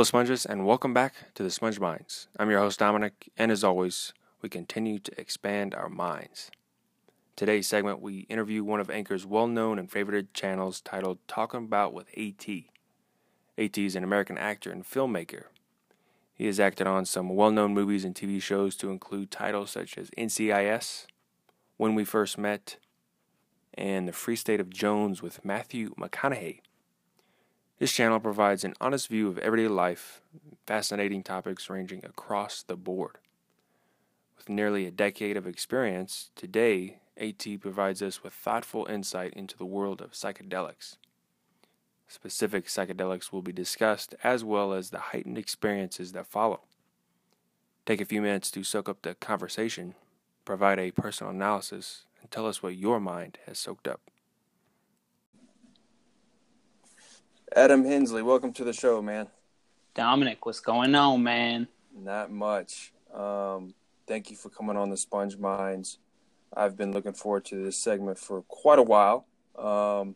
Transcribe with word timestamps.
Hello, 0.00 0.06
Sponges, 0.06 0.46
and 0.46 0.64
welcome 0.64 0.94
back 0.94 1.12
to 1.34 1.42
the 1.42 1.50
Sponge 1.50 1.78
Minds. 1.78 2.26
I'm 2.38 2.48
your 2.48 2.60
host, 2.60 2.78
Dominic, 2.78 3.30
and 3.36 3.52
as 3.52 3.62
always, 3.62 4.14
we 4.40 4.48
continue 4.48 4.98
to 4.98 5.20
expand 5.20 5.74
our 5.74 5.90
minds. 5.90 6.50
Today's 7.36 7.66
segment, 7.66 8.00
we 8.00 8.20
interview 8.30 8.64
one 8.64 8.80
of 8.80 8.88
Anchor's 8.88 9.26
well 9.26 9.46
known 9.46 9.78
and 9.78 9.90
favorited 9.90 10.28
channels 10.32 10.80
titled 10.80 11.18
Talking 11.28 11.64
About 11.64 11.92
with 11.92 12.06
AT. 12.16 12.48
AT 13.58 13.76
is 13.76 13.94
an 13.94 14.02
American 14.02 14.38
actor 14.38 14.72
and 14.72 14.86
filmmaker. 14.86 15.48
He 16.32 16.46
has 16.46 16.58
acted 16.58 16.86
on 16.86 17.04
some 17.04 17.28
well 17.28 17.50
known 17.50 17.74
movies 17.74 18.06
and 18.06 18.14
TV 18.14 18.40
shows 18.40 18.76
to 18.76 18.88
include 18.88 19.30
titles 19.30 19.70
such 19.70 19.98
as 19.98 20.08
NCIS, 20.16 21.08
When 21.76 21.94
We 21.94 22.06
First 22.06 22.38
Met, 22.38 22.78
and 23.74 24.08
The 24.08 24.14
Free 24.14 24.36
State 24.36 24.60
of 24.60 24.70
Jones 24.70 25.20
with 25.20 25.44
Matthew 25.44 25.94
McConaughey. 25.96 26.60
This 27.80 27.92
channel 27.92 28.20
provides 28.20 28.62
an 28.62 28.74
honest 28.78 29.08
view 29.08 29.26
of 29.28 29.38
everyday 29.38 29.66
life, 29.66 30.20
fascinating 30.66 31.22
topics 31.22 31.70
ranging 31.70 32.04
across 32.04 32.62
the 32.62 32.76
board. 32.76 33.16
With 34.36 34.50
nearly 34.50 34.84
a 34.84 34.90
decade 34.90 35.34
of 35.34 35.46
experience, 35.46 36.30
today 36.36 36.98
AT 37.16 37.42
provides 37.58 38.02
us 38.02 38.22
with 38.22 38.34
thoughtful 38.34 38.84
insight 38.84 39.32
into 39.32 39.56
the 39.56 39.64
world 39.64 40.02
of 40.02 40.12
psychedelics. 40.12 40.98
Specific 42.06 42.66
psychedelics 42.66 43.32
will 43.32 43.40
be 43.40 43.50
discussed 43.50 44.14
as 44.22 44.44
well 44.44 44.74
as 44.74 44.90
the 44.90 44.98
heightened 44.98 45.38
experiences 45.38 46.12
that 46.12 46.26
follow. 46.26 46.60
Take 47.86 48.02
a 48.02 48.04
few 48.04 48.20
minutes 48.20 48.50
to 48.50 48.62
soak 48.62 48.90
up 48.90 49.00
the 49.00 49.14
conversation, 49.14 49.94
provide 50.44 50.78
a 50.78 50.90
personal 50.90 51.32
analysis, 51.32 52.04
and 52.20 52.30
tell 52.30 52.46
us 52.46 52.62
what 52.62 52.76
your 52.76 53.00
mind 53.00 53.38
has 53.46 53.58
soaked 53.58 53.88
up. 53.88 54.02
Adam 57.56 57.84
Hensley, 57.84 58.22
welcome 58.22 58.52
to 58.52 58.62
the 58.62 58.72
show, 58.72 59.02
man. 59.02 59.26
Dominic, 59.94 60.46
what's 60.46 60.60
going 60.60 60.94
on, 60.94 61.20
man? 61.24 61.66
Not 61.92 62.30
much. 62.30 62.92
Um, 63.12 63.74
thank 64.06 64.30
you 64.30 64.36
for 64.36 64.50
coming 64.50 64.76
on 64.76 64.88
the 64.88 64.96
Sponge 64.96 65.36
Minds. 65.36 65.98
I've 66.56 66.76
been 66.76 66.92
looking 66.92 67.12
forward 67.12 67.44
to 67.46 67.56
this 67.56 67.76
segment 67.76 68.20
for 68.20 68.42
quite 68.42 68.78
a 68.78 68.84
while. 68.84 69.26
Um, 69.58 70.14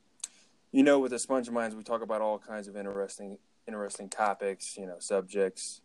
you 0.70 0.84
know, 0.84 1.00
with 1.00 1.10
the 1.10 1.18
Sponge 1.18 1.50
Minds, 1.50 1.74
we 1.74 1.82
talk 1.82 2.02
about 2.02 2.20
all 2.20 2.38
kinds 2.38 2.68
of 2.68 2.76
interesting, 2.76 3.38
interesting 3.66 4.08
topics. 4.08 4.76
You 4.76 4.86
know, 4.86 4.96
subjects, 5.00 5.80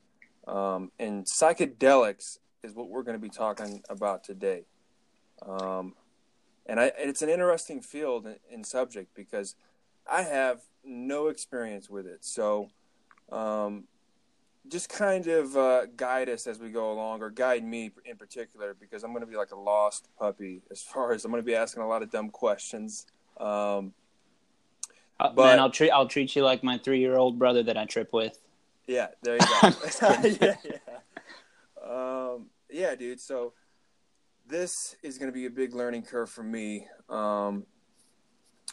um, 0.47 0.91
and 0.99 1.25
psychedelics 1.25 2.37
is 2.61 2.73
what 2.73 2.89
we're 2.89 3.03
going 3.03 3.17
to 3.17 3.21
be 3.21 3.29
talking 3.29 3.81
about 3.89 4.23
today. 4.23 4.65
Um, 5.41 5.95
and 6.67 6.79
I, 6.79 6.91
it's 6.95 7.23
an 7.23 7.29
interesting 7.29 7.81
field 7.81 8.27
and 8.53 8.63
subject 8.63 9.15
because 9.15 9.55
I 10.09 10.23
have 10.23 10.61
no 10.83 11.27
experience 11.27 11.89
with 11.89 12.07
it. 12.07 12.25
So, 12.25 12.69
um, 13.31 13.85
just 14.67 14.89
kind 14.89 15.27
of 15.27 15.55
uh, 15.57 15.85
guide 15.95 16.29
us 16.29 16.45
as 16.47 16.59
we 16.59 16.69
go 16.69 16.91
along, 16.91 17.21
or 17.21 17.29
guide 17.29 17.63
me 17.63 17.91
in 18.05 18.17
particular, 18.17 18.75
because 18.79 19.03
I'm 19.03 19.11
going 19.11 19.21
to 19.21 19.27
be 19.27 19.37
like 19.37 19.51
a 19.51 19.57
lost 19.57 20.07
puppy 20.17 20.61
as 20.71 20.81
far 20.81 21.13
as 21.13 21.25
I'm 21.25 21.31
going 21.31 21.43
to 21.43 21.45
be 21.45 21.55
asking 21.55 21.83
a 21.83 21.87
lot 21.87 22.03
of 22.03 22.11
dumb 22.11 22.29
questions. 22.29 23.07
Um, 23.37 23.93
uh, 25.19 25.31
but, 25.33 25.45
man, 25.45 25.59
I'll 25.59 25.71
treat 25.71 25.91
I'll 25.91 26.07
treat 26.07 26.35
you 26.35 26.43
like 26.43 26.63
my 26.63 26.77
three 26.77 26.99
year 26.99 27.17
old 27.17 27.39
brother 27.39 27.63
that 27.63 27.77
I 27.77 27.85
trip 27.85 28.13
with. 28.13 28.39
Yeah, 28.87 29.07
there 29.21 29.35
you 29.35 29.39
go. 29.39 29.69
yeah, 30.41 30.55
yeah. 30.63 30.79
Um, 31.83 32.47
yeah, 32.69 32.95
dude. 32.95 33.19
So 33.19 33.53
this 34.47 34.95
is 35.03 35.17
going 35.17 35.31
to 35.31 35.33
be 35.33 35.45
a 35.45 35.49
big 35.49 35.73
learning 35.73 36.03
curve 36.03 36.29
for 36.29 36.43
me. 36.43 36.87
Um, 37.09 37.65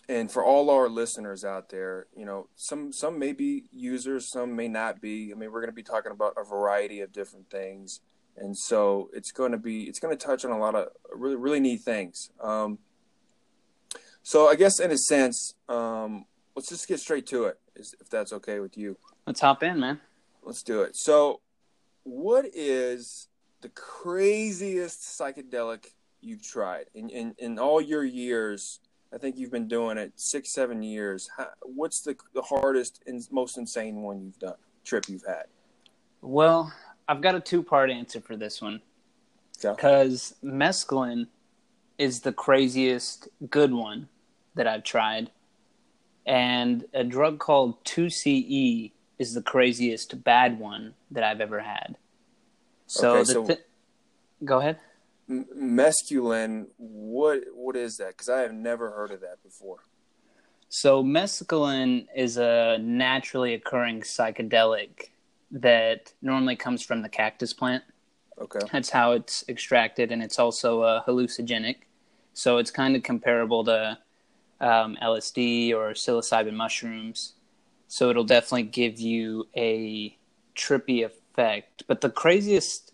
and 0.08 0.30
for 0.30 0.44
all 0.44 0.70
our 0.70 0.89
listeners 0.89 1.44
out 1.44 1.69
there, 1.70 2.06
you 2.16 2.25
know, 2.25 2.48
some 2.54 2.93
some 2.93 3.19
may 3.19 3.32
be 3.32 3.65
users, 3.72 4.31
some 4.31 4.54
may 4.54 4.69
not 4.69 5.00
be. 5.00 5.32
I 5.32 5.34
mean, 5.34 5.50
we're 5.50 5.60
going 5.60 5.70
to 5.70 5.75
be 5.75 5.82
talking 5.82 6.12
about 6.12 6.34
a 6.37 6.44
variety 6.44 7.00
of 7.00 7.12
different 7.12 7.50
things, 7.50 8.00
and 8.37 8.56
so 8.56 9.10
it's 9.12 9.32
going 9.32 9.53
to 9.53 9.59
be 9.59 9.84
it's 9.84 9.98
going 9.98 10.16
to 10.16 10.26
touch 10.26 10.44
on 10.44 10.53
a 10.53 10.59
lot 10.59 10.75
of 10.75 10.88
really 11.12 11.37
really 11.37 11.60
neat 11.60 11.81
things. 11.81 12.31
Um, 12.41 12.78
so 14.22 14.48
I 14.48 14.54
guess 14.56 14.81
in 14.81 14.91
a 14.91 14.98
sense, 14.98 15.54
um, 15.69 16.25
let's 16.54 16.69
just 16.69 16.88
get 16.88 17.00
straight 17.00 17.26
to 17.28 17.44
it, 17.44 17.59
if 17.76 18.09
that's 18.10 18.32
okay 18.32 18.60
with 18.60 18.76
you. 18.76 18.97
Let's 19.26 19.41
hop 19.41 19.62
in, 19.62 19.78
man. 19.78 20.00
Let's 20.43 20.62
do 20.62 20.82
it. 20.82 20.97
So, 20.97 21.41
what 22.04 22.47
is 22.54 23.28
the 23.60 23.69
craziest 23.70 25.00
psychedelic 25.00 25.87
you've 26.20 26.43
tried 26.43 26.87
in 26.94 27.10
in, 27.10 27.34
in 27.38 27.59
all 27.59 27.81
your 27.81 28.04
years? 28.04 28.81
I 29.12 29.19
think 29.19 29.39
you've 29.39 29.50
been 29.50 29.69
doing 29.69 29.99
it 29.99 30.12
six, 30.17 30.50
seven 30.50 30.83
years. 30.83 31.31
How, 31.37 31.49
what's 31.62 32.00
the 32.00 32.17
the 32.34 32.43
hardest 32.43 33.03
and 33.06 33.27
most 33.31 33.56
insane 33.56 34.03
one 34.03 34.21
you've 34.25 34.39
done 34.39 34.55
trip 34.84 35.09
you've 35.09 35.25
had? 35.27 35.44
Well, 36.22 36.72
I've 37.09 37.21
got 37.21 37.34
a 37.34 37.41
two 37.41 37.62
part 37.62 37.91
answer 37.91 38.21
for 38.21 38.37
this 38.37 38.61
one 38.61 38.81
because 39.61 40.34
okay. 40.43 40.53
mescaline 40.53 41.28
is 41.99 42.21
the 42.21 42.33
craziest 42.33 43.28
good 43.49 43.72
one 43.72 44.09
that 44.55 44.67
I've 44.67 44.84
tried, 44.84 45.31
and 46.27 46.84
a 46.93 47.05
drug 47.05 47.38
called 47.38 47.83
2CE 47.84 48.93
is 49.19 49.34
the 49.34 49.43
craziest 49.43 50.23
bad 50.25 50.59
one 50.59 50.94
that 51.11 51.25
I've 51.25 51.41
ever 51.41 51.61
had. 51.61 51.97
So, 52.87 53.17
okay, 53.17 53.25
so 53.25 53.47
th- 53.47 53.65
go 54.44 54.59
ahead 54.59 54.78
mescaline 55.28 56.66
what 56.76 57.41
what 57.53 57.76
is 57.76 57.97
that? 57.97 58.09
Because 58.09 58.28
i 58.28 58.41
have 58.41 58.53
never 58.53 58.91
heard 58.91 59.10
of 59.10 59.20
that 59.20 59.42
before. 59.42 59.78
So 60.69 61.03
mescaline 61.03 62.06
is 62.14 62.37
a 62.37 62.78
naturally 62.81 63.54
occurring 63.54 64.03
psychedelic 64.03 65.10
that 65.50 66.12
normally 66.22 66.56
comes 66.56 66.82
from 66.82 67.03
the 67.03 67.09
cactus 67.09 67.53
plant. 67.53 67.84
Okay. 68.38 68.60
That's 68.72 68.91
how 68.91 69.12
it's 69.12 69.44
extracted 69.48 70.12
and 70.12 70.22
it's 70.22 70.38
also 70.38 70.82
a 70.82 71.04
hallucinogenic. 71.06 71.76
So 72.34 72.58
it's 72.58 72.70
kind 72.70 72.97
of 72.97 73.03
comparable 73.03 73.64
to 73.64 73.98
um, 74.60 74.97
lsd 75.03 75.72
or 75.72 75.91
psilocybin 75.91 76.54
mushrooms. 76.54 77.34
So 77.88 78.10
it'll 78.10 78.25
definitely 78.25 78.64
give 78.64 78.98
you 78.98 79.48
a 79.56 80.16
trippy 80.54 81.04
effect. 81.04 81.84
But 81.87 82.00
the 82.00 82.10
craziest 82.10 82.93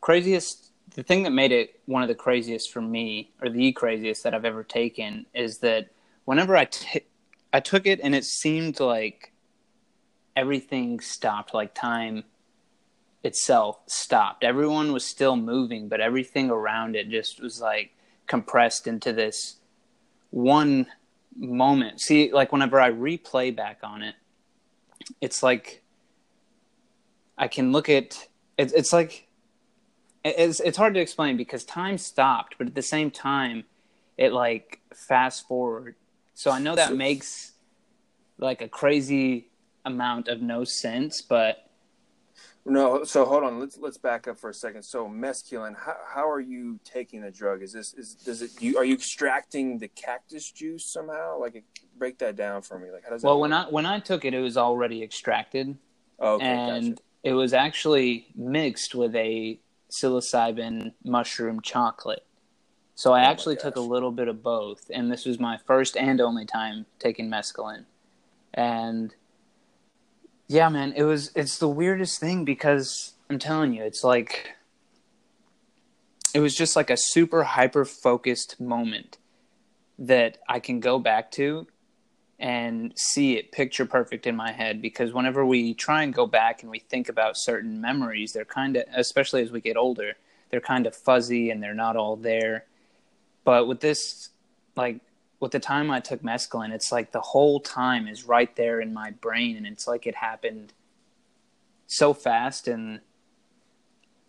craziest 0.00 0.69
the 0.94 1.02
thing 1.02 1.22
that 1.22 1.30
made 1.30 1.52
it 1.52 1.80
one 1.86 2.02
of 2.02 2.08
the 2.08 2.14
craziest 2.14 2.72
for 2.72 2.80
me, 2.80 3.30
or 3.40 3.48
the 3.48 3.72
craziest 3.72 4.24
that 4.24 4.34
I've 4.34 4.44
ever 4.44 4.64
taken, 4.64 5.26
is 5.34 5.58
that 5.58 5.90
whenever 6.24 6.56
I, 6.56 6.64
t- 6.66 7.02
I 7.52 7.60
took 7.60 7.86
it 7.86 8.00
and 8.02 8.14
it 8.14 8.24
seemed 8.24 8.80
like 8.80 9.32
everything 10.36 11.00
stopped, 11.00 11.54
like 11.54 11.74
time 11.74 12.24
itself 13.22 13.78
stopped. 13.86 14.44
Everyone 14.44 14.92
was 14.92 15.04
still 15.04 15.36
moving, 15.36 15.88
but 15.88 16.00
everything 16.00 16.50
around 16.50 16.96
it 16.96 17.10
just 17.10 17.40
was 17.40 17.60
like 17.60 17.92
compressed 18.26 18.86
into 18.86 19.12
this 19.12 19.56
one 20.30 20.86
moment. 21.36 22.00
See, 22.00 22.32
like 22.32 22.52
whenever 22.52 22.80
I 22.80 22.90
replay 22.90 23.54
back 23.54 23.80
on 23.82 24.02
it, 24.02 24.14
it's 25.20 25.42
like 25.42 25.82
I 27.36 27.48
can 27.48 27.72
look 27.72 27.88
at 27.88 28.28
it's 28.56 28.72
it's 28.72 28.92
like 28.92 29.26
it's 30.24 30.60
it's 30.60 30.76
hard 30.76 30.94
to 30.94 31.00
explain 31.00 31.36
because 31.36 31.64
time 31.64 31.98
stopped, 31.98 32.56
but 32.58 32.66
at 32.66 32.74
the 32.74 32.82
same 32.82 33.10
time, 33.10 33.64
it 34.16 34.32
like 34.32 34.80
fast 34.94 35.48
forward. 35.48 35.96
So 36.34 36.50
I 36.50 36.58
know 36.58 36.74
that 36.76 36.94
makes 36.94 37.52
like 38.38 38.62
a 38.62 38.68
crazy 38.68 39.50
amount 39.84 40.28
of 40.28 40.42
no 40.42 40.64
sense, 40.64 41.22
but 41.22 41.70
no. 42.64 43.04
So 43.04 43.24
hold 43.24 43.44
on, 43.44 43.58
let's 43.58 43.78
let's 43.78 43.98
back 43.98 44.28
up 44.28 44.38
for 44.38 44.50
a 44.50 44.54
second. 44.54 44.82
So 44.82 45.08
mescaline, 45.08 45.76
how 45.76 45.96
how 46.06 46.30
are 46.30 46.40
you 46.40 46.78
taking 46.84 47.22
the 47.22 47.30
drug? 47.30 47.62
Is 47.62 47.72
this 47.72 47.94
is 47.94 48.14
does 48.14 48.42
it? 48.42 48.50
You, 48.60 48.76
are 48.76 48.84
you 48.84 48.94
extracting 48.94 49.78
the 49.78 49.88
cactus 49.88 50.50
juice 50.50 50.84
somehow? 50.84 51.40
Like 51.40 51.64
break 51.98 52.18
that 52.18 52.36
down 52.36 52.62
for 52.62 52.78
me. 52.78 52.90
Like 52.90 53.04
how 53.04 53.10
does? 53.10 53.22
Well, 53.22 53.36
work? 53.36 53.42
when 53.42 53.52
I 53.52 53.64
when 53.68 53.86
I 53.86 54.00
took 54.00 54.24
it, 54.24 54.34
it 54.34 54.40
was 54.40 54.56
already 54.56 55.02
extracted. 55.02 55.76
Oh, 56.18 56.34
okay, 56.34 56.44
and 56.44 56.90
gotcha. 56.90 57.02
it 57.24 57.32
was 57.32 57.54
actually 57.54 58.26
mixed 58.36 58.94
with 58.94 59.14
a 59.16 59.58
psilocybin 59.90 60.92
mushroom 61.04 61.60
chocolate. 61.60 62.24
So 62.94 63.12
I 63.12 63.22
oh 63.22 63.30
actually 63.30 63.56
took 63.56 63.76
a 63.76 63.80
little 63.80 64.12
bit 64.12 64.28
of 64.28 64.42
both, 64.42 64.90
and 64.92 65.10
this 65.10 65.24
was 65.24 65.40
my 65.40 65.56
first 65.56 65.96
and 65.96 66.20
only 66.20 66.44
time 66.44 66.86
taking 66.98 67.30
mescaline. 67.30 67.84
And 68.52 69.14
yeah, 70.48 70.68
man, 70.68 70.92
it 70.96 71.04
was 71.04 71.32
it's 71.34 71.58
the 71.58 71.68
weirdest 71.68 72.20
thing 72.20 72.44
because 72.44 73.14
I'm 73.30 73.38
telling 73.38 73.72
you, 73.72 73.84
it's 73.84 74.04
like 74.04 74.50
it 76.34 76.40
was 76.40 76.54
just 76.54 76.76
like 76.76 76.90
a 76.90 76.96
super 76.96 77.42
hyper 77.44 77.84
focused 77.84 78.60
moment 78.60 79.18
that 79.98 80.38
I 80.48 80.60
can 80.60 80.80
go 80.80 80.98
back 80.98 81.30
to 81.32 81.66
and 82.40 82.92
see 82.96 83.36
it 83.36 83.52
picture 83.52 83.86
perfect 83.86 84.26
in 84.26 84.34
my 84.34 84.50
head 84.50 84.82
because 84.82 85.12
whenever 85.12 85.44
we 85.44 85.74
try 85.74 86.02
and 86.02 86.12
go 86.14 86.26
back 86.26 86.62
and 86.62 86.70
we 86.70 86.78
think 86.78 87.08
about 87.08 87.36
certain 87.36 87.80
memories 87.80 88.32
they're 88.32 88.44
kind 88.44 88.76
of 88.76 88.84
especially 88.94 89.42
as 89.42 89.50
we 89.50 89.60
get 89.60 89.76
older 89.76 90.14
they're 90.50 90.60
kind 90.60 90.86
of 90.86 90.96
fuzzy 90.96 91.50
and 91.50 91.62
they're 91.62 91.74
not 91.74 91.96
all 91.96 92.16
there 92.16 92.64
but 93.44 93.68
with 93.68 93.80
this 93.80 94.30
like 94.74 95.00
with 95.38 95.52
the 95.52 95.60
time 95.60 95.90
I 95.90 96.00
took 96.00 96.22
mescaline 96.22 96.72
it's 96.72 96.90
like 96.90 97.12
the 97.12 97.20
whole 97.20 97.60
time 97.60 98.08
is 98.08 98.24
right 98.24 98.54
there 98.56 98.80
in 98.80 98.92
my 98.92 99.10
brain 99.10 99.56
and 99.56 99.66
it's 99.66 99.86
like 99.86 100.06
it 100.06 100.16
happened 100.16 100.72
so 101.86 102.14
fast 102.14 102.68
and 102.68 103.00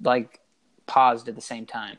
like 0.02 0.40
paused 0.88 1.28
at 1.30 1.36
the 1.36 1.42
same 1.42 1.66
time. 1.66 1.98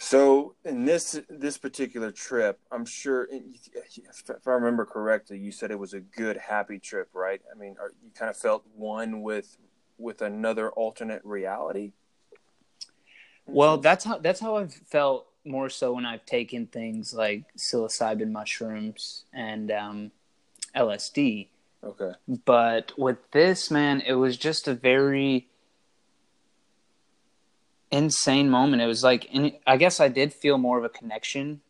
So 0.00 0.54
in 0.64 0.84
this 0.84 1.20
this 1.28 1.58
particular 1.58 2.12
trip, 2.12 2.60
I'm 2.70 2.86
sure 2.86 3.28
if 3.32 4.46
I 4.46 4.50
remember 4.52 4.84
correctly, 4.84 5.38
you 5.38 5.50
said 5.50 5.72
it 5.72 5.78
was 5.78 5.92
a 5.92 5.98
good 6.00 6.36
happy 6.36 6.78
trip, 6.78 7.08
right? 7.12 7.40
I 7.52 7.58
mean, 7.58 7.74
are, 7.80 7.92
you 8.04 8.12
kind 8.14 8.30
of 8.30 8.36
felt 8.36 8.64
one 8.76 9.22
with 9.22 9.58
with 9.98 10.22
another 10.22 10.70
alternate 10.70 11.22
reality. 11.24 11.92
Well, 13.44 13.78
that's 13.78 14.04
how 14.04 14.18
that's 14.18 14.38
how 14.38 14.56
I've 14.56 14.72
felt 14.72 15.26
more 15.44 15.68
so 15.68 15.94
when 15.94 16.06
I've 16.06 16.24
taken 16.24 16.68
things 16.68 17.12
like 17.12 17.42
psilocybin 17.56 18.30
mushrooms 18.30 19.24
and 19.34 19.72
um, 19.72 20.10
LSD. 20.76 21.48
Okay. 21.82 22.12
But 22.44 22.92
with 22.96 23.18
this, 23.32 23.68
man, 23.68 24.00
it 24.02 24.14
was 24.14 24.36
just 24.36 24.68
a 24.68 24.74
very 24.74 25.48
insane 27.90 28.50
moment. 28.50 28.82
It 28.82 28.86
was 28.86 29.02
like, 29.02 29.28
I 29.66 29.76
guess 29.76 30.00
I 30.00 30.08
did 30.08 30.32
feel 30.32 30.58
more 30.58 30.78
of 30.78 30.84
a 30.84 30.88
connection 30.88 31.60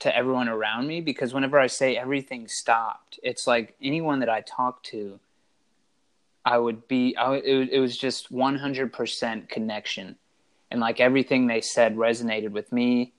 to 0.00 0.14
everyone 0.16 0.48
around 0.48 0.86
me 0.86 1.00
because 1.00 1.34
whenever 1.34 1.58
I 1.58 1.66
say 1.66 1.96
everything 1.96 2.46
stopped, 2.48 3.18
it's 3.22 3.46
like 3.46 3.74
anyone 3.82 4.20
that 4.20 4.28
I 4.28 4.42
talked 4.42 4.86
to, 4.86 5.18
I 6.44 6.58
would 6.58 6.86
be, 6.88 7.16
I, 7.16 7.34
it, 7.34 7.70
it 7.72 7.80
was 7.80 7.96
just 7.96 8.32
100% 8.32 9.48
connection. 9.48 10.16
And 10.70 10.80
like 10.80 11.00
everything 11.00 11.46
they 11.46 11.60
said 11.60 11.96
resonated 11.96 12.50
with 12.50 12.72
me. 12.72 13.12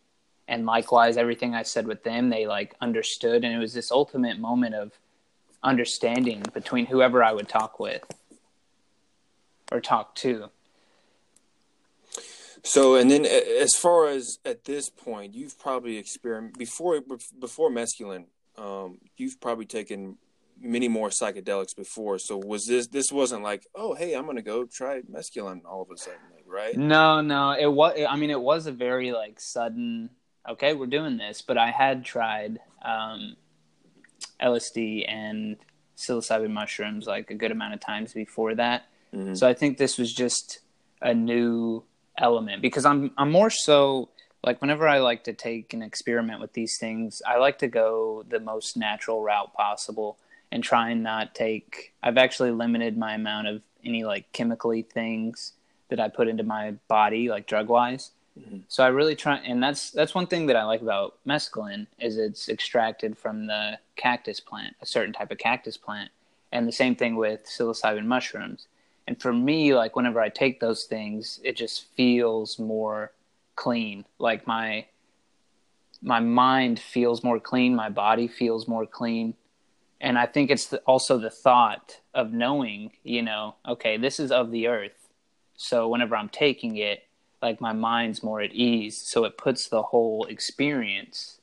And 0.47 0.65
likewise, 0.65 1.17
everything 1.17 1.53
I 1.53 1.63
said 1.63 1.85
with 1.85 2.03
them, 2.03 2.29
they 2.29 2.47
like 2.47 2.75
understood. 2.81 3.43
And 3.43 3.53
it 3.53 3.59
was 3.59 3.73
this 3.73 3.91
ultimate 3.91 4.39
moment 4.39 4.75
of 4.75 4.93
understanding 5.61 6.43
between 6.53 6.85
whoever 6.85 7.23
I 7.23 7.33
would 7.33 7.47
talk 7.47 7.79
with 7.79 8.03
or 9.71 9.81
talk 9.81 10.15
to. 10.15 10.49
So, 12.63 12.95
and 12.95 13.09
then 13.09 13.25
as 13.25 13.73
far 13.75 14.07
as 14.07 14.37
at 14.45 14.65
this 14.65 14.89
point, 14.89 15.33
you've 15.33 15.57
probably 15.57 15.97
experienced 15.97 16.57
before 16.57 17.01
before 17.39 17.69
mescaline. 17.69 18.25
Um, 18.57 18.97
you've 19.15 19.39
probably 19.39 19.65
taken 19.65 20.17
many 20.61 20.87
more 20.87 21.09
psychedelics 21.09 21.75
before. 21.75 22.19
So 22.19 22.37
was 22.37 22.65
this 22.65 22.87
this 22.87 23.11
wasn't 23.11 23.43
like, 23.43 23.65
oh 23.75 23.93
hey, 23.93 24.13
I'm 24.13 24.25
gonna 24.25 24.41
go 24.41 24.65
try 24.65 25.01
mescaline 25.01 25.61
all 25.65 25.81
of 25.81 25.91
a 25.91 25.97
sudden, 25.97 26.19
like, 26.33 26.45
right? 26.47 26.75
No, 26.77 27.21
no. 27.21 27.51
It 27.51 27.71
was. 27.71 27.99
I 28.07 28.15
mean, 28.15 28.29
it 28.29 28.41
was 28.41 28.67
a 28.67 28.71
very 28.71 29.11
like 29.11 29.39
sudden. 29.39 30.09
Okay, 30.47 30.73
we're 30.73 30.87
doing 30.87 31.17
this, 31.17 31.41
but 31.41 31.57
I 31.57 31.69
had 31.69 32.03
tried 32.03 32.59
um, 32.83 33.35
LSD 34.41 35.05
and 35.07 35.57
psilocybin 35.97 36.51
mushrooms 36.51 37.05
like 37.05 37.29
a 37.29 37.35
good 37.35 37.51
amount 37.51 37.73
of 37.73 37.79
times 37.79 38.13
before 38.13 38.55
that. 38.55 38.87
Mm-hmm. 39.13 39.35
So 39.35 39.47
I 39.47 39.53
think 39.53 39.77
this 39.77 39.97
was 39.97 40.13
just 40.13 40.59
a 41.01 41.13
new 41.13 41.83
element 42.19 42.61
because 42.61 42.85
I'm 42.85 43.11
I'm 43.17 43.31
more 43.31 43.49
so 43.49 44.09
like 44.43 44.61
whenever 44.61 44.87
I 44.87 44.99
like 44.99 45.23
to 45.25 45.33
take 45.33 45.73
an 45.73 45.81
experiment 45.81 46.39
with 46.39 46.53
these 46.53 46.77
things, 46.77 47.21
I 47.27 47.37
like 47.37 47.59
to 47.59 47.67
go 47.67 48.23
the 48.29 48.39
most 48.39 48.77
natural 48.77 49.21
route 49.21 49.53
possible 49.53 50.17
and 50.51 50.63
try 50.63 50.89
and 50.89 51.03
not 51.03 51.35
take 51.35 51.93
I've 52.01 52.17
actually 52.17 52.51
limited 52.51 52.97
my 52.97 53.13
amount 53.15 53.47
of 53.47 53.61
any 53.83 54.03
like 54.03 54.31
chemically 54.31 54.81
things 54.81 55.53
that 55.89 55.99
I 55.99 56.07
put 56.07 56.27
into 56.27 56.43
my 56.43 56.71
body 56.87 57.29
like 57.29 57.47
drug 57.47 57.69
wise. 57.69 58.11
Mm-hmm. 58.39 58.59
So 58.67 58.83
I 58.83 58.87
really 58.87 59.15
try 59.15 59.37
and 59.37 59.61
that's 59.61 59.91
that's 59.91 60.15
one 60.15 60.27
thing 60.27 60.47
that 60.47 60.55
I 60.55 60.63
like 60.63 60.81
about 60.81 61.15
mescaline 61.27 61.87
is 61.99 62.17
it's 62.17 62.49
extracted 62.49 63.17
from 63.17 63.47
the 63.47 63.79
cactus 63.95 64.39
plant, 64.39 64.75
a 64.81 64.85
certain 64.85 65.13
type 65.13 65.31
of 65.31 65.37
cactus 65.37 65.77
plant. 65.77 66.11
And 66.51 66.67
the 66.67 66.71
same 66.71 66.95
thing 66.95 67.15
with 67.15 67.45
psilocybin 67.45 68.05
mushrooms 68.05 68.67
and 69.09 69.21
for 69.21 69.33
me 69.33 69.73
like 69.73 69.97
whenever 69.97 70.21
i 70.21 70.29
take 70.29 70.59
those 70.59 70.85
things 70.85 71.41
it 71.43 71.57
just 71.57 71.87
feels 71.95 72.59
more 72.59 73.11
clean. 73.59 74.05
Like 74.19 74.47
my 74.47 74.85
my 76.01 76.21
mind 76.21 76.79
feels 76.79 77.25
more 77.25 77.41
clean. 77.41 77.75
My 77.75 77.89
body 77.89 78.29
feels 78.29 78.69
more 78.69 78.85
clean. 78.85 79.33
And 79.99 80.17
i 80.17 80.25
think 80.25 80.49
it's 80.49 80.67
the, 80.67 80.77
also 80.93 81.17
the 81.17 81.29
thought 81.29 81.99
of 82.13 82.31
knowing 82.31 82.91
you 83.03 83.21
know 83.21 83.55
okay 83.67 83.97
this 83.97 84.17
is 84.17 84.31
of 84.31 84.51
the 84.51 84.67
earth. 84.67 85.09
So 85.57 85.89
whenever 85.89 86.15
i'm 86.15 86.29
taking 86.29 86.77
it 86.77 87.03
like 87.41 87.59
my 87.59 87.73
mind's 87.73 88.23
more 88.23 88.39
at 88.39 88.53
ease. 88.53 88.97
So 88.97 89.25
it 89.25 89.37
puts 89.37 89.67
the 89.67 89.83
whole 89.91 90.25
experience 90.25 91.41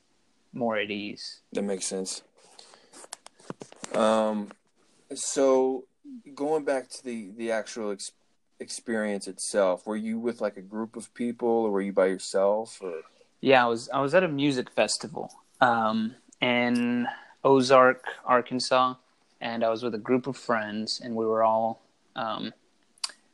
more 0.53 0.77
at 0.77 0.89
ease. 0.89 1.41
That 1.53 1.63
makes 1.63 1.85
sense. 1.85 2.23
Um 3.93 4.49
so 5.13 5.83
going 6.35 6.63
back 6.63 6.89
to 6.89 7.03
the 7.03 7.31
the 7.37 7.51
actual 7.51 7.91
ex- 7.91 8.11
experience 8.59 9.27
itself, 9.27 9.85
were 9.85 9.95
you 9.95 10.19
with 10.19 10.41
like 10.41 10.57
a 10.57 10.61
group 10.61 10.95
of 10.95 11.13
people, 11.13 11.49
or 11.49 11.71
were 11.71 11.81
you 11.81 11.93
by 11.93 12.07
yourself? 12.07 12.79
Or 12.81 13.01
yeah, 13.41 13.65
I 13.65 13.67
was. 13.67 13.89
I 13.89 14.01
was 14.01 14.13
at 14.15 14.23
a 14.23 14.27
music 14.27 14.69
festival 14.71 15.31
um, 15.61 16.15
in 16.41 17.07
Ozark, 17.43 18.03
Arkansas, 18.25 18.95
and 19.41 19.63
I 19.63 19.69
was 19.69 19.83
with 19.83 19.95
a 19.95 19.99
group 19.99 20.27
of 20.27 20.37
friends, 20.37 21.01
and 21.03 21.15
we 21.15 21.25
were 21.25 21.43
all. 21.43 21.81
Um, 22.15 22.53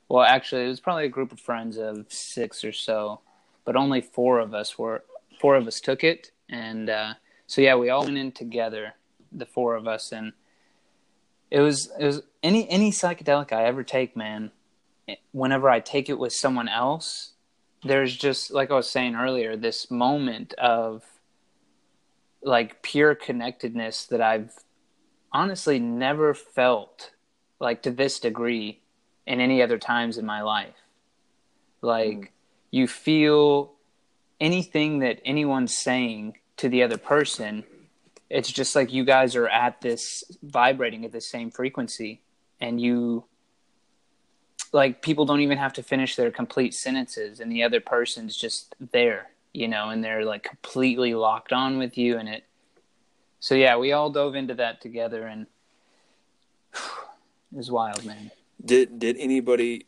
well, 0.10 0.24
actually, 0.24 0.66
it 0.66 0.68
was 0.68 0.80
probably 0.80 1.06
a 1.06 1.10
group 1.10 1.32
of 1.32 1.40
friends 1.40 1.78
of 1.78 2.06
six 2.12 2.64
or 2.64 2.74
so, 2.74 3.22
but 3.66 3.76
only 3.76 4.02
four 4.02 4.40
of 4.40 4.54
us 4.54 4.78
were. 4.78 5.04
Four 5.40 5.56
of 5.56 5.68
us 5.68 5.82
took 5.82 6.04
it, 6.04 6.32
and 6.48 6.90
uh, 6.90 7.14
so 7.48 7.62
yeah, 7.62 7.76
we 7.76 7.90
all 7.90 8.04
went 8.04 8.18
in 8.18 8.32
together, 8.32 8.94
the 9.32 9.46
four 9.46 9.76
of 9.76 9.88
us, 9.88 10.12
and 10.12 10.32
it 11.54 11.62
was 11.62 11.92
it 12.00 12.06
was 12.06 12.24
any 12.42 12.68
any 12.68 12.92
psychedelic 12.92 13.54
I 13.54 13.66
ever 13.66 13.84
take, 13.84 14.18
man. 14.18 14.52
Whenever 15.32 15.70
I 15.70 15.80
take 15.80 16.10
it 16.10 16.18
with 16.18 16.34
someone 16.34 16.68
else, 16.68 17.34
there's 17.84 18.16
just 18.18 18.50
like 18.52 18.72
I 18.72 18.76
was 18.76 18.90
saying 18.90 19.16
earlier, 19.16 19.56
this 19.56 19.92
moment 19.92 20.54
of 20.54 21.04
like 22.42 22.82
pure 22.82 23.14
connectedness 23.14 24.08
that 24.08 24.20
I've 24.20 24.52
honestly 25.32 25.78
never 25.78 26.34
felt 26.34 27.12
like 27.60 27.84
to 27.84 27.92
this 27.92 28.20
degree 28.20 28.82
in 29.28 29.40
any 29.40 29.62
other 29.62 29.78
times 29.78 30.18
in 30.18 30.26
my 30.26 30.42
life. 30.42 30.74
Like 31.82 32.18
mm. 32.18 32.28
you 32.72 32.88
feel 32.88 33.74
anything 34.42 35.00
that 35.00 35.22
anyone's 35.24 35.78
saying 35.78 36.38
to 36.58 36.68
the 36.68 36.82
other 36.82 36.98
person 36.98 37.64
it's 38.30 38.52
just 38.52 38.76
like 38.76 38.92
you 38.92 39.04
guys 39.04 39.36
are 39.36 39.48
at 39.48 39.82
this 39.82 40.24
vibrating 40.42 41.06
at 41.06 41.12
the 41.12 41.22
same 41.22 41.52
frequency 41.52 42.22
and 42.60 42.82
you 42.82 43.26
like 44.72 45.02
people 45.02 45.26
don't 45.26 45.42
even 45.42 45.58
have 45.58 45.74
to 45.74 45.84
finish 45.84 46.16
their 46.16 46.32
complete 46.32 46.74
sentences 46.74 47.40
and 47.40 47.52
the 47.52 47.64
other 47.64 47.80
person's 47.80 48.36
just 48.36 48.76
there 48.92 49.30
you 49.54 49.68
know 49.68 49.90
and 49.90 50.04
they're 50.04 50.26
like 50.26 50.44
completely 50.44 51.14
locked 51.14 51.54
on 51.54 51.78
with 51.78 51.98
you 51.98 52.18
and 52.18 52.28
it 52.28 52.44
so 53.40 53.56
yeah 53.56 53.78
we 53.78 53.92
all 53.92 54.10
dove 54.10 54.36
into 54.36 54.54
that 54.54 54.82
together 54.82 55.28
and 55.28 55.48
it 56.74 57.58
was 57.58 57.72
wild 57.72 58.04
man. 58.06 58.32
Did 58.64 59.00
did 59.00 59.18
anybody 59.20 59.86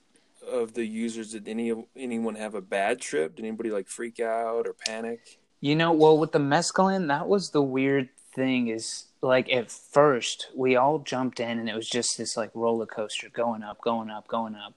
of 0.48 0.74
the 0.74 0.86
users 0.86 1.32
did 1.32 1.48
any 1.48 1.74
anyone 1.96 2.36
have 2.36 2.56
a 2.56 2.62
bad 2.62 3.00
trip? 3.00 3.36
Did 3.36 3.46
anybody 3.46 3.72
like 3.72 3.88
freak 3.88 4.20
out 4.20 4.68
or 4.68 4.74
panic? 4.74 5.40
You 5.62 5.76
know 5.76 5.92
well 5.92 6.18
with 6.18 6.32
the 6.32 6.40
mescaline 6.40 7.08
that 7.08 7.28
was 7.28 7.50
the 7.52 7.62
weird 7.62 8.10
thing 8.36 8.68
is 8.68 9.06
like 9.22 9.52
at 9.52 9.72
first 9.72 10.50
we 10.56 10.76
all 10.76 11.00
jumped 11.00 11.40
in 11.40 11.58
and 11.58 11.70
it 11.70 11.76
was 11.76 11.90
just 11.90 12.18
this 12.18 12.38
like 12.38 12.52
roller 12.54 12.86
coaster 12.86 13.30
going 13.30 13.64
up, 13.64 13.82
going 13.82 14.10
up, 14.10 14.28
going 14.28 14.56
up. 14.56 14.74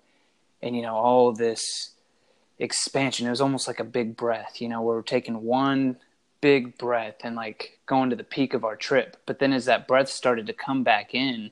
And 0.62 0.74
you 0.74 0.82
know, 0.82 0.94
all 0.94 1.32
this 1.32 1.92
expansion. 2.58 3.26
It 3.26 3.30
was 3.30 3.40
almost 3.40 3.66
like 3.66 3.80
a 3.80 3.84
big 3.84 4.16
breath, 4.16 4.60
you 4.60 4.68
know, 4.68 4.82
we're 4.82 5.02
taking 5.02 5.42
one 5.42 5.96
big 6.40 6.78
breath 6.78 7.16
and 7.22 7.36
like 7.36 7.78
going 7.86 8.10
to 8.10 8.16
the 8.16 8.24
peak 8.24 8.54
of 8.54 8.64
our 8.64 8.76
trip. 8.76 9.16
But 9.26 9.38
then 9.38 9.52
as 9.52 9.64
that 9.66 9.88
breath 9.88 10.08
started 10.08 10.46
to 10.46 10.52
come 10.52 10.82
back 10.82 11.14
in, 11.14 11.50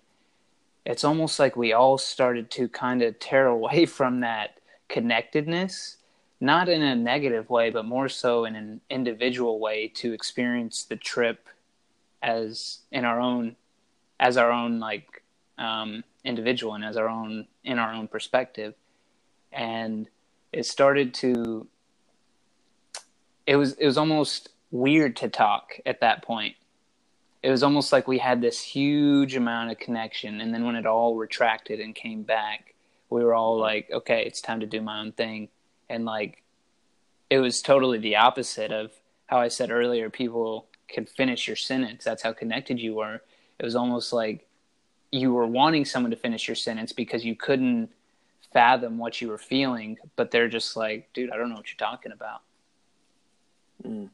it's 0.84 1.04
almost 1.04 1.38
like 1.38 1.56
we 1.56 1.72
all 1.72 1.98
started 1.98 2.50
to 2.52 2.68
kind 2.68 3.02
of 3.02 3.18
tear 3.18 3.46
away 3.56 3.86
from 3.86 4.20
that 4.20 4.58
connectedness, 4.88 5.96
not 6.40 6.68
in 6.68 6.82
a 6.82 6.94
negative 6.94 7.50
way, 7.50 7.70
but 7.70 7.84
more 7.84 8.08
so 8.08 8.44
in 8.44 8.54
an 8.54 8.80
individual 8.90 9.58
way 9.58 9.88
to 9.88 10.12
experience 10.12 10.84
the 10.84 10.96
trip 10.96 11.48
as 12.22 12.80
in 12.90 13.04
our 13.04 13.20
own 13.20 13.56
as 14.18 14.36
our 14.36 14.50
own 14.50 14.80
like 14.80 15.22
um, 15.58 16.04
individual 16.24 16.74
and 16.74 16.84
as 16.84 16.96
our 16.96 17.08
own 17.08 17.46
in 17.64 17.78
our 17.78 17.92
own 17.92 18.08
perspective. 18.08 18.74
And 19.52 20.08
it 20.52 20.66
started 20.66 21.14
to 21.14 21.66
it 23.46 23.56
was 23.56 23.74
it 23.74 23.86
was 23.86 23.98
almost 23.98 24.50
weird 24.70 25.16
to 25.16 25.28
talk 25.28 25.78
at 25.86 26.00
that 26.00 26.22
point. 26.22 26.56
It 27.42 27.50
was 27.50 27.62
almost 27.62 27.92
like 27.92 28.08
we 28.08 28.18
had 28.18 28.40
this 28.40 28.60
huge 28.60 29.36
amount 29.36 29.70
of 29.70 29.78
connection. 29.78 30.40
And 30.40 30.52
then 30.52 30.64
when 30.64 30.74
it 30.74 30.86
all 30.86 31.14
retracted 31.14 31.80
and 31.80 31.94
came 31.94 32.22
back 32.22 32.74
we 33.08 33.22
were 33.22 33.34
all 33.34 33.56
like 33.56 33.88
okay 33.92 34.24
it's 34.26 34.40
time 34.40 34.60
to 34.60 34.66
do 34.66 34.80
my 34.80 35.00
own 35.00 35.12
thing. 35.12 35.48
And 35.88 36.04
like 36.04 36.42
it 37.30 37.38
was 37.38 37.62
totally 37.62 37.98
the 37.98 38.16
opposite 38.16 38.72
of 38.72 38.92
how 39.26 39.38
i 39.38 39.48
said 39.48 39.70
earlier 39.70 40.08
people 40.10 40.66
could 40.88 41.08
finish 41.08 41.46
your 41.46 41.56
sentence. 41.56 42.04
That's 42.04 42.22
how 42.22 42.32
connected 42.32 42.80
you 42.80 42.94
were. 42.94 43.20
It 43.58 43.64
was 43.64 43.76
almost 43.76 44.12
like 44.12 44.46
you 45.10 45.32
were 45.32 45.46
wanting 45.46 45.84
someone 45.84 46.10
to 46.10 46.16
finish 46.16 46.48
your 46.48 46.54
sentence 46.54 46.92
because 46.92 47.24
you 47.24 47.34
couldn't 47.34 47.90
fathom 48.52 48.98
what 48.98 49.20
you 49.20 49.28
were 49.28 49.38
feeling, 49.38 49.98
but 50.16 50.30
they're 50.30 50.48
just 50.48 50.76
like, 50.76 51.12
dude, 51.12 51.30
I 51.30 51.36
don't 51.36 51.48
know 51.48 51.56
what 51.56 51.66
you're 51.70 51.88
talking 51.88 52.12
about. 52.12 52.42
Mm. 53.84 54.10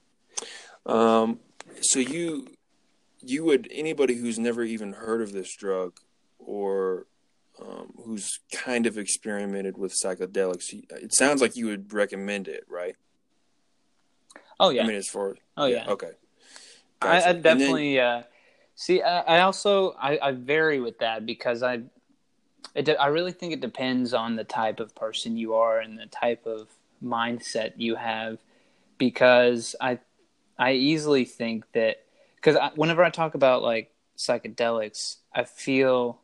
Um, 0.87 1.39
so 1.81 1.99
you 2.01 2.49
you 3.21 3.45
would 3.45 3.69
anybody 3.71 4.15
who's 4.15 4.39
never 4.39 4.65
even 4.65 4.95
heard 4.95 5.23
of 5.23 5.33
this 5.33 5.55
drug 5.55 5.99
or 6.39 7.07
um, 7.61 7.93
who's 8.05 8.41
kind 8.53 8.87
of 8.87 8.99
experimented 8.99 9.79
with 9.79 9.93
psychedelics, 9.93 10.73
it 10.73 11.15
sounds 11.15 11.41
like 11.41 11.55
you 11.55 11.67
would 11.67 11.93
recommend 11.93 12.49
it, 12.49 12.65
right? 12.69 12.97
Oh 14.59 14.71
yeah. 14.71 14.83
I 14.83 14.87
mean, 14.87 14.97
as 14.97 15.09
far 15.09 15.37
oh 15.57 15.67
yeah, 15.67 15.85
yeah. 15.85 15.93
okay. 15.93 16.13
Gotcha. 17.03 17.27
I, 17.27 17.31
I, 17.31 17.33
definitely 17.33 17.97
then, 17.97 18.05
uh, 18.05 18.23
see. 18.75 19.03
I, 19.03 19.21
I 19.21 19.41
also 19.43 19.93
I, 19.93 20.19
I, 20.21 20.33
vary 20.33 20.81
with 20.81 20.99
that 20.99 21.27
because 21.27 21.63
I 21.63 21.83
it, 22.75 22.89
I 22.89 23.07
really 23.09 23.33
think 23.33 23.53
it 23.53 23.61
depends 23.61 24.15
on 24.15 24.37
the 24.37 24.45
type 24.45 24.81
of 24.81 24.95
person 24.95 25.37
you 25.37 25.55
are 25.55 25.81
and 25.81 25.99
the 25.99 26.07
type 26.07 26.47
of 26.47 26.69
mindset 27.03 27.73
you 27.77 27.97
have 27.97 28.39
because 28.99 29.75
I 29.81 29.99
I 30.59 30.73
easily 30.73 31.25
think 31.25 31.65
that 31.73 32.05
because 32.37 32.57
whenever 32.77 33.05
I 33.05 33.11
talk 33.11 33.35
about 33.35 33.63
like 33.63 33.93
psychedelics, 34.17 35.17
I 35.35 35.45
feel 35.45 36.21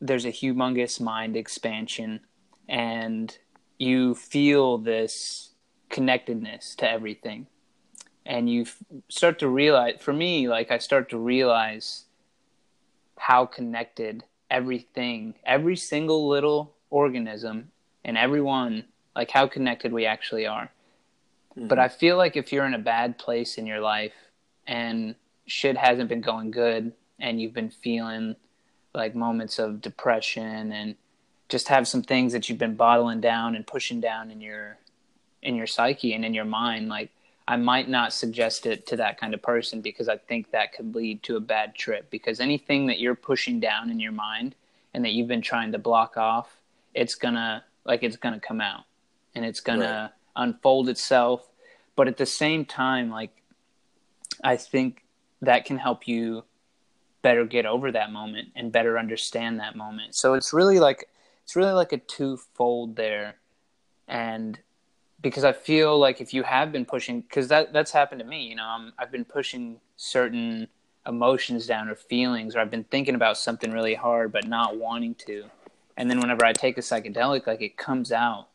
there's 0.00 0.24
a 0.24 0.32
humongous 0.32 1.00
mind 1.00 1.36
expansion 1.36 2.20
and 2.68 3.36
you 3.78 4.14
feel 4.14 4.78
this 4.78 5.50
connectedness 5.88 6.74
to 6.76 6.90
everything 6.90 7.46
and 8.24 8.48
you 8.48 8.66
start 9.08 9.38
to 9.38 9.48
realize 9.48 9.96
for 10.00 10.12
me 10.12 10.48
like 10.48 10.70
i 10.70 10.78
start 10.78 11.08
to 11.10 11.18
realize 11.18 12.04
how 13.18 13.44
connected 13.44 14.24
everything 14.50 15.34
every 15.44 15.76
single 15.76 16.28
little 16.28 16.74
organism 16.90 17.70
and 18.04 18.16
everyone 18.16 18.84
like 19.16 19.30
how 19.30 19.46
connected 19.46 19.92
we 19.92 20.06
actually 20.06 20.46
are 20.46 20.70
mm-hmm. 21.56 21.66
but 21.66 21.78
i 21.78 21.88
feel 21.88 22.16
like 22.16 22.36
if 22.36 22.52
you're 22.52 22.66
in 22.66 22.74
a 22.74 22.78
bad 22.78 23.18
place 23.18 23.58
in 23.58 23.66
your 23.66 23.80
life 23.80 24.14
and 24.66 25.14
shit 25.46 25.76
hasn't 25.76 26.08
been 26.08 26.20
going 26.20 26.50
good 26.50 26.92
and 27.18 27.40
you've 27.40 27.54
been 27.54 27.70
feeling 27.70 28.36
like 28.94 29.14
moments 29.14 29.58
of 29.58 29.80
depression 29.80 30.72
and 30.72 30.96
just 31.48 31.68
have 31.68 31.88
some 31.88 32.02
things 32.02 32.32
that 32.32 32.48
you've 32.48 32.58
been 32.58 32.76
bottling 32.76 33.20
down 33.20 33.54
and 33.56 33.66
pushing 33.66 34.00
down 34.00 34.30
in 34.30 34.40
your 34.40 34.78
in 35.42 35.56
your 35.56 35.66
psyche 35.66 36.14
and 36.14 36.24
in 36.24 36.34
your 36.34 36.44
mind 36.44 36.88
like 36.88 37.10
I 37.48 37.56
might 37.56 37.88
not 37.88 38.12
suggest 38.12 38.66
it 38.66 38.86
to 38.86 38.96
that 38.96 39.18
kind 39.18 39.34
of 39.34 39.42
person 39.42 39.80
because 39.80 40.08
I 40.08 40.16
think 40.16 40.50
that 40.50 40.72
could 40.72 40.94
lead 40.94 41.22
to 41.24 41.36
a 41.36 41.40
bad 41.40 41.74
trip. 41.74 42.08
Because 42.10 42.40
anything 42.40 42.86
that 42.86 43.00
you're 43.00 43.14
pushing 43.14 43.60
down 43.60 43.90
in 43.90 43.98
your 43.98 44.12
mind 44.12 44.54
and 44.94 45.04
that 45.04 45.12
you've 45.12 45.28
been 45.28 45.42
trying 45.42 45.72
to 45.72 45.78
block 45.78 46.16
off, 46.16 46.60
it's 46.94 47.14
gonna 47.14 47.64
like 47.84 48.02
it's 48.02 48.16
gonna 48.16 48.40
come 48.40 48.60
out 48.60 48.84
and 49.34 49.44
it's 49.44 49.60
gonna 49.60 50.12
right. 50.36 50.44
unfold 50.44 50.88
itself. 50.88 51.48
But 51.96 52.08
at 52.08 52.16
the 52.16 52.26
same 52.26 52.64
time, 52.64 53.10
like 53.10 53.30
I 54.44 54.56
think 54.56 55.04
that 55.40 55.64
can 55.64 55.78
help 55.78 56.06
you 56.06 56.44
better 57.22 57.44
get 57.44 57.66
over 57.66 57.92
that 57.92 58.12
moment 58.12 58.48
and 58.54 58.72
better 58.72 58.98
understand 58.98 59.60
that 59.60 59.76
moment. 59.76 60.14
So 60.14 60.34
it's 60.34 60.52
really 60.52 60.78
like 60.78 61.08
it's 61.44 61.56
really 61.56 61.72
like 61.72 61.92
a 61.92 61.98
twofold 61.98 62.96
there. 62.96 63.36
And 64.08 64.58
because 65.22 65.44
I 65.44 65.52
feel 65.52 65.98
like 65.98 66.20
if 66.20 66.34
you 66.34 66.42
have 66.42 66.72
been 66.72 66.84
pushing, 66.84 67.20
because 67.20 67.48
that 67.48 67.72
that's 67.72 67.92
happened 67.92 68.20
to 68.20 68.26
me. 68.26 68.46
You 68.48 68.56
know, 68.56 68.64
I'm, 68.66 68.92
I've 68.98 69.12
been 69.12 69.24
pushing 69.24 69.80
certain 69.96 70.68
emotions 71.06 71.66
down 71.66 71.88
or 71.88 71.94
feelings, 71.94 72.54
or 72.54 72.60
I've 72.60 72.70
been 72.70 72.84
thinking 72.84 73.14
about 73.14 73.38
something 73.38 73.70
really 73.70 73.94
hard 73.94 74.32
but 74.32 74.46
not 74.46 74.76
wanting 74.76 75.14
to, 75.26 75.44
and 75.96 76.10
then 76.10 76.20
whenever 76.20 76.44
I 76.44 76.52
take 76.52 76.76
a 76.76 76.80
psychedelic, 76.80 77.46
like 77.46 77.62
it 77.62 77.76
comes 77.76 78.10
out, 78.12 78.48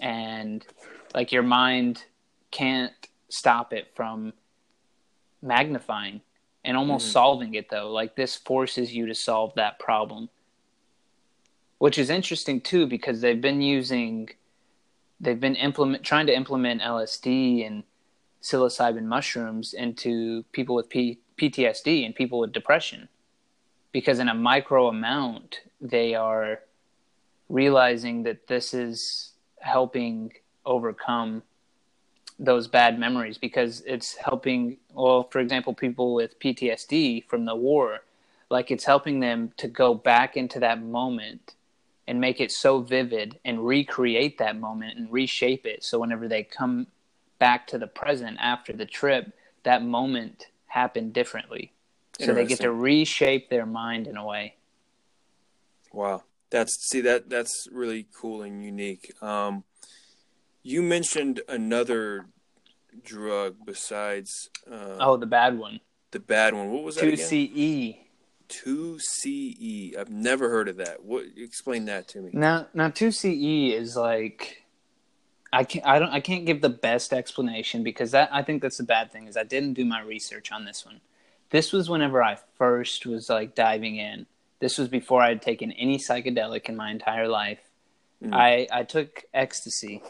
and 0.00 0.66
like 1.14 1.30
your 1.30 1.42
mind 1.42 2.04
can't 2.50 2.92
stop 3.28 3.72
it 3.72 3.88
from 3.94 4.32
magnifying 5.42 6.22
and 6.64 6.76
almost 6.76 7.06
mm-hmm. 7.06 7.12
solving 7.12 7.54
it 7.54 7.68
though. 7.68 7.90
Like 7.90 8.16
this 8.16 8.34
forces 8.34 8.94
you 8.94 9.06
to 9.06 9.14
solve 9.14 9.54
that 9.56 9.78
problem, 9.78 10.30
which 11.78 11.98
is 11.98 12.08
interesting 12.08 12.62
too 12.62 12.86
because 12.86 13.20
they've 13.20 13.40
been 13.40 13.60
using 13.60 14.30
they've 15.20 15.40
been 15.40 15.56
implement 15.56 16.04
trying 16.04 16.26
to 16.26 16.34
implement 16.34 16.82
LSD 16.82 17.66
and 17.66 17.84
psilocybin 18.42 19.04
mushrooms 19.04 19.74
into 19.74 20.44
people 20.52 20.74
with 20.74 20.88
P- 20.88 21.18
PTSD 21.36 22.04
and 22.04 22.14
people 22.14 22.38
with 22.38 22.52
depression. 22.52 23.08
Because 23.92 24.18
in 24.18 24.28
a 24.28 24.34
micro 24.34 24.88
amount 24.88 25.60
they 25.80 26.14
are 26.14 26.60
realizing 27.48 28.24
that 28.24 28.46
this 28.46 28.74
is 28.74 29.32
helping 29.60 30.32
overcome 30.64 31.42
those 32.38 32.68
bad 32.68 32.98
memories 32.98 33.38
because 33.38 33.80
it's 33.86 34.16
helping 34.16 34.76
well 34.92 35.26
for 35.30 35.38
example 35.38 35.72
people 35.72 36.14
with 36.14 36.38
PTSD 36.38 37.24
from 37.26 37.46
the 37.46 37.54
war 37.54 38.00
like 38.50 38.70
it's 38.70 38.84
helping 38.84 39.20
them 39.20 39.52
to 39.56 39.68
go 39.68 39.94
back 39.94 40.36
into 40.36 40.60
that 40.60 40.82
moment 40.82 41.54
and 42.08 42.20
make 42.20 42.40
it 42.40 42.52
so 42.52 42.80
vivid 42.80 43.38
and 43.44 43.66
recreate 43.66 44.38
that 44.38 44.58
moment 44.58 44.98
and 44.98 45.10
reshape 45.10 45.66
it. 45.66 45.82
So 45.84 45.98
whenever 45.98 46.28
they 46.28 46.42
come 46.42 46.86
back 47.38 47.66
to 47.68 47.78
the 47.78 47.86
present 47.86 48.38
after 48.40 48.72
the 48.72 48.86
trip 48.86 49.32
that 49.64 49.82
moment 49.82 50.46
happened 50.68 51.12
differently. 51.12 51.72
So 52.20 52.32
they 52.32 52.46
get 52.46 52.60
to 52.60 52.72
reshape 52.72 53.50
their 53.50 53.66
mind 53.66 54.06
in 54.06 54.16
a 54.16 54.24
way. 54.24 54.54
Wow. 55.92 56.22
That's 56.50 56.88
see 56.88 57.00
that 57.02 57.28
that's 57.28 57.66
really 57.70 58.06
cool 58.18 58.42
and 58.42 58.64
unique. 58.64 59.12
Um, 59.20 59.64
you 60.62 60.82
mentioned 60.82 61.42
another 61.48 62.26
drug 63.04 63.56
besides 63.66 64.48
uh, 64.70 64.96
oh 65.00 65.16
the 65.16 65.26
bad 65.26 65.58
one. 65.58 65.80
the 66.12 66.20
bad 66.20 66.54
one. 66.54 66.70
What 66.70 66.84
was 66.84 66.94
that 66.96 67.04
2ce 67.04 68.05
2CE. 68.48 69.98
I've 69.98 70.10
never 70.10 70.48
heard 70.50 70.68
of 70.68 70.76
that. 70.76 71.04
What 71.04 71.24
explain 71.36 71.84
that 71.86 72.08
to 72.08 72.20
me. 72.20 72.30
Now 72.32 72.66
now 72.74 72.88
2CE 72.88 73.72
is 73.72 73.96
like 73.96 74.64
I 75.52 75.64
can't 75.64 75.86
I 75.86 75.98
don't 75.98 76.10
I 76.10 76.20
can't 76.20 76.46
give 76.46 76.60
the 76.60 76.68
best 76.68 77.12
explanation 77.12 77.82
because 77.82 78.10
that 78.12 78.28
I 78.32 78.42
think 78.42 78.62
that's 78.62 78.78
the 78.78 78.84
bad 78.84 79.12
thing 79.12 79.26
is 79.26 79.36
I 79.36 79.44
didn't 79.44 79.74
do 79.74 79.84
my 79.84 80.00
research 80.02 80.52
on 80.52 80.64
this 80.64 80.84
one. 80.84 81.00
This 81.50 81.72
was 81.72 81.88
whenever 81.88 82.22
I 82.22 82.38
first 82.56 83.06
was 83.06 83.28
like 83.28 83.54
diving 83.54 83.96
in. 83.96 84.26
This 84.58 84.78
was 84.78 84.88
before 84.88 85.22
I 85.22 85.28
had 85.28 85.42
taken 85.42 85.72
any 85.72 85.98
psychedelic 85.98 86.68
in 86.68 86.76
my 86.76 86.90
entire 86.90 87.28
life. 87.28 87.60
Mm. 88.22 88.34
I 88.34 88.66
I 88.72 88.82
took 88.82 89.24
ecstasy 89.32 90.02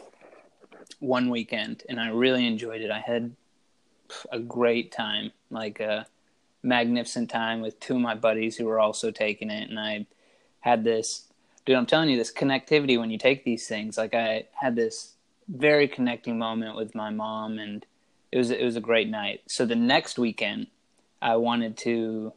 one 0.99 1.29
weekend 1.29 1.83
and 1.87 1.99
I 1.99 2.09
really 2.09 2.45
enjoyed 2.45 2.81
it. 2.81 2.91
I 2.91 2.99
had 2.99 3.35
a 4.31 4.39
great 4.39 4.91
time. 4.91 5.31
Like 5.49 5.79
uh 5.79 6.03
magnificent 6.67 7.29
time 7.29 7.61
with 7.61 7.79
two 7.79 7.95
of 7.95 8.01
my 8.01 8.13
buddies 8.13 8.57
who 8.57 8.65
were 8.65 8.79
also 8.79 9.09
taking 9.09 9.49
it, 9.49 9.69
and 9.69 9.79
I 9.79 10.05
had 10.59 10.83
this. 10.83 11.23
Dude, 11.65 11.75
I'm 11.75 11.85
telling 11.85 12.09
you, 12.09 12.17
this 12.17 12.31
connectivity 12.31 12.99
when 12.99 13.09
you 13.09 13.17
take 13.17 13.43
these 13.43 13.67
things. 13.67 13.97
Like 13.97 14.13
I 14.13 14.45
had 14.53 14.75
this 14.75 15.13
very 15.47 15.87
connecting 15.87 16.37
moment 16.37 16.75
with 16.75 16.93
my 16.93 17.09
mom, 17.09 17.57
and 17.57 17.85
it 18.31 18.37
was 18.37 18.51
it 18.51 18.63
was 18.63 18.75
a 18.75 18.81
great 18.81 19.09
night. 19.09 19.41
So 19.47 19.65
the 19.65 19.75
next 19.75 20.19
weekend, 20.19 20.67
I 21.21 21.37
wanted 21.37 21.77
to 21.77 22.33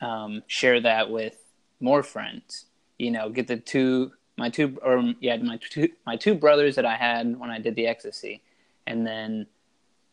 um, 0.00 0.42
share 0.46 0.80
that 0.80 1.10
with 1.10 1.36
more 1.80 2.02
friends. 2.02 2.64
You 2.98 3.10
know, 3.10 3.28
get 3.28 3.46
the 3.46 3.58
two 3.58 4.12
my 4.36 4.48
two 4.48 4.78
or 4.82 5.14
yeah 5.20 5.36
my 5.36 5.58
two 5.58 5.90
my 6.06 6.16
two 6.16 6.34
brothers 6.34 6.76
that 6.76 6.86
I 6.86 6.96
had 6.96 7.38
when 7.38 7.50
I 7.50 7.58
did 7.58 7.74
the 7.76 7.86
ecstasy, 7.86 8.42
and 8.86 9.06
then 9.06 9.46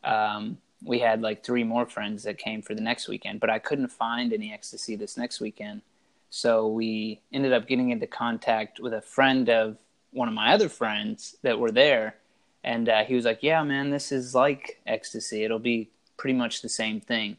um, 0.04 0.58
we 0.84 1.00
had 1.00 1.22
like 1.22 1.44
three 1.44 1.64
more 1.64 1.86
friends 1.86 2.24
that 2.24 2.38
came 2.38 2.62
for 2.62 2.76
the 2.76 2.82
next 2.82 3.08
weekend, 3.08 3.40
but 3.40 3.50
I 3.50 3.60
couldn't 3.60 3.90
find 3.90 4.34
any 4.34 4.54
ecstasy 4.54 4.96
this 4.96 5.18
next 5.18 5.40
weekend. 5.40 5.82
So 6.30 6.68
we 6.68 7.22
ended 7.32 7.54
up 7.54 7.68
getting 7.68 7.92
into 7.92 8.08
contact 8.08 8.80
with 8.80 8.94
a 8.94 9.02
friend 9.02 9.50
of 9.50 9.78
one 10.12 10.28
of 10.28 10.34
my 10.34 10.54
other 10.54 10.70
friends 10.70 11.38
that 11.42 11.60
were 11.60 11.72
there. 11.72 12.16
And 12.64 12.90
uh, 12.90 13.04
he 13.04 13.16
was 13.16 13.26
like, 13.26 13.44
Yeah, 13.44 13.64
man, 13.64 13.90
this 13.92 14.12
is 14.12 14.36
like 14.36 14.82
ecstasy. 14.86 15.44
It'll 15.44 15.60
be 15.60 15.90
pretty 16.18 16.38
much 16.38 16.62
the 16.62 16.70
same 16.70 17.00
thing. 17.00 17.38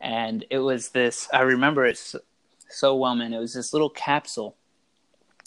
And 0.00 0.44
it 0.50 0.58
was 0.58 0.90
this, 0.90 1.28
I 1.32 1.42
remember 1.42 1.86
it 1.86 1.96
so, 1.96 2.20
so 2.68 2.96
well, 2.96 3.14
man. 3.14 3.32
It 3.32 3.38
was 3.38 3.54
this 3.54 3.72
little 3.72 3.90
capsule. 3.90 4.56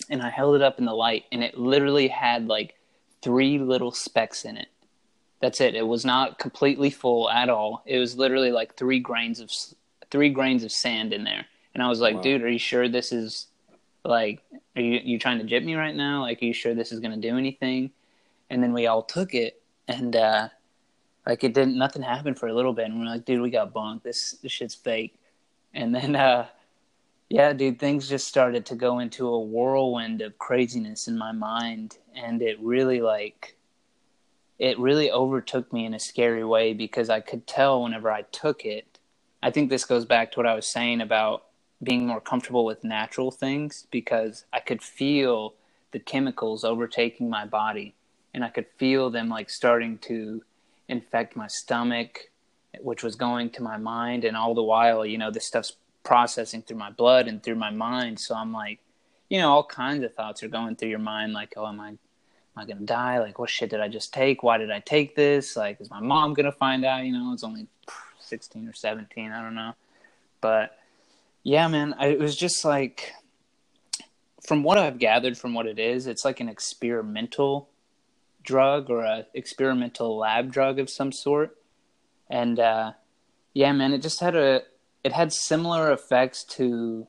And 0.09 0.21
I 0.21 0.29
held 0.29 0.55
it 0.55 0.61
up 0.61 0.77
in 0.77 0.85
the 0.85 0.93
light, 0.93 1.23
and 1.31 1.41
it 1.41 1.57
literally 1.57 2.09
had 2.09 2.47
like 2.47 2.75
three 3.21 3.57
little 3.57 3.91
specks 3.91 4.43
in 4.43 4.57
it 4.57 4.67
that's 5.45 5.61
it. 5.61 5.75
It 5.75 5.87
was 5.87 6.03
not 6.03 6.39
completely 6.39 6.89
full 6.89 7.29
at 7.29 7.49
all. 7.49 7.83
It 7.85 7.99
was 7.99 8.17
literally 8.17 8.51
like 8.51 8.75
three 8.75 8.99
grains 8.99 9.39
of 9.39 9.51
three 10.09 10.29
grains 10.29 10.63
of 10.63 10.71
sand 10.71 11.13
in 11.13 11.23
there. 11.23 11.45
And 11.75 11.83
I 11.83 11.87
was 11.87 11.99
like, 11.99 12.15
wow. 12.15 12.21
dude, 12.21 12.41
are 12.41 12.49
you 12.49 12.57
sure 12.57 12.89
this 12.89 13.11
is 13.11 13.45
like 14.03 14.41
are 14.75 14.81
you 14.81 14.99
you 15.03 15.19
trying 15.19 15.37
to 15.37 15.43
jip 15.43 15.63
me 15.63 15.75
right 15.75 15.95
now? 15.95 16.21
Like 16.21 16.41
are 16.41 16.45
you 16.45 16.53
sure 16.53 16.73
this 16.73 16.91
is 16.91 16.99
gonna 16.99 17.17
do 17.17 17.37
anything? 17.37 17.91
And 18.49 18.63
then 18.63 18.73
we 18.73 18.87
all 18.87 19.03
took 19.03 19.35
it 19.35 19.61
and 19.87 20.15
uh 20.15 20.49
like 21.27 21.43
it 21.43 21.53
didn't 21.53 21.77
nothing 21.77 22.01
happened 22.01 22.39
for 22.39 22.47
a 22.47 22.53
little 22.53 22.73
bit 22.73 22.85
and 22.85 22.99
we're 22.99 23.05
like, 23.05 23.25
dude, 23.25 23.41
we 23.41 23.51
got 23.51 23.71
bonked. 23.71 24.01
This 24.01 24.31
this 24.41 24.51
shit's 24.51 24.73
fake. 24.73 25.13
And 25.75 25.93
then 25.93 26.15
uh 26.15 26.47
Yeah, 27.29 27.53
dude, 27.53 27.77
things 27.77 28.09
just 28.09 28.27
started 28.27 28.65
to 28.65 28.75
go 28.75 28.97
into 28.97 29.27
a 29.27 29.39
whirlwind 29.39 30.23
of 30.23 30.39
craziness 30.39 31.07
in 31.07 31.19
my 31.19 31.31
mind 31.31 31.99
and 32.15 32.41
it 32.41 32.57
really 32.59 32.99
like 32.99 33.54
it 34.59 34.79
really 34.79 35.11
overtook 35.11 35.71
me 35.73 35.85
in 35.85 35.93
a 35.93 35.99
scary 35.99 36.43
way 36.43 36.73
because 36.73 37.09
I 37.09 37.19
could 37.19 37.45
tell 37.45 37.83
whenever 37.83 38.11
I 38.11 38.23
took 38.23 38.65
it. 38.65 38.99
I 39.43 39.51
think 39.51 39.69
this 39.69 39.85
goes 39.85 40.05
back 40.05 40.31
to 40.31 40.39
what 40.39 40.47
I 40.47 40.55
was 40.55 40.67
saying 40.67 41.01
about 41.01 41.45
being 41.83 42.07
more 42.07 42.21
comfortable 42.21 42.65
with 42.65 42.83
natural 42.83 43.31
things 43.31 43.85
because 43.91 44.45
I 44.53 44.59
could 44.59 44.81
feel 44.81 45.53
the 45.91 45.99
chemicals 45.99 46.63
overtaking 46.63 47.29
my 47.29 47.45
body 47.45 47.95
and 48.33 48.43
I 48.43 48.49
could 48.49 48.67
feel 48.77 49.09
them 49.09 49.29
like 49.29 49.49
starting 49.49 49.97
to 49.99 50.43
infect 50.87 51.35
my 51.35 51.47
stomach, 51.47 52.29
which 52.81 53.03
was 53.03 53.15
going 53.15 53.49
to 53.51 53.63
my 53.63 53.77
mind. 53.77 54.25
And 54.25 54.35
all 54.35 54.53
the 54.53 54.63
while, 54.63 55.05
you 55.05 55.17
know, 55.17 55.31
this 55.31 55.45
stuff's 55.45 55.77
processing 56.03 56.61
through 56.61 56.77
my 56.77 56.91
blood 56.91 57.27
and 57.27 57.41
through 57.41 57.55
my 57.55 57.71
mind. 57.71 58.19
So 58.19 58.35
I'm 58.35 58.51
like, 58.51 58.79
you 59.29 59.39
know, 59.39 59.51
all 59.51 59.65
kinds 59.65 60.03
of 60.03 60.13
thoughts 60.13 60.43
are 60.43 60.47
going 60.47 60.75
through 60.75 60.89
your 60.89 60.99
mind, 60.99 61.33
like, 61.33 61.53
oh, 61.57 61.65
am 61.65 61.79
I, 61.79 61.93
am 62.55 62.63
I 62.63 62.65
gonna 62.65 62.85
die? 62.85 63.19
Like, 63.19 63.39
what 63.39 63.49
shit 63.49 63.69
did 63.69 63.81
I 63.81 63.87
just 63.87 64.13
take? 64.13 64.43
Why 64.43 64.57
did 64.57 64.71
I 64.71 64.79
take 64.79 65.15
this? 65.15 65.55
Like, 65.55 65.81
is 65.81 65.89
my 65.89 65.99
mom 65.99 66.33
gonna 66.33 66.51
find 66.51 66.85
out? 66.85 67.03
You 67.03 67.13
know, 67.13 67.33
it's 67.33 67.43
only 67.43 67.67
16 68.19 68.67
or 68.67 68.73
17, 68.73 69.31
I 69.31 69.41
don't 69.41 69.55
know. 69.55 69.73
But 70.41 70.77
yeah, 71.43 71.67
man, 71.67 71.95
I, 71.97 72.07
it 72.07 72.19
was 72.19 72.35
just 72.35 72.65
like, 72.65 73.13
from 74.45 74.63
what 74.63 74.77
I've 74.77 74.99
gathered 74.99 75.37
from 75.37 75.53
what 75.53 75.65
it 75.65 75.79
is, 75.79 76.07
it's 76.07 76.23
like 76.23 76.39
an 76.39 76.49
experimental 76.49 77.69
drug 78.43 78.89
or 78.89 79.01
a 79.01 79.25
experimental 79.33 80.17
lab 80.17 80.51
drug 80.51 80.79
of 80.79 80.89
some 80.89 81.11
sort. 81.11 81.57
And 82.29 82.59
uh, 82.59 82.93
yeah, 83.53 83.71
man, 83.71 83.93
it 83.93 84.01
just 84.01 84.19
had 84.19 84.35
a 84.35 84.61
it 85.03 85.13
had 85.13 85.31
similar 85.33 85.91
effects 85.91 86.43
to 86.43 87.07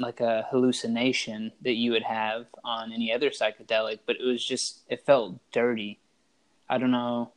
like 0.00 0.20
a 0.20 0.46
hallucination 0.50 1.52
that 1.62 1.74
you 1.74 1.92
would 1.92 2.02
have 2.02 2.46
on 2.64 2.92
any 2.92 3.12
other 3.12 3.30
psychedelic, 3.30 4.00
but 4.06 4.16
it 4.16 4.24
was 4.24 4.44
just 4.44 4.80
it 4.88 5.04
felt 5.04 5.38
dirty. 5.52 5.98
I 6.68 6.78
don't 6.78 6.90
know. 6.90 7.32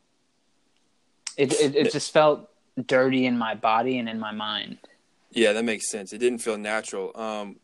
It 1.38 1.53
it, 1.53 1.75
it 1.75 1.91
just 1.91 2.13
felt 2.13 2.50
dirty 2.88 3.25
in 3.25 3.38
my 3.38 3.53
body 3.53 4.00
and 4.00 4.08
in 4.08 4.20
my 4.20 4.32
mind. 4.32 4.77
Yeah, 5.32 5.53
that 5.53 5.65
makes 5.65 5.89
sense. 5.89 6.13
It 6.13 6.20
didn't 6.20 6.39
feel 6.39 6.58
natural. 6.58 7.12
Um, 7.15 7.58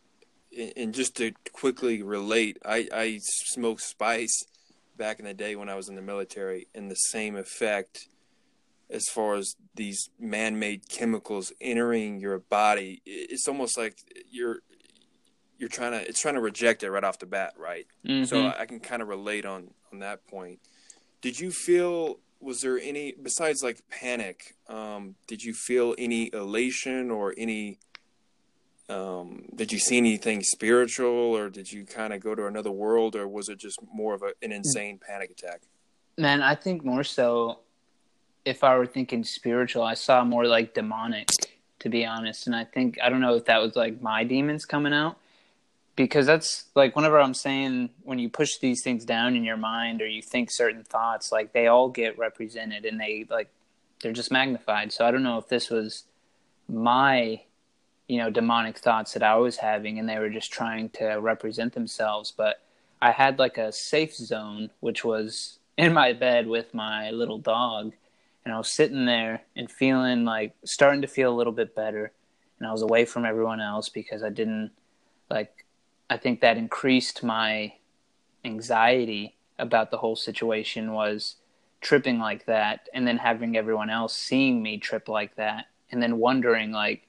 and 0.76 0.94
just 0.94 1.16
to 1.18 1.32
quickly 1.54 2.04
relate, 2.04 2.58
I 2.66 2.88
I 2.94 3.20
smoked 3.22 3.82
spice 3.82 4.44
back 4.98 5.20
in 5.20 5.26
the 5.26 5.34
day 5.34 5.56
when 5.56 5.70
I 5.70 5.76
was 5.76 5.88
in 5.88 5.96
the 5.96 6.02
military, 6.02 6.68
and 6.76 6.92
the 6.92 6.96
same 6.96 7.38
effect 7.38 8.08
as 8.92 9.08
far 9.08 9.36
as 9.36 9.56
these 9.76 10.10
man-made 10.20 10.90
chemicals 10.90 11.54
entering 11.62 12.20
your 12.20 12.40
body 12.40 13.04
it's 13.06 13.48
almost 13.48 13.78
like 13.78 13.96
you're 14.32 14.62
you're 15.60 15.70
trying 15.70 15.92
to 15.92 16.08
it's 16.08 16.22
trying 16.22 16.36
to 16.36 16.42
reject 16.42 16.84
it 16.84 16.90
right 16.90 17.04
off 17.04 17.20
the 17.20 17.26
bat 17.26 17.54
right 17.58 17.86
mm-hmm. 18.06 18.24
so 18.24 18.48
i 18.58 18.66
can 18.66 18.80
kind 18.80 19.02
of 19.02 19.08
relate 19.08 19.46
on 19.46 19.70
on 19.94 20.00
that 20.00 20.26
point 20.28 20.60
did 21.22 21.40
you 21.40 21.52
feel 21.52 22.20
was 22.40 22.62
there 22.62 22.80
any 22.80 23.14
besides 23.22 23.62
like 23.62 23.82
panic 23.90 24.56
um, 24.68 25.16
did 25.28 25.44
you 25.44 25.54
feel 25.54 25.94
any 25.98 26.34
elation 26.34 27.12
or 27.12 27.34
any 27.38 27.80
um, 28.88 29.46
did 29.54 29.72
you 29.72 29.78
see 29.78 29.98
anything 29.98 30.42
spiritual 30.42 31.36
or 31.36 31.50
did 31.50 31.72
you 31.72 31.86
kind 31.86 32.12
of 32.12 32.22
go 32.22 32.34
to 32.34 32.48
another 32.48 32.72
world 32.72 33.16
or 33.16 33.28
was 33.28 33.50
it 33.50 33.60
just 33.60 33.80
more 33.94 34.16
of 34.16 34.24
a, 34.24 34.32
an 34.42 34.52
insane 34.52 34.98
panic 34.98 35.30
attack 35.30 35.62
man 36.18 36.42
i 36.42 36.56
think 36.56 36.84
more 36.84 37.04
so 37.04 37.60
if 38.46 38.64
I 38.64 38.78
were 38.78 38.86
thinking 38.86 39.24
spiritual, 39.24 39.84
I 39.84 39.94
saw 39.94 40.24
more 40.24 40.46
like 40.46 40.74
demonic, 40.74 41.30
to 41.80 41.90
be 41.90 42.06
honest. 42.06 42.48
And 42.48 42.56
I 42.56 42.64
think 42.66 42.98
I 43.02 43.10
don't 43.10 43.22
know 43.22 43.36
if 43.36 43.46
that 43.46 43.62
was 43.62 43.76
like 43.76 44.02
my 44.02 44.24
demons 44.24 44.66
coming 44.66 44.94
out, 44.94 45.18
because 46.00 46.26
that's 46.26 46.68
like 46.76 46.96
whenever 46.96 47.20
I'm 47.20 47.34
saying 47.34 47.90
when 48.04 48.20
you 48.20 48.30
push 48.30 48.58
these 48.60 48.82
things 48.82 49.04
down 49.04 49.36
in 49.36 49.44
your 49.44 49.58
mind 49.58 50.02
or 50.02 50.08
you 50.08 50.22
think 50.22 50.50
certain 50.50 50.86
thoughts, 50.86 51.30
like 51.30 51.52
they 51.52 51.68
all 51.68 51.90
get 51.90 52.18
represented 52.18 52.86
and 52.86 52.98
they 52.98 53.26
like 53.30 53.50
they're 54.02 54.14
just 54.14 54.32
magnified. 54.32 54.94
So 54.94 55.06
I 55.06 55.12
don't 55.12 55.24
know 55.24 55.38
if 55.40 55.50
this 55.50 55.70
was 55.70 56.06
my 56.70 57.42
you 58.08 58.18
know 58.18 58.30
demonic 58.30 58.78
thoughts 58.78 59.12
that 59.12 59.24
I 59.24 59.36
was 59.36 59.58
having 59.58 60.00
and 60.00 60.08
they 60.08 60.18
were 60.20 60.30
just 60.30 60.54
trying 60.54 60.88
to 60.92 61.16
represent 61.16 61.74
themselves, 61.74 62.32
but 62.32 62.62
I 63.02 63.12
had 63.12 63.38
like 63.38 63.58
a 63.58 63.74
safe 63.74 64.16
zone 64.16 64.70
which 64.80 65.04
was 65.04 65.60
in 65.78 65.92
my 65.92 66.14
bed 66.14 66.48
with 66.48 66.74
my 66.74 67.12
little 67.12 67.40
dog 67.40 67.92
and 68.46 68.54
I 68.54 68.58
was 68.58 68.72
sitting 68.72 69.06
there 69.06 69.42
and 69.54 69.70
feeling 69.70 70.24
like 70.24 70.54
starting 70.64 71.02
to 71.02 71.08
feel 71.08 71.30
a 71.30 71.36
little 71.36 71.52
bit 71.52 71.76
better 71.76 72.14
and 72.58 72.70
I 72.70 72.72
was 72.72 72.84
away 72.84 73.04
from 73.04 73.26
everyone 73.26 73.60
else 73.60 73.90
because 73.90 74.24
I 74.24 74.30
didn't 74.30 74.72
like 75.30 75.66
I 76.10 76.18
think 76.18 76.42
that 76.42 76.58
increased 76.58 77.24
my 77.24 77.74
anxiety 78.44 79.36
about 79.58 79.92
the 79.92 79.98
whole 79.98 80.16
situation 80.16 80.94
was 80.94 81.36
tripping 81.82 82.20
like 82.20 82.46
that 82.46 82.88
and 82.94 83.08
then 83.08 83.18
having 83.18 83.56
everyone 83.56 83.90
else 83.90 84.16
seeing 84.16 84.62
me 84.62 84.78
trip 84.78 85.08
like 85.08 85.36
that 85.36 85.66
and 85.92 86.02
then 86.02 86.18
wondering 86.18 86.72
like 86.72 87.08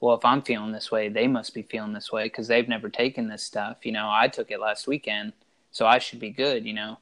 well 0.00 0.14
if 0.14 0.24
I'm 0.24 0.42
feeling 0.42 0.72
this 0.72 0.90
way 0.90 1.08
they 1.08 1.26
must 1.26 1.54
be 1.54 1.62
feeling 1.62 1.92
this 1.92 2.12
way 2.12 2.28
cuz 2.28 2.48
they've 2.48 2.68
never 2.68 2.88
taken 2.88 3.28
this 3.28 3.42
stuff 3.42 3.78
you 3.82 3.92
know 3.92 4.08
I 4.10 4.28
took 4.28 4.50
it 4.50 4.60
last 4.60 4.86
weekend 4.86 5.32
so 5.70 5.86
I 5.86 5.98
should 5.98 6.20
be 6.20 6.30
good 6.30 6.66
you 6.66 6.74
know 6.74 6.98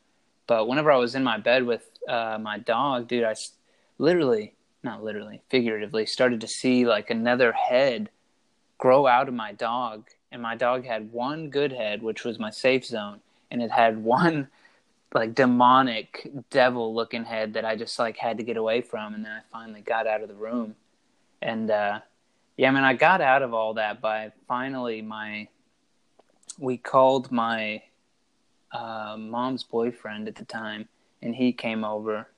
but 0.46 0.68
whenever 0.68 0.92
I 0.92 0.96
was 0.96 1.14
in 1.14 1.24
my 1.24 1.38
bed 1.38 1.64
with 1.64 1.90
uh, 2.08 2.38
my 2.40 2.58
dog 2.58 3.08
dude 3.08 3.24
I 3.24 3.34
literally, 3.98 4.54
not 4.82 5.02
literally, 5.02 5.42
figuratively, 5.50 6.06
started 6.06 6.40
to 6.40 6.48
see 6.48 6.86
like 6.86 7.10
another 7.10 7.52
head 7.52 8.10
grow 8.78 9.06
out 9.06 9.28
of 9.28 9.34
my 9.34 9.52
dog. 9.52 10.08
And 10.30 10.42
my 10.42 10.56
dog 10.56 10.84
had 10.84 11.12
one 11.12 11.48
good 11.50 11.72
head, 11.72 12.02
which 12.02 12.24
was 12.24 12.38
my 12.38 12.50
safe 12.50 12.84
zone, 12.84 13.20
and 13.50 13.62
it 13.62 13.70
had 13.70 14.04
one 14.04 14.48
like 15.14 15.34
demonic 15.34 16.30
devil 16.50 16.94
looking 16.94 17.24
head 17.24 17.54
that 17.54 17.64
I 17.64 17.76
just 17.76 17.98
like 17.98 18.16
had 18.16 18.38
to 18.38 18.42
get 18.42 18.56
away 18.56 18.82
from 18.82 19.14
and 19.14 19.24
then 19.24 19.32
I 19.32 19.40
finally 19.50 19.80
got 19.80 20.06
out 20.06 20.22
of 20.22 20.28
the 20.28 20.34
room. 20.34 20.74
And 21.40 21.70
uh 21.70 22.00
yeah, 22.56 22.68
I 22.68 22.72
mean 22.72 22.84
I 22.84 22.94
got 22.94 23.20
out 23.20 23.42
of 23.42 23.54
all 23.54 23.74
that 23.74 24.00
by 24.00 24.32
finally 24.46 25.00
my 25.02 25.48
we 26.58 26.76
called 26.76 27.32
my 27.32 27.82
uh 28.72 29.16
mom's 29.18 29.62
boyfriend 29.62 30.28
at 30.28 30.36
the 30.36 30.44
time 30.44 30.88
and 31.22 31.34
he 31.34 31.52
came 31.52 31.84
over 31.84 32.28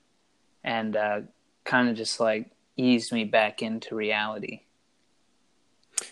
and 0.63 0.95
uh 0.95 1.21
kind 1.65 1.89
of 1.89 1.95
just 1.95 2.19
like 2.19 2.51
eased 2.77 3.11
me 3.11 3.25
back 3.25 3.61
into 3.61 3.95
reality. 3.95 4.61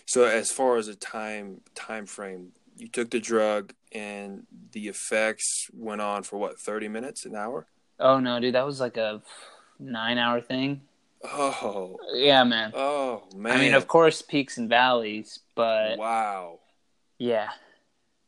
So 0.06 0.24
as 0.24 0.50
far 0.50 0.76
as 0.76 0.88
a 0.88 0.94
time 0.94 1.60
time 1.74 2.06
frame, 2.06 2.52
you 2.76 2.88
took 2.88 3.10
the 3.10 3.20
drug 3.20 3.74
and 3.92 4.46
the 4.72 4.88
effects 4.88 5.68
went 5.72 6.00
on 6.00 6.22
for 6.22 6.38
what, 6.38 6.58
30 6.58 6.88
minutes, 6.88 7.24
an 7.26 7.34
hour? 7.34 7.66
Oh 7.98 8.18
no, 8.20 8.40
dude, 8.40 8.54
that 8.54 8.66
was 8.66 8.80
like 8.80 8.96
a 8.96 9.22
9-hour 9.82 10.40
thing. 10.40 10.82
Oh. 11.22 11.98
Yeah, 12.14 12.44
man. 12.44 12.72
Oh, 12.74 13.24
man. 13.36 13.56
I 13.56 13.60
mean, 13.60 13.74
of 13.74 13.86
course 13.86 14.22
peaks 14.22 14.56
and 14.56 14.68
valleys, 14.68 15.40
but 15.54 15.98
Wow. 15.98 16.60
Yeah. 17.18 17.50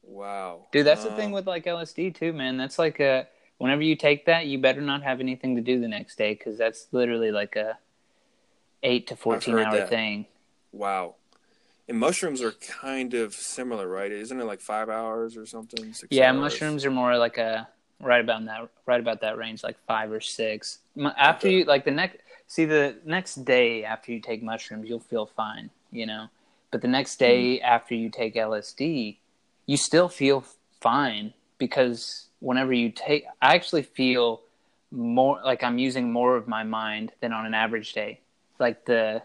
Wow. 0.03 0.66
Dude, 0.72 0.87
that's 0.87 1.05
the 1.05 1.12
thing 1.12 1.27
um, 1.27 1.33
with 1.33 1.46
like 1.46 1.64
LSD 1.64 2.14
too, 2.14 2.33
man. 2.33 2.57
That's 2.57 2.79
like 2.79 3.01
a 3.01 3.29
whenever 3.59 3.83
you 3.83 3.96
take 3.96 4.27
that, 4.27 4.46
you 4.46 4.59
better 4.59 4.81
not 4.81 5.03
have 5.03 5.20
anything 5.20 5.57
to 5.57 5.62
do 5.62 5.81
the 5.81 5.88
next 5.88 6.18
day 6.18 6.35
because 6.35 6.59
that's 6.59 6.88
literally 6.92 7.31
like 7.31 7.57
a 7.57 7.79
eight 8.83 9.07
to 9.07 9.16
fourteen 9.16 9.59
hour 9.59 9.77
that. 9.77 9.88
thing. 9.88 10.27
Wow. 10.72 11.14
And 11.92 12.00
mushrooms 12.00 12.40
are 12.40 12.52
kind 12.52 13.12
of 13.12 13.35
similar, 13.35 13.87
right? 13.87 14.11
Isn't 14.11 14.40
it 14.40 14.44
like 14.44 14.62
five 14.62 14.88
hours 14.88 15.37
or 15.37 15.44
something? 15.44 15.94
yeah, 16.09 16.31
hours? 16.31 16.40
mushrooms 16.40 16.87
are 16.87 16.90
more 16.90 17.18
like 17.18 17.37
a 17.37 17.68
right 18.00 18.22
about 18.22 18.46
that 18.46 18.66
right 18.87 18.98
about 18.98 19.20
that 19.20 19.37
range, 19.37 19.62
like 19.62 19.76
five 19.87 20.11
or 20.11 20.18
six. 20.18 20.78
After 21.18 21.48
okay. 21.48 21.59
you 21.59 21.64
like 21.64 21.85
the 21.85 21.90
next 21.90 22.16
see 22.46 22.64
the 22.64 22.96
next 23.05 23.44
day 23.44 23.85
after 23.85 24.11
you 24.11 24.20
take 24.20 24.42
mushrooms, 24.42 24.88
you'll 24.88 25.00
feel 25.00 25.26
fine, 25.26 25.68
you 25.90 26.07
know. 26.07 26.28
But 26.70 26.81
the 26.81 26.88
next 26.88 27.18
day 27.18 27.59
mm. 27.59 27.62
after 27.62 27.94
you 27.94 28.09
take 28.09 28.37
LSD, 28.37 29.18
you 29.66 29.76
still 29.76 30.09
feel 30.09 30.46
fine 30.81 31.35
because 31.59 32.28
whenever 32.40 32.72
you 32.72 32.88
take, 32.88 33.26
I 33.42 33.55
actually 33.55 33.83
feel 33.83 34.40
more 34.90 35.42
like 35.44 35.62
I'm 35.62 35.76
using 35.76 36.11
more 36.11 36.38
of 36.38 36.48
my 36.48 36.62
mind 36.62 37.12
than 37.20 37.35
on 37.35 37.44
an 37.44 37.52
average 37.52 37.92
day. 37.92 38.20
Like 38.59 38.87
the 38.87 39.20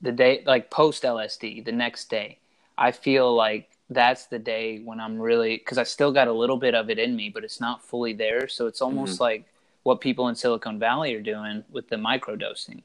the 0.00 0.12
day, 0.12 0.42
like 0.46 0.70
post 0.70 1.02
LSD, 1.02 1.64
the 1.64 1.72
next 1.72 2.10
day, 2.10 2.38
I 2.76 2.92
feel 2.92 3.34
like 3.34 3.70
that's 3.90 4.26
the 4.26 4.38
day 4.38 4.78
when 4.78 5.00
I'm 5.00 5.20
really 5.20 5.56
because 5.58 5.78
I 5.78 5.82
still 5.82 6.12
got 6.12 6.28
a 6.28 6.32
little 6.32 6.56
bit 6.56 6.74
of 6.74 6.90
it 6.90 6.98
in 6.98 7.16
me, 7.16 7.28
but 7.28 7.44
it's 7.44 7.60
not 7.60 7.82
fully 7.82 8.12
there. 8.12 8.48
So 8.48 8.66
it's 8.66 8.80
almost 8.80 9.14
mm-hmm. 9.14 9.22
like 9.22 9.44
what 9.82 10.00
people 10.00 10.28
in 10.28 10.34
Silicon 10.34 10.78
Valley 10.78 11.14
are 11.14 11.22
doing 11.22 11.64
with 11.70 11.88
the 11.88 11.96
microdosing. 11.96 12.82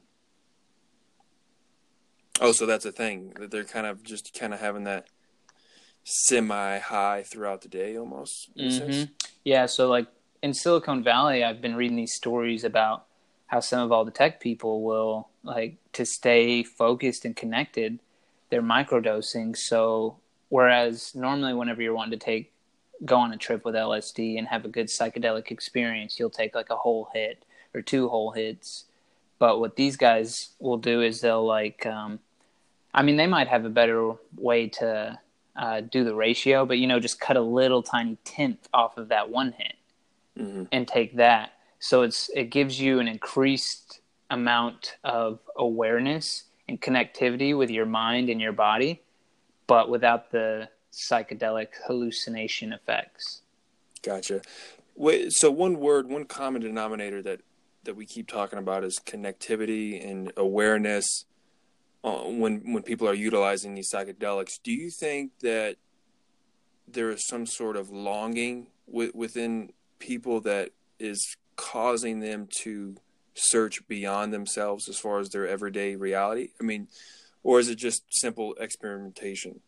Oh, 2.40 2.52
so 2.52 2.66
that's 2.66 2.84
a 2.84 2.92
thing 2.92 3.32
that 3.38 3.50
they're 3.50 3.64
kind 3.64 3.86
of 3.86 4.02
just 4.02 4.38
kind 4.38 4.52
of 4.52 4.60
having 4.60 4.84
that 4.84 5.06
semi 6.04 6.78
high 6.78 7.22
throughout 7.22 7.62
the 7.62 7.68
day 7.68 7.96
almost. 7.96 8.54
Mm-hmm. 8.56 9.12
Yeah, 9.44 9.66
so 9.66 9.88
like 9.88 10.06
in 10.42 10.52
Silicon 10.52 11.02
Valley, 11.02 11.42
I've 11.42 11.60
been 11.62 11.76
reading 11.76 11.96
these 11.96 12.14
stories 12.14 12.64
about 12.64 13.06
how 13.46 13.60
some 13.60 13.80
of 13.80 13.92
all 13.92 14.04
the 14.04 14.10
tech 14.10 14.40
people 14.40 14.82
will 14.82 15.28
like 15.46 15.76
to 15.92 16.04
stay 16.04 16.62
focused 16.62 17.24
and 17.24 17.36
connected. 17.36 18.00
they're 18.48 18.62
microdosing. 18.62 19.56
So 19.56 20.18
whereas 20.50 21.14
normally 21.14 21.52
whenever 21.54 21.82
you're 21.82 21.94
wanting 21.94 22.18
to 22.18 22.24
take 22.24 22.52
go 23.04 23.16
on 23.16 23.32
a 23.32 23.36
trip 23.36 23.64
with 23.64 23.74
LSD 23.74 24.38
and 24.38 24.48
have 24.48 24.64
a 24.64 24.68
good 24.68 24.86
psychedelic 24.86 25.50
experience, 25.50 26.18
you'll 26.18 26.30
take 26.30 26.54
like 26.54 26.70
a 26.70 26.76
whole 26.76 27.08
hit 27.12 27.44
or 27.74 27.82
two 27.82 28.08
whole 28.08 28.30
hits. 28.30 28.84
But 29.38 29.60
what 29.60 29.76
these 29.76 29.96
guys 29.96 30.50
will 30.58 30.78
do 30.78 31.02
is 31.02 31.20
they'll 31.20 31.44
like, 31.44 31.84
um, 31.84 32.20
I 32.94 33.02
mean, 33.02 33.16
they 33.16 33.26
might 33.26 33.48
have 33.48 33.64
a 33.64 33.70
better 33.70 34.14
way 34.36 34.68
to 34.68 35.18
uh, 35.56 35.80
do 35.82 36.04
the 36.04 36.14
ratio, 36.14 36.64
but 36.64 36.78
you 36.78 36.86
know, 36.86 37.00
just 37.00 37.20
cut 37.20 37.36
a 37.36 37.42
little 37.42 37.82
tiny 37.82 38.16
tenth 38.24 38.68
off 38.72 38.96
of 38.96 39.08
that 39.08 39.28
one 39.28 39.52
hit 39.52 39.74
mm-hmm. 40.38 40.64
and 40.72 40.88
take 40.88 41.16
that. 41.16 41.52
So 41.78 42.02
it's 42.02 42.30
it 42.34 42.50
gives 42.50 42.80
you 42.80 43.00
an 43.00 43.08
increased 43.08 44.00
amount 44.30 44.96
of 45.04 45.38
awareness 45.56 46.44
and 46.68 46.80
connectivity 46.80 47.56
with 47.56 47.70
your 47.70 47.86
mind 47.86 48.28
and 48.28 48.40
your 48.40 48.52
body, 48.52 49.02
but 49.66 49.88
without 49.88 50.30
the 50.30 50.68
psychedelic 50.92 51.68
hallucination 51.86 52.72
effects. 52.72 53.42
Gotcha. 54.02 54.40
Wait, 54.94 55.32
so 55.32 55.50
one 55.50 55.78
word, 55.78 56.08
one 56.08 56.24
common 56.24 56.62
denominator 56.62 57.22
that 57.22 57.40
that 57.84 57.94
we 57.94 58.04
keep 58.04 58.26
talking 58.26 58.58
about 58.58 58.82
is 58.82 59.00
connectivity 59.04 60.04
and 60.04 60.32
awareness. 60.36 61.24
Uh, 62.02 62.22
when 62.24 62.72
when 62.72 62.82
people 62.82 63.08
are 63.08 63.14
utilizing 63.14 63.74
these 63.74 63.90
psychedelics, 63.92 64.60
do 64.62 64.72
you 64.72 64.90
think 64.90 65.32
that 65.40 65.76
there 66.88 67.10
is 67.10 67.26
some 67.26 67.46
sort 67.46 67.76
of 67.76 67.90
longing 67.90 68.68
w- 68.86 69.12
within 69.14 69.72
people 69.98 70.40
that 70.40 70.70
is 70.98 71.36
causing 71.56 72.20
them 72.20 72.48
to 72.62 72.96
search 73.36 73.86
beyond 73.86 74.32
themselves 74.32 74.88
as 74.88 74.98
far 74.98 75.20
as 75.20 75.28
their 75.30 75.46
everyday 75.46 75.96
reality? 75.96 76.50
I 76.60 76.64
mean, 76.64 76.88
or 77.42 77.60
is 77.60 77.68
it 77.68 77.76
just 77.76 78.02
simple 78.10 78.54
experimentation? 78.54 79.60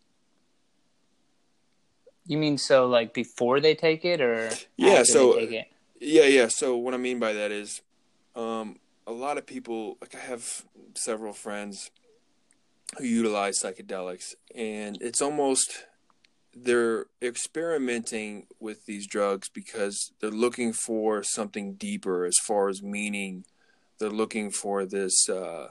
You 2.27 2.37
mean 2.37 2.59
so 2.59 2.87
like 2.87 3.15
before 3.15 3.61
they 3.61 3.75
take 3.75 4.05
it 4.05 4.21
or 4.21 4.51
yeah, 4.77 5.03
so 5.05 5.39
yeah, 5.39 6.25
yeah. 6.25 6.49
So 6.49 6.77
what 6.77 6.95
I 6.95 6.99
mean 6.99 7.19
by 7.19 7.33
that 7.33 7.53
is, 7.53 7.81
um, 8.35 8.79
a 9.07 9.13
lot 9.13 9.39
of 9.39 9.47
people 9.47 9.97
like 10.01 10.15
I 10.15 10.19
have 10.19 10.65
several 10.95 11.33
friends 11.33 11.91
who 12.99 13.05
utilize 13.05 13.61
psychedelics, 13.63 14.35
and 14.55 14.99
it's 15.01 15.23
almost 15.23 15.87
they're 16.55 17.07
experimenting 17.23 18.47
with 18.59 18.87
these 18.87 19.07
drugs 19.07 19.49
because 19.49 20.13
they're 20.21 20.31
looking 20.31 20.73
for 20.73 21.23
something 21.23 21.75
deeper 21.75 22.25
as 22.25 22.37
far 22.47 22.69
as 22.69 22.83
meaning 22.83 23.45
they're 23.99 24.11
looking 24.11 24.51
for 24.51 24.85
this 24.85 25.29
uh, 25.29 25.69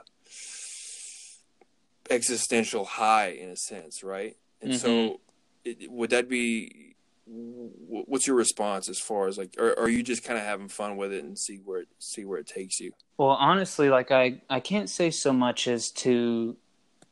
existential 2.09 2.85
high 2.85 3.29
in 3.29 3.49
a 3.49 3.55
sense, 3.55 4.03
right? 4.03 4.35
And 4.61 4.73
mm-hmm. 4.73 4.79
so, 4.79 5.21
it, 5.63 5.91
would 5.91 6.09
that 6.11 6.29
be? 6.29 6.95
What's 7.29 8.25
your 8.25 8.37
response 8.37 8.87
as 8.87 8.99
far 8.99 9.27
as 9.27 9.37
like, 9.37 9.55
are, 9.59 9.77
are 9.77 9.89
you 9.89 10.01
just 10.01 10.23
kind 10.23 10.39
of 10.39 10.45
having 10.45 10.69
fun 10.69 10.95
with 10.95 11.11
it 11.11 11.25
and 11.25 11.37
see 11.37 11.57
where 11.57 11.81
it, 11.81 11.89
see 11.99 12.23
where 12.23 12.37
it 12.37 12.47
takes 12.47 12.79
you? 12.79 12.93
Well, 13.17 13.31
honestly, 13.31 13.89
like 13.89 14.11
I 14.11 14.41
I 14.49 14.61
can't 14.61 14.89
say 14.89 15.11
so 15.11 15.33
much 15.33 15.67
as 15.67 15.91
to 15.91 16.55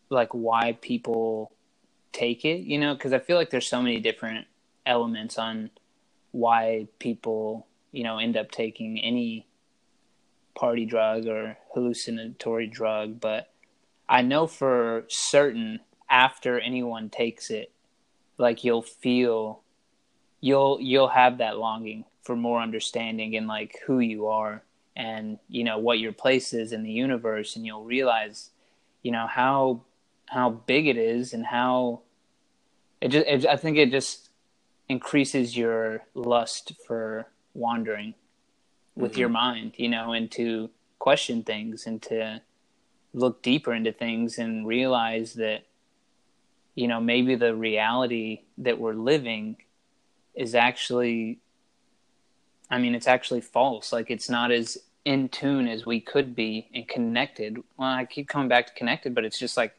like 0.10 0.30
why 0.34 0.78
people 0.80 1.52
take 2.14 2.46
it, 2.46 2.62
you 2.62 2.80
know, 2.80 2.94
because 2.94 3.12
I 3.12 3.20
feel 3.20 3.36
like 3.36 3.50
there's 3.50 3.68
so 3.68 3.82
many 3.82 4.00
different 4.00 4.48
elements 4.86 5.38
on 5.38 5.70
why 6.32 6.88
people 7.00 7.68
you 7.92 8.04
know 8.04 8.18
end 8.18 8.38
up 8.38 8.52
taking 8.52 9.00
any 9.00 9.48
party 10.56 10.86
drug 10.86 11.28
or 11.28 11.58
hallucinatory 11.74 12.68
drug, 12.68 13.20
but 13.20 13.52
I 14.08 14.22
know 14.22 14.48
for 14.48 15.06
certain 15.08 15.80
after 16.10 16.60
anyone 16.60 17.10
takes 17.10 17.50
it, 17.50 17.72
like 18.38 18.64
you'll 18.64 18.82
feel 18.82 19.62
you'll 20.42 20.80
you'll 20.82 21.10
have 21.10 21.40
that 21.40 21.58
longing 21.58 22.06
for 22.22 22.36
more 22.36 22.62
understanding 22.62 23.36
and 23.36 23.48
like 23.48 23.80
who 23.86 24.00
you 24.00 24.28
are 24.28 24.64
and 24.96 25.38
you 25.48 25.64
know 25.64 25.78
what 25.78 26.00
your 26.00 26.12
place 26.12 26.54
is 26.54 26.72
in 26.72 26.84
the 26.84 26.92
universe. 26.92 27.56
And 27.56 27.66
you'll 27.66 27.84
realize 27.84 28.52
you 29.04 29.12
know 29.12 29.28
how 29.28 29.82
how 30.28 30.50
big 30.50 30.88
it 30.88 30.98
is 30.98 31.34
and 31.34 31.46
how 31.46 32.02
it 33.02 33.10
just 33.10 33.28
it, 33.28 33.46
I 33.46 33.56
think 33.58 33.78
it 33.78 33.92
just 33.92 34.30
increases 34.88 35.58
your 35.58 36.04
lust 36.14 36.74
for 36.86 37.28
wandering 37.54 38.14
with 38.96 39.12
mm-hmm. 39.12 39.20
your 39.20 39.30
mind, 39.30 39.74
you 39.78 39.90
know, 39.90 40.14
and 40.14 40.32
to 40.32 40.70
question 41.00 41.44
things 41.44 41.86
and 41.86 42.02
to 42.02 42.42
look 43.14 43.42
deeper 43.42 43.74
into 43.74 43.92
things 43.92 44.38
and 44.38 44.68
realize 44.68 45.34
that, 45.34 45.66
you 46.76 46.88
know, 46.88 47.00
maybe 47.00 47.36
the 47.36 47.56
reality 47.56 48.42
that 48.58 48.80
we're 48.80 48.94
living 48.94 49.58
is 50.34 50.56
actually, 50.56 51.40
I 52.70 52.78
mean, 52.78 52.96
it's 52.96 53.08
actually 53.08 53.42
false. 53.42 53.94
Like 53.94 54.12
it's 54.12 54.30
not 54.30 54.52
as 54.52 54.78
in 55.06 55.30
tune 55.30 55.68
as 55.68 55.86
we 55.86 56.02
could 56.02 56.36
be 56.36 56.68
and 56.74 56.88
connected. 56.88 57.58
Well, 57.78 57.90
I 57.90 58.06
keep 58.06 58.28
coming 58.28 58.50
back 58.50 58.68
to 58.68 58.74
connected, 58.74 59.14
but 59.14 59.24
it's 59.24 59.40
just 59.40 59.56
like, 59.56 59.74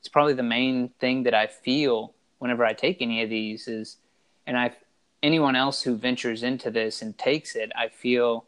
it's 0.00 0.08
probably 0.08 0.34
the 0.34 0.42
main 0.42 0.88
thing 0.98 1.22
that 1.22 1.34
I 1.34 1.46
feel 1.46 2.12
whenever 2.38 2.64
I 2.64 2.72
take 2.72 3.00
any 3.00 3.22
of 3.22 3.30
these 3.30 3.68
is, 3.68 3.98
and 4.46 4.58
I, 4.58 4.72
anyone 5.22 5.54
else 5.54 5.82
who 5.82 5.96
ventures 5.96 6.42
into 6.42 6.70
this 6.70 7.00
and 7.00 7.16
takes 7.16 7.54
it, 7.54 7.70
I 7.76 7.88
feel 7.88 8.44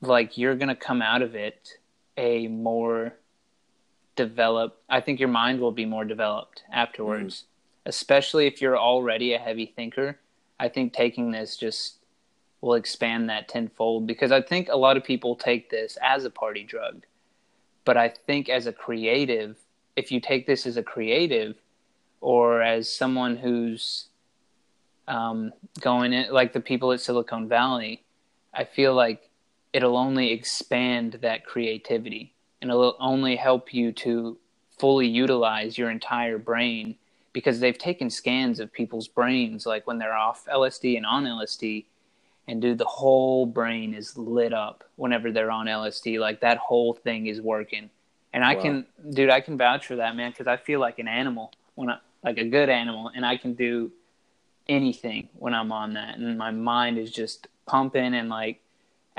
like 0.00 0.38
you're 0.38 0.54
going 0.54 0.68
to 0.68 0.74
come 0.74 1.02
out 1.02 1.22
of 1.22 1.34
it 1.34 1.78
a 2.16 2.48
more 2.48 3.14
developed 4.16 4.78
i 4.88 5.00
think 5.00 5.20
your 5.20 5.28
mind 5.28 5.60
will 5.60 5.72
be 5.72 5.84
more 5.84 6.04
developed 6.04 6.62
afterwards 6.72 7.42
mm. 7.42 7.44
especially 7.86 8.46
if 8.46 8.60
you're 8.60 8.78
already 8.78 9.32
a 9.32 9.38
heavy 9.38 9.66
thinker 9.66 10.18
i 10.58 10.68
think 10.68 10.92
taking 10.92 11.30
this 11.30 11.56
just 11.56 11.96
will 12.60 12.74
expand 12.74 13.28
that 13.28 13.48
tenfold 13.48 14.06
because 14.06 14.32
i 14.32 14.40
think 14.40 14.68
a 14.68 14.76
lot 14.76 14.96
of 14.96 15.04
people 15.04 15.36
take 15.36 15.70
this 15.70 15.96
as 16.02 16.24
a 16.24 16.30
party 16.30 16.62
drug 16.62 17.04
but 17.84 17.96
i 17.96 18.08
think 18.08 18.48
as 18.48 18.66
a 18.66 18.72
creative 18.72 19.56
if 19.96 20.10
you 20.12 20.20
take 20.20 20.46
this 20.46 20.66
as 20.66 20.76
a 20.76 20.82
creative 20.82 21.56
or 22.20 22.62
as 22.62 22.88
someone 22.88 23.36
who's 23.36 24.06
um, 25.08 25.52
going 25.80 26.12
in 26.12 26.30
like 26.30 26.52
the 26.52 26.60
people 26.60 26.92
at 26.92 27.00
silicon 27.00 27.48
valley 27.48 28.02
i 28.52 28.64
feel 28.64 28.94
like 28.94 29.29
it'll 29.72 29.96
only 29.96 30.32
expand 30.32 31.18
that 31.22 31.44
creativity. 31.44 32.34
And 32.60 32.70
it'll 32.70 32.96
only 33.00 33.36
help 33.36 33.72
you 33.72 33.92
to 33.92 34.38
fully 34.78 35.06
utilize 35.06 35.78
your 35.78 35.90
entire 35.90 36.38
brain 36.38 36.96
because 37.32 37.60
they've 37.60 37.78
taken 37.78 38.10
scans 38.10 38.60
of 38.60 38.72
people's 38.72 39.08
brains 39.08 39.66
like 39.66 39.86
when 39.86 39.98
they're 39.98 40.16
off 40.16 40.46
LSD 40.46 40.96
and 40.96 41.06
on 41.06 41.24
LSD 41.24 41.84
and 42.48 42.60
dude 42.60 42.78
the 42.78 42.84
whole 42.84 43.46
brain 43.46 43.94
is 43.94 44.16
lit 44.16 44.52
up 44.52 44.84
whenever 44.96 45.30
they're 45.30 45.50
on 45.50 45.66
LSD 45.66 46.18
like 46.18 46.40
that 46.40 46.58
whole 46.58 46.94
thing 46.94 47.26
is 47.26 47.40
working. 47.40 47.90
And 48.32 48.44
I 48.44 48.54
wow. 48.54 48.62
can 48.62 48.86
dude 49.10 49.30
I 49.30 49.40
can 49.40 49.56
vouch 49.56 49.86
for 49.86 49.96
that 49.96 50.16
man 50.16 50.32
cuz 50.32 50.46
I 50.46 50.56
feel 50.56 50.80
like 50.80 50.98
an 50.98 51.08
animal 51.08 51.52
when 51.74 51.90
I 51.90 51.98
like 52.24 52.38
a 52.38 52.44
good 52.44 52.68
animal 52.68 53.10
and 53.14 53.24
I 53.24 53.36
can 53.36 53.54
do 53.54 53.92
anything 54.68 55.28
when 55.38 55.54
I'm 55.54 55.72
on 55.72 55.94
that. 55.94 56.16
And 56.16 56.38
my 56.38 56.50
mind 56.50 56.98
is 56.98 57.10
just 57.10 57.48
pumping 57.66 58.14
and 58.14 58.28
like 58.28 58.60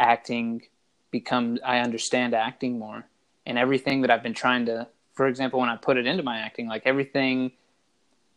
acting 0.01 0.63
becomes 1.11 1.59
I 1.63 1.79
understand 1.79 2.33
acting 2.33 2.79
more. 2.79 3.05
And 3.45 3.57
everything 3.57 4.01
that 4.01 4.11
I've 4.11 4.23
been 4.23 4.33
trying 4.33 4.65
to 4.65 4.87
for 5.13 5.27
example 5.27 5.59
when 5.59 5.69
I 5.69 5.75
put 5.75 5.97
it 5.97 6.07
into 6.07 6.23
my 6.23 6.39
acting 6.39 6.67
like 6.67 6.83
everything 6.85 7.51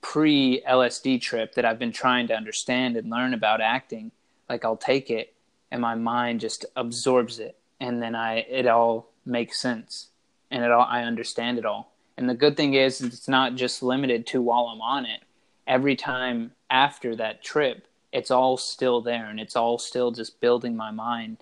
pre 0.03 0.63
LSD 0.69 1.21
trip 1.21 1.55
that 1.55 1.65
I've 1.65 1.79
been 1.79 1.93
trying 1.93 2.27
to 2.29 2.37
understand 2.37 2.97
and 2.97 3.11
learn 3.11 3.33
about 3.33 3.61
acting 3.61 4.13
like 4.49 4.65
I'll 4.65 4.77
take 4.77 5.11
it 5.11 5.33
and 5.71 5.81
my 5.81 5.95
mind 5.95 6.41
just 6.41 6.67
absorbs 6.77 7.39
it. 7.39 7.57
And 7.81 8.03
then 8.03 8.15
I 8.15 8.41
it 8.41 8.67
all 8.67 9.11
makes 9.25 9.59
sense. 9.59 10.09
And 10.51 10.63
it 10.63 10.71
all 10.71 10.87
I 10.89 11.03
understand 11.03 11.59
it 11.59 11.65
all. 11.65 11.93
And 12.17 12.29
the 12.29 12.35
good 12.35 12.57
thing 12.57 12.75
is 12.75 13.01
it's 13.01 13.29
not 13.29 13.55
just 13.55 13.83
limited 13.83 14.27
to 14.29 14.43
while 14.43 14.67
I'm 14.67 14.83
on 14.83 15.07
it. 15.07 15.23
Every 15.67 15.97
time 15.97 16.53
after 16.69 17.17
that 17.17 17.43
trip 17.43 17.87
it's 18.13 18.31
all 18.31 18.57
still 18.57 19.01
there 19.01 19.27
and 19.27 19.41
it's 19.41 19.57
all 19.57 19.77
still 19.77 20.13
just 20.13 20.41
building 20.41 20.77
my 20.77 20.91
mind 20.91 21.39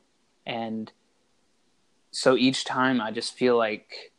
and 0.46 0.92
so 2.10 2.36
each 2.36 2.64
time 2.64 3.00
i 3.00 3.10
just 3.10 3.34
feel 3.34 3.56
like 3.56 4.12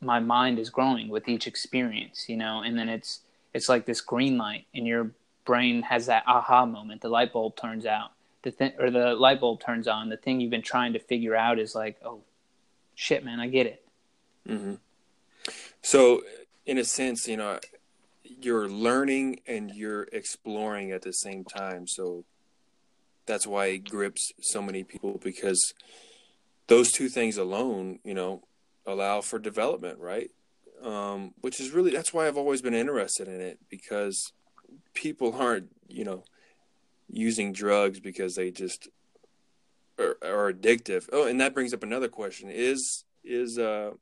my 0.00 0.18
mind 0.18 0.58
is 0.58 0.70
growing 0.70 1.08
with 1.08 1.28
each 1.28 1.46
experience 1.46 2.28
you 2.28 2.36
know 2.36 2.62
and 2.62 2.78
then 2.78 2.88
it's 2.88 3.20
it's 3.52 3.68
like 3.68 3.86
this 3.86 4.00
green 4.00 4.38
light 4.38 4.66
and 4.74 4.86
your 4.86 5.10
brain 5.44 5.82
has 5.82 6.06
that 6.06 6.22
aha 6.26 6.64
moment. 6.64 7.00
The 7.00 7.08
light 7.08 7.32
bulb 7.32 7.56
turns 7.56 7.86
out. 7.86 8.12
The 8.42 8.50
thing 8.50 8.72
or 8.78 8.90
the 8.90 9.14
light 9.14 9.40
bulb 9.40 9.60
turns 9.60 9.88
on. 9.88 10.08
The 10.08 10.16
thing 10.16 10.40
you've 10.40 10.50
been 10.50 10.62
trying 10.62 10.92
to 10.94 10.98
figure 10.98 11.36
out 11.36 11.58
is 11.58 11.74
like 11.74 11.96
oh 12.04 12.20
shit 12.94 13.24
man 13.24 13.40
i 13.40 13.48
get 13.48 13.66
it. 13.66 13.84
Mm-hmm. 14.48 14.74
so 15.82 16.22
in 16.64 16.78
a 16.78 16.84
sense 16.84 17.28
you 17.28 17.36
know 17.36 17.58
you're 18.24 18.68
learning 18.68 19.40
and 19.46 19.70
you're 19.70 20.04
exploring 20.12 20.92
at 20.92 21.02
the 21.02 21.12
same 21.12 21.44
time. 21.44 21.86
So 21.86 22.24
that's 23.26 23.46
why 23.46 23.66
it 23.66 23.88
grips 23.88 24.32
so 24.40 24.62
many 24.62 24.84
people 24.84 25.20
because 25.22 25.74
those 26.66 26.90
two 26.90 27.08
things 27.08 27.36
alone, 27.36 27.98
you 28.04 28.14
know, 28.14 28.42
allow 28.86 29.20
for 29.20 29.38
development, 29.38 29.98
right? 29.98 30.30
um, 30.82 31.34
which 31.40 31.60
is 31.60 31.70
really 31.70 31.90
that's 31.90 32.12
why 32.12 32.26
I've 32.26 32.36
always 32.36 32.62
been 32.62 32.74
interested 32.74 33.28
in 33.28 33.40
it 33.40 33.58
because 33.68 34.32
people 34.94 35.34
aren't 35.38 35.70
you 35.88 36.04
know 36.04 36.24
using 37.08 37.52
drugs 37.52 38.00
because 38.00 38.34
they 38.34 38.50
just 38.50 38.88
are, 39.98 40.16
are 40.22 40.52
addictive. 40.52 41.08
Oh, 41.12 41.26
and 41.26 41.40
that 41.40 41.54
brings 41.54 41.74
up 41.74 41.82
another 41.82 42.08
question: 42.08 42.50
is 42.50 43.04
is 43.24 43.58
uh, 43.58 43.92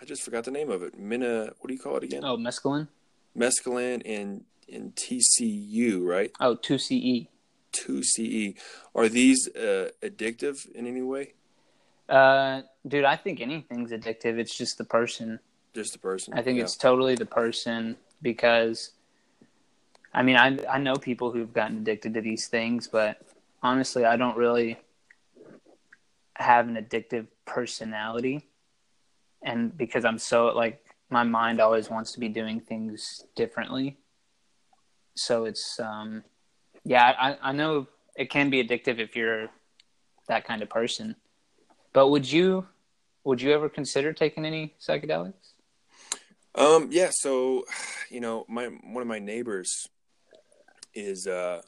I 0.00 0.04
just 0.04 0.22
forgot 0.22 0.44
the 0.44 0.50
name 0.50 0.70
of 0.70 0.82
it. 0.82 0.98
Mina, 0.98 1.52
what 1.58 1.68
do 1.68 1.74
you 1.74 1.80
call 1.80 1.96
it 1.96 2.04
again? 2.04 2.24
Oh, 2.24 2.36
mescaline. 2.36 2.88
Mescaline 3.36 4.02
and 4.04 4.44
and 4.72 4.94
TCU, 4.94 6.04
right? 6.04 6.30
Oh, 6.40 6.54
two 6.54 6.78
CE. 7.72 7.78
Two 7.84 8.02
CE. 8.02 8.54
Are 8.94 9.08
these 9.08 9.48
uh, 9.48 9.90
addictive 10.02 10.70
in 10.72 10.86
any 10.86 11.02
way? 11.02 11.34
Uh, 12.08 12.62
dude, 12.86 13.04
I 13.04 13.16
think 13.16 13.40
anything's 13.40 13.90
addictive. 13.90 14.38
It's 14.38 14.56
just 14.56 14.78
the 14.78 14.84
person. 14.84 15.40
Just 15.74 15.92
the 15.92 15.98
person. 15.98 16.34
I 16.34 16.42
think 16.42 16.58
yeah. 16.58 16.64
it's 16.64 16.76
totally 16.76 17.14
the 17.14 17.26
person 17.26 17.96
because, 18.20 18.90
I 20.12 20.22
mean, 20.22 20.36
I 20.36 20.58
I 20.70 20.78
know 20.78 20.96
people 20.96 21.30
who've 21.30 21.52
gotten 21.52 21.78
addicted 21.78 22.14
to 22.14 22.20
these 22.20 22.48
things, 22.48 22.86
but 22.86 23.22
honestly, 23.62 24.04
I 24.04 24.16
don't 24.16 24.36
really 24.36 24.78
have 26.34 26.68
an 26.68 26.76
addictive 26.76 27.26
personality, 27.46 28.46
and 29.42 29.76
because 29.76 30.04
I'm 30.04 30.18
so 30.18 30.46
like 30.48 30.84
my 31.08 31.22
mind 31.22 31.60
always 31.60 31.88
wants 31.88 32.12
to 32.12 32.20
be 32.20 32.28
doing 32.28 32.60
things 32.60 33.24
differently, 33.34 33.96
so 35.14 35.46
it's 35.46 35.80
um, 35.80 36.24
yeah, 36.84 37.14
I 37.18 37.50
I 37.50 37.52
know 37.52 37.86
it 38.16 38.30
can 38.30 38.50
be 38.50 38.62
addictive 38.62 38.98
if 38.98 39.16
you're 39.16 39.48
that 40.28 40.44
kind 40.44 40.62
of 40.62 40.68
person, 40.68 41.16
but 41.92 42.08
would 42.08 42.30
you 42.30 42.66
would 43.24 43.40
you 43.40 43.52
ever 43.52 43.68
consider 43.68 44.12
taking 44.12 44.44
any 44.44 44.74
psychedelics? 44.80 45.52
Um, 46.54 46.88
yeah, 46.90 47.10
so 47.10 47.64
you 48.10 48.20
know, 48.20 48.44
my 48.48 48.66
one 48.66 49.02
of 49.02 49.08
my 49.08 49.18
neighbors 49.18 49.86
is 50.94 51.26
uh 51.26 51.62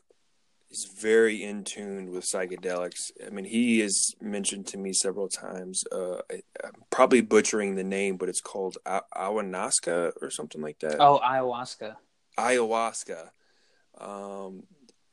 is 0.70 0.90
very 1.00 1.42
in 1.42 1.64
tune 1.64 2.10
with 2.10 2.24
psychedelics. 2.24 3.12
I 3.24 3.30
mean, 3.30 3.44
he 3.44 3.78
has 3.80 4.14
mentioned 4.20 4.66
to 4.68 4.78
me 4.78 4.92
several 4.92 5.28
times. 5.28 5.84
Uh, 5.90 6.16
I, 6.30 6.42
am 6.64 6.72
probably 6.90 7.20
butchering 7.20 7.76
the 7.76 7.84
name, 7.84 8.16
but 8.16 8.28
it's 8.28 8.40
called 8.40 8.76
a- 8.84 9.02
Awanaska 9.16 10.12
or 10.20 10.30
something 10.30 10.60
like 10.60 10.80
that. 10.80 11.00
Oh, 11.00 11.20
ayahuasca. 11.24 11.96
Ayahuasca, 12.36 13.30
um, 14.00 14.64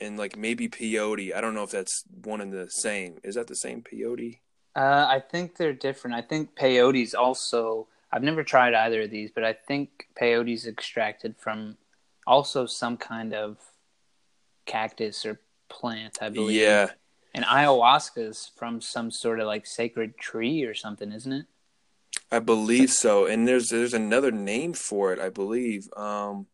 and 0.02 0.18
like 0.18 0.38
maybe 0.38 0.68
peyote. 0.68 1.34
I 1.36 1.42
don't 1.42 1.54
know 1.54 1.64
if 1.64 1.72
that's 1.72 2.04
one 2.24 2.42
and 2.42 2.52
the 2.52 2.70
same. 2.70 3.20
Is 3.24 3.36
that 3.36 3.48
the 3.48 3.56
same 3.56 3.84
peyote? 3.84 4.40
Uh, 4.76 5.06
I 5.08 5.20
think 5.20 5.58
they're 5.58 5.74
different. 5.74 6.16
I 6.16 6.22
think 6.22 6.56
peyote's 6.56 7.14
also. 7.14 7.88
I've 8.12 8.24
never 8.24 8.44
tried 8.44 8.74
either 8.74 9.04
of 9.04 9.12
these, 9.12 9.32
but 9.32 9.46
I 9.46 9.54
think 9.54 10.08
peyote's 10.20 10.68
extracted 10.68 11.36
from 11.38 11.78
also 12.28 12.66
some 12.66 12.98
kind 12.98 13.34
of 13.34 13.58
cactus 14.66 15.26
or 15.26 15.40
plant, 15.70 16.18
I 16.22 16.30
believe. 16.30 16.62
Yeah, 16.62 16.90
And 17.34 17.46
ayahuasca 17.46 18.18
is 18.30 18.52
from 18.58 18.82
some 18.82 19.12
sort 19.12 19.40
of 19.40 19.48
like 19.48 19.66
sacred 19.66 20.18
tree 20.18 20.64
or 20.64 20.74
something, 20.74 21.12
isn't 21.12 21.32
it? 21.32 21.46
I 22.32 22.40
believe 22.40 22.92
so. 22.92 23.26
And 23.26 23.48
there's 23.48 23.70
there's 23.70 23.94
another 23.94 24.32
name 24.32 24.74
for 24.74 25.14
it. 25.14 25.20
I 25.20 25.30
believe 25.30 25.90
um, 25.96 26.48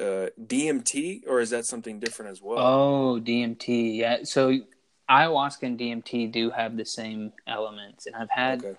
uh, 0.00 0.28
DMT, 0.40 1.26
or 1.26 1.40
is 1.40 1.50
that 1.50 1.64
something 1.66 1.98
different 2.00 2.32
as 2.32 2.42
well? 2.42 2.58
Oh, 2.58 3.20
DMT. 3.20 3.96
Yeah. 3.96 4.24
So 4.24 4.58
ayahuasca 5.08 5.62
and 5.62 5.78
DMT 5.78 6.30
do 6.32 6.50
have 6.50 6.76
the 6.76 6.84
same 6.84 7.32
elements, 7.46 8.06
and 8.06 8.16
I've 8.16 8.30
had 8.30 8.64
Okay. 8.64 8.78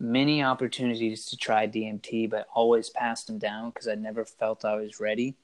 many 0.00 0.42
opportunities 0.42 1.26
to 1.26 1.36
try 1.36 1.66
DMT, 1.66 2.30
but 2.30 2.48
always 2.54 2.90
passed 2.90 3.26
them 3.26 3.38
down 3.38 3.70
because 3.70 3.88
I 3.88 3.94
never 3.94 4.24
felt 4.24 4.64
I 4.64 4.76
was 4.76 5.00
ready. 5.00 5.36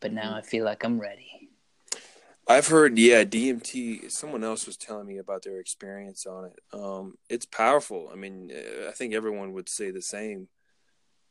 But 0.00 0.12
now 0.12 0.34
I 0.34 0.40
feel 0.40 0.64
like 0.64 0.82
I'm 0.82 0.98
ready. 0.98 1.48
I've 2.48 2.66
heard, 2.66 2.98
yeah, 2.98 3.22
DMT. 3.22 4.10
Someone 4.10 4.42
else 4.42 4.66
was 4.66 4.76
telling 4.76 5.06
me 5.06 5.18
about 5.18 5.42
their 5.42 5.60
experience 5.60 6.26
on 6.26 6.46
it. 6.46 6.58
Um, 6.72 7.16
it's 7.28 7.46
powerful. 7.46 8.08
I 8.12 8.16
mean, 8.16 8.50
uh, 8.50 8.88
I 8.88 8.92
think 8.92 9.14
everyone 9.14 9.52
would 9.52 9.68
say 9.68 9.90
the 9.90 10.02
same. 10.02 10.48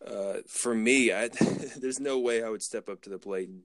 Uh, 0.06 0.38
for 0.48 0.74
me, 0.74 1.12
I, 1.12 1.28
there's 1.78 2.00
no 2.00 2.20
way 2.20 2.44
I 2.44 2.50
would 2.50 2.64
step 2.64 2.90
up 2.90 3.02
to 3.02 3.10
the 3.10 3.20
plate 3.20 3.50
and 3.50 3.64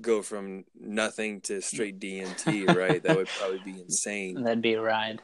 go 0.00 0.22
from 0.22 0.64
nothing 0.78 1.40
to 1.42 1.60
straight 1.60 1.98
DMT. 1.98 2.74
Right? 2.74 3.02
that 3.02 3.16
would 3.16 3.28
probably 3.38 3.58
be 3.64 3.80
insane. 3.80 4.34
That'd 4.42 4.62
be 4.62 4.74
a 4.74 4.82
ride. 4.82 5.22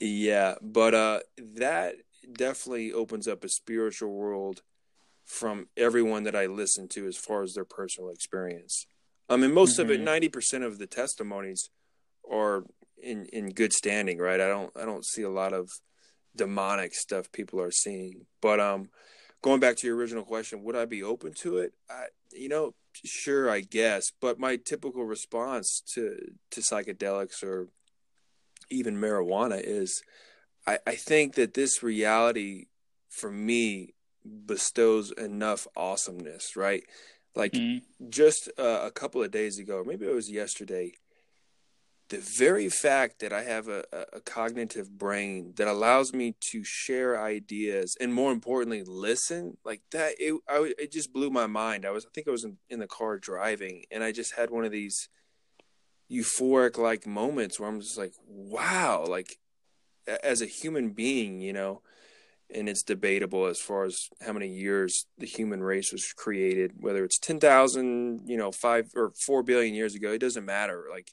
Yeah, 0.00 0.56
but 0.60 0.94
uh, 0.94 1.20
that 1.56 1.96
definitely 2.32 2.92
opens 2.92 3.28
up 3.28 3.44
a 3.44 3.48
spiritual 3.48 4.10
world 4.12 4.62
from 5.24 5.68
everyone 5.76 6.24
that 6.24 6.36
I 6.36 6.46
listen 6.46 6.88
to 6.88 7.06
as 7.06 7.16
far 7.16 7.42
as 7.42 7.54
their 7.54 7.64
personal 7.64 8.10
experience. 8.10 8.86
I 9.28 9.36
mean, 9.36 9.54
most 9.54 9.78
of 9.78 9.90
it, 9.90 10.00
Mhm. 10.00 10.04
ninety 10.04 10.28
percent 10.28 10.64
of 10.64 10.78
the 10.78 10.86
testimonies 10.86 11.70
are 12.30 12.64
in 13.02 13.26
in 13.26 13.50
good 13.50 13.72
standing, 13.72 14.18
right? 14.18 14.40
I 14.40 14.48
don't 14.48 14.76
I 14.76 14.84
don't 14.84 15.06
see 15.06 15.22
a 15.22 15.30
lot 15.30 15.52
of 15.52 15.70
demonic 16.36 16.94
stuff 16.94 17.30
people 17.32 17.60
are 17.60 17.70
seeing. 17.70 18.26
But 18.42 18.60
um, 18.60 18.90
going 19.44 19.60
back 19.60 19.76
to 19.76 19.86
your 19.86 19.94
original 19.96 20.24
question, 20.24 20.64
would 20.64 20.74
I 20.74 20.86
be 20.86 21.02
open 21.02 21.34
to 21.34 21.58
it? 21.58 21.74
I, 21.90 22.06
you 22.32 22.48
know, 22.48 22.72
sure, 23.04 23.50
I 23.50 23.60
guess. 23.60 24.10
But 24.18 24.38
my 24.38 24.56
typical 24.56 25.04
response 25.04 25.82
to 25.94 26.16
to 26.50 26.60
psychedelics 26.62 27.42
or 27.44 27.68
even 28.70 28.96
marijuana 28.96 29.60
is, 29.62 30.02
I, 30.66 30.78
I 30.86 30.94
think 30.94 31.34
that 31.34 31.52
this 31.52 31.82
reality 31.82 32.68
for 33.10 33.30
me 33.30 33.92
bestows 34.24 35.12
enough 35.12 35.68
awesomeness, 35.76 36.56
right? 36.56 36.82
Like 37.34 37.52
Mhm. 37.54 37.82
just 38.08 38.50
uh, 38.58 38.80
a 38.82 38.90
couple 38.90 39.22
of 39.22 39.30
days 39.30 39.58
ago, 39.58 39.84
maybe 39.86 40.06
it 40.06 40.14
was 40.14 40.30
yesterday, 40.30 40.94
the 42.10 42.18
very 42.18 42.68
fact 42.68 43.20
that 43.20 43.32
I 43.32 43.42
have 43.42 43.68
a, 43.68 43.84
a, 44.12 44.20
cognitive 44.20 44.98
brain 44.98 45.54
that 45.56 45.68
allows 45.68 46.12
me 46.12 46.34
to 46.50 46.62
share 46.62 47.20
ideas 47.20 47.96
and 47.98 48.12
more 48.12 48.30
importantly, 48.30 48.82
listen 48.84 49.56
like 49.64 49.80
that, 49.92 50.14
it, 50.18 50.38
I, 50.48 50.72
it 50.78 50.92
just 50.92 51.12
blew 51.12 51.30
my 51.30 51.46
mind. 51.46 51.86
I 51.86 51.90
was, 51.90 52.04
I 52.04 52.08
think 52.14 52.28
I 52.28 52.30
was 52.30 52.44
in, 52.44 52.58
in 52.68 52.78
the 52.78 52.86
car 52.86 53.18
driving 53.18 53.84
and 53.90 54.04
I 54.04 54.12
just 54.12 54.34
had 54.34 54.50
one 54.50 54.64
of 54.64 54.72
these 54.72 55.08
euphoric 56.12 56.76
like 56.76 57.06
moments 57.06 57.58
where 57.58 57.68
I'm 57.68 57.80
just 57.80 57.98
like, 57.98 58.12
wow, 58.26 59.06
like 59.08 59.38
as 60.22 60.42
a 60.42 60.46
human 60.46 60.90
being, 60.90 61.40
you 61.40 61.54
know, 61.54 61.80
and 62.54 62.68
it's 62.68 62.82
debatable 62.82 63.46
as 63.46 63.58
far 63.58 63.84
as 63.84 64.08
how 64.20 64.34
many 64.34 64.48
years 64.48 65.06
the 65.16 65.26
human 65.26 65.62
race 65.62 65.90
was 65.90 66.12
created, 66.12 66.72
whether 66.78 67.02
it's 67.02 67.18
10,000, 67.18 68.20
you 68.26 68.36
know, 68.36 68.52
five 68.52 68.90
or 68.94 69.12
four 69.26 69.42
billion 69.42 69.74
years 69.74 69.94
ago, 69.94 70.12
it 70.12 70.20
doesn't 70.20 70.44
matter. 70.44 70.84
Like, 70.90 71.10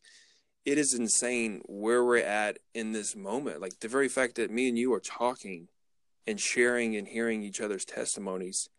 it 0.66 0.78
is 0.78 0.94
insane 0.94 1.62
where 1.66 2.04
we're 2.04 2.18
at 2.18 2.60
in 2.74 2.92
this 2.92 3.16
moment. 3.16 3.62
Like, 3.62 3.80
the 3.80 3.88
very 3.88 4.10
fact 4.10 4.36
that 4.36 4.52
me 4.52 4.70
and 4.70 4.78
you 4.78 4.94
are 4.94 5.00
talking 5.00 5.68
and 6.28 6.40
sharing 6.40 6.96
and 6.96 7.08
hearing 7.08 7.42
each 7.42 7.62
other's 7.62 7.86
testimonies 7.86 8.70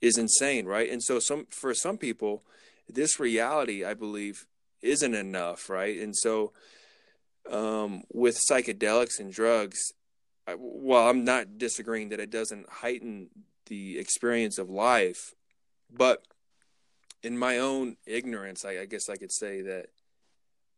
is 0.00 0.18
insane, 0.18 0.66
right? 0.66 0.90
And 0.90 1.02
so, 1.02 1.18
some 1.18 1.46
for 1.50 1.74
some 1.74 1.96
people, 1.96 2.42
this 2.88 3.18
reality, 3.18 3.84
I 3.84 3.94
believe, 3.94 4.46
isn't 4.82 5.14
enough, 5.14 5.70
right? 5.70 5.98
And 5.98 6.14
so, 6.14 6.52
um, 7.50 8.02
with 8.12 8.38
psychedelics 8.50 9.18
and 9.18 9.32
drugs, 9.32 9.92
I, 10.46 10.56
well, 10.58 11.08
I'm 11.08 11.24
not 11.24 11.58
disagreeing 11.58 12.10
that 12.10 12.20
it 12.20 12.30
doesn't 12.30 12.68
heighten 12.68 13.30
the 13.66 13.98
experience 13.98 14.58
of 14.58 14.68
life, 14.68 15.34
but 15.90 16.22
in 17.22 17.38
my 17.38 17.58
own 17.58 17.96
ignorance, 18.06 18.64
I, 18.64 18.80
I 18.80 18.84
guess 18.84 19.08
I 19.08 19.16
could 19.16 19.32
say 19.32 19.62
that 19.62 19.86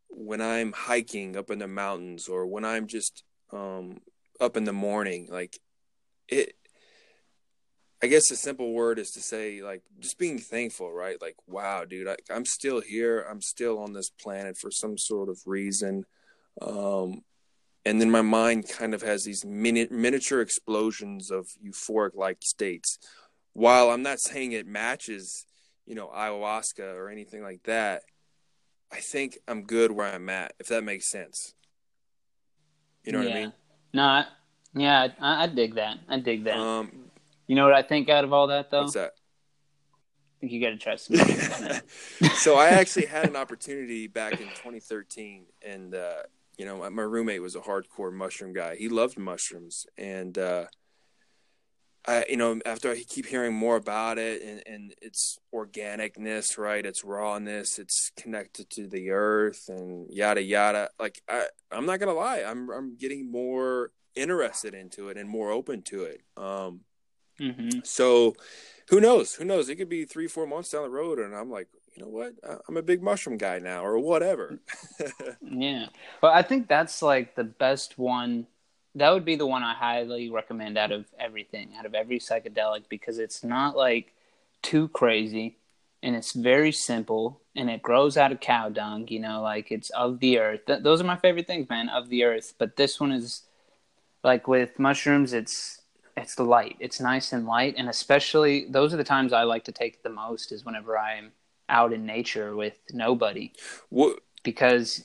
when 0.09 0.41
I'm 0.41 0.73
hiking 0.73 1.37
up 1.37 1.51
in 1.51 1.59
the 1.59 1.69
mountains 1.69 2.29
or 2.29 2.47
when 2.47 2.65
I'm 2.65 2.87
just 2.87 3.25
um, 3.53 4.01
up 4.41 4.57
in 4.57 4.65
the 4.65 4.73
morning, 4.73 5.29
like 5.31 5.59
it, 6.29 6.55
I 8.03 8.09
guess 8.09 8.31
a 8.31 8.37
simple 8.37 8.73
word 8.73 8.99
is 8.99 9.11
to 9.13 9.21
say, 9.21 9.63
like, 9.63 9.83
just 10.01 10.19
being 10.19 10.39
thankful, 10.39 10.93
right? 10.93 11.21
Like, 11.21 11.37
wow, 11.47 11.85
dude, 11.85 12.09
I, 12.09 12.17
I'm 12.31 12.45
still 12.45 12.81
here. 12.81 13.27
I'm 13.29 13.41
still 13.41 13.79
on 13.79 13.95
this 13.95 14.11
planet 14.11 14.59
for 14.59 14.71
some 14.71 14.99
sort 14.99 15.31
of 15.31 15.41
reason. 15.47 16.05
Um, 16.61 17.23
and 17.87 18.01
then 18.01 18.11
my 18.11 18.21
mind 18.21 18.69
kind 18.69 18.93
of 18.93 19.03
has 19.03 19.25
these 19.25 19.45
mini- 19.47 19.89
miniature 19.91 20.43
explosions 20.43 21.31
of 21.31 21.49
euphoric 21.65 22.15
like 22.15 22.39
states. 22.43 22.99
While 23.55 23.91
I'm 23.91 24.03
not 24.03 24.21
saying 24.21 24.53
it 24.53 24.67
matches, 24.67 25.47
you 25.87 25.95
know, 25.95 26.09
ayahuasca 26.09 26.95
or 26.95 27.09
anything 27.09 27.43
like 27.43 27.63
that, 27.65 28.03
I 28.93 29.01
think 29.01 29.39
I'm 29.49 29.65
good 29.65 29.91
where 29.91 30.13
I'm 30.13 30.29
at, 30.29 30.55
if 30.59 30.69
that 30.69 30.85
makes 30.85 31.11
sense. 31.11 31.55
You 33.05 33.13
know 33.13 33.21
yeah. 33.21 33.29
what 33.29 33.37
I 33.37 33.41
mean? 33.41 33.53
No, 33.93 34.03
I, 34.03 34.25
yeah, 34.75 35.09
I, 35.21 35.45
I 35.45 35.47
dig 35.47 35.75
that. 35.77 35.99
I 36.09 36.19
dig 36.19 36.45
that. 36.45 36.57
Um, 36.57 36.91
you 37.47 37.57
know 37.57 37.65
what 37.65 37.75
I 37.75 37.83
think 37.83 38.09
out 38.09 38.25
of 38.25 38.33
all 38.33 38.49
that 38.49 38.71
though? 38.71 38.83
what's 38.83 38.95
that? 38.95 39.13
I 39.13 40.41
think 40.41 40.53
you 40.53 40.61
got 40.61 40.71
to 40.71 40.77
try 40.77 40.97
some. 40.97 41.17
so 42.35 42.57
I 42.57 42.69
actually 42.69 43.07
had 43.07 43.27
an 43.29 43.37
opportunity 43.37 44.07
back 44.07 44.33
in 44.33 44.49
2013, 44.49 45.47
and 45.63 45.95
uh, 45.95 46.23
you 46.59 46.67
know, 46.67 46.79
my, 46.79 46.89
my 46.91 47.03
roommate 47.03 47.41
was 47.41 47.57
a 47.57 47.61
hardcore 47.61 48.13
mushroom 48.13 48.53
guy. 48.53 48.77
He 48.77 48.89
loved 48.89 49.19
mushrooms, 49.19 49.87
and 49.97 50.37
uh, 50.37 50.67
I, 52.07 52.25
you 52.29 52.37
know, 52.37 52.61
after 52.65 52.91
I 52.91 53.03
keep 53.03 53.27
hearing 53.27 53.55
more 53.55 53.77
about 53.77 54.19
it 54.19 54.43
and, 54.43 54.63
and 54.67 54.95
its 55.03 55.39
organicness, 55.55 56.57
right? 56.57 56.87
Its 56.87 57.05
rawness, 57.05 57.79
it's 57.79 58.13
connected 58.17 58.71
to 58.71 58.87
the 58.87 59.11
earth 59.11 59.65
and 59.69 60.07
yada 60.11 60.43
yada. 60.43 60.91
Like 61.01 61.21
I, 61.29 61.47
I'm 61.73 61.87
not 61.87 61.99
gonna 62.01 62.15
lie, 62.15 62.45
I'm 62.47 62.71
I'm 62.71 62.97
getting 62.97 63.31
more 63.31 63.91
interested 64.15 64.75
into 64.75 65.09
it 65.09 65.17
and 65.19 65.29
more 65.29 65.51
open 65.51 65.83
to 65.83 66.05
it. 66.05 66.23
Um, 66.37 66.81
Mm-hmm. 67.41 67.81
so 67.83 68.35
who 68.89 69.01
knows? 69.01 69.35
Who 69.35 69.45
knows? 69.45 69.69
It 69.69 69.77
could 69.77 69.89
be 69.89 70.05
three, 70.05 70.29
four 70.29 70.47
months 70.47 70.71
down 70.71 70.85
the 70.85 70.91
road, 70.91 71.19
and 71.19 71.35
I'm 71.35 71.51
like, 71.51 71.69
you 71.95 72.03
know 72.03 72.09
what? 72.09 72.33
I'm 72.69 72.77
a 72.77 72.83
big 72.83 73.03
mushroom 73.03 73.37
guy 73.37 73.59
now, 73.59 73.85
or 73.85 73.99
whatever. 73.99 74.61
Yeah. 75.41 75.87
Well, 76.23 76.33
I 76.33 76.43
think 76.43 76.69
that's 76.69 77.03
like 77.03 77.35
the 77.35 77.45
best 77.45 77.99
one. 77.99 78.47
That 78.97 79.13
would 79.13 79.25
be 79.25 79.37
the 79.37 79.47
one 79.47 79.63
I 79.63 79.75
highly 79.75 80.31
recommend 80.31 80.77
out 80.77 80.91
of 80.91 81.07
everything, 81.19 81.71
out 81.79 81.87
of 81.87 81.95
every 81.95 82.19
psychedelic, 82.19 82.85
because 82.89 83.19
it's 83.19 83.45
not 83.45 83.77
like 83.77 84.15
too 84.63 84.89
crazy 84.89 85.59
and 86.03 86.15
it's 86.15 86.33
very 86.33 86.73
simple 86.73 87.41
and 87.55 87.71
it 87.71 87.83
grows 87.83 88.17
out 88.17 88.33
of 88.33 88.41
cow 88.41 88.69
dung, 88.69 89.09
you 89.09 89.19
know, 89.19 89.43
like 89.43 89.73
it's 89.73 89.91
of 89.91 90.21
the 90.21 90.39
earth. 90.39 90.61
Th- 90.67 90.83
those 90.83 91.01
are 91.01 91.05
my 91.05 91.17
favorite 91.17 91.47
things, 91.47 91.69
man, 91.69 91.89
of 91.89 92.09
the 92.09 92.25
earth. 92.25 92.55
But 92.59 92.77
this 92.77 93.01
one 93.01 93.13
is 93.13 93.43
like 94.23 94.47
with 94.47 94.79
mushrooms, 94.79 95.33
it's 95.33 95.81
it's 96.17 96.39
light. 96.39 96.77
It's 96.81 97.01
nice 97.01 97.33
and 97.33 97.47
light, 97.47 97.75
and 97.77 97.89
especially 97.89 98.67
those 98.71 98.95
are 98.95 98.97
the 98.97 99.05
times 99.05 99.33
I 99.33 99.43
like 99.43 99.65
to 99.65 99.73
take 99.73 100.03
the 100.03 100.11
most 100.11 100.53
is 100.53 100.65
whenever 100.65 100.97
I'm 100.97 101.33
out 101.69 101.93
in 101.93 102.07
nature 102.07 102.55
with 102.55 102.79
nobody 102.93 103.53
what? 103.91 104.21
because 104.45 105.05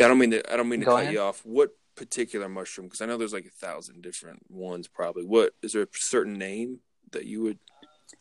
I 0.00 0.08
don't 0.08 0.18
mean 0.18 0.32
to. 0.32 0.52
I 0.52 0.56
don't 0.56 0.68
mean 0.68 0.80
to 0.80 0.86
cut 0.86 1.02
ahead. 1.02 1.12
you 1.12 1.20
off. 1.20 1.40
What 1.44 1.76
particular 1.98 2.48
mushroom? 2.48 2.86
Because 2.86 3.00
I 3.00 3.06
know 3.06 3.16
there's 3.16 3.32
like 3.32 3.46
a 3.46 3.66
thousand 3.66 4.02
different 4.02 4.50
ones. 4.50 4.88
Probably. 4.88 5.24
What 5.24 5.54
is 5.62 5.72
there 5.72 5.82
a 5.82 5.88
certain 5.92 6.34
name 6.34 6.80
that 7.12 7.26
you 7.26 7.42
would? 7.42 7.58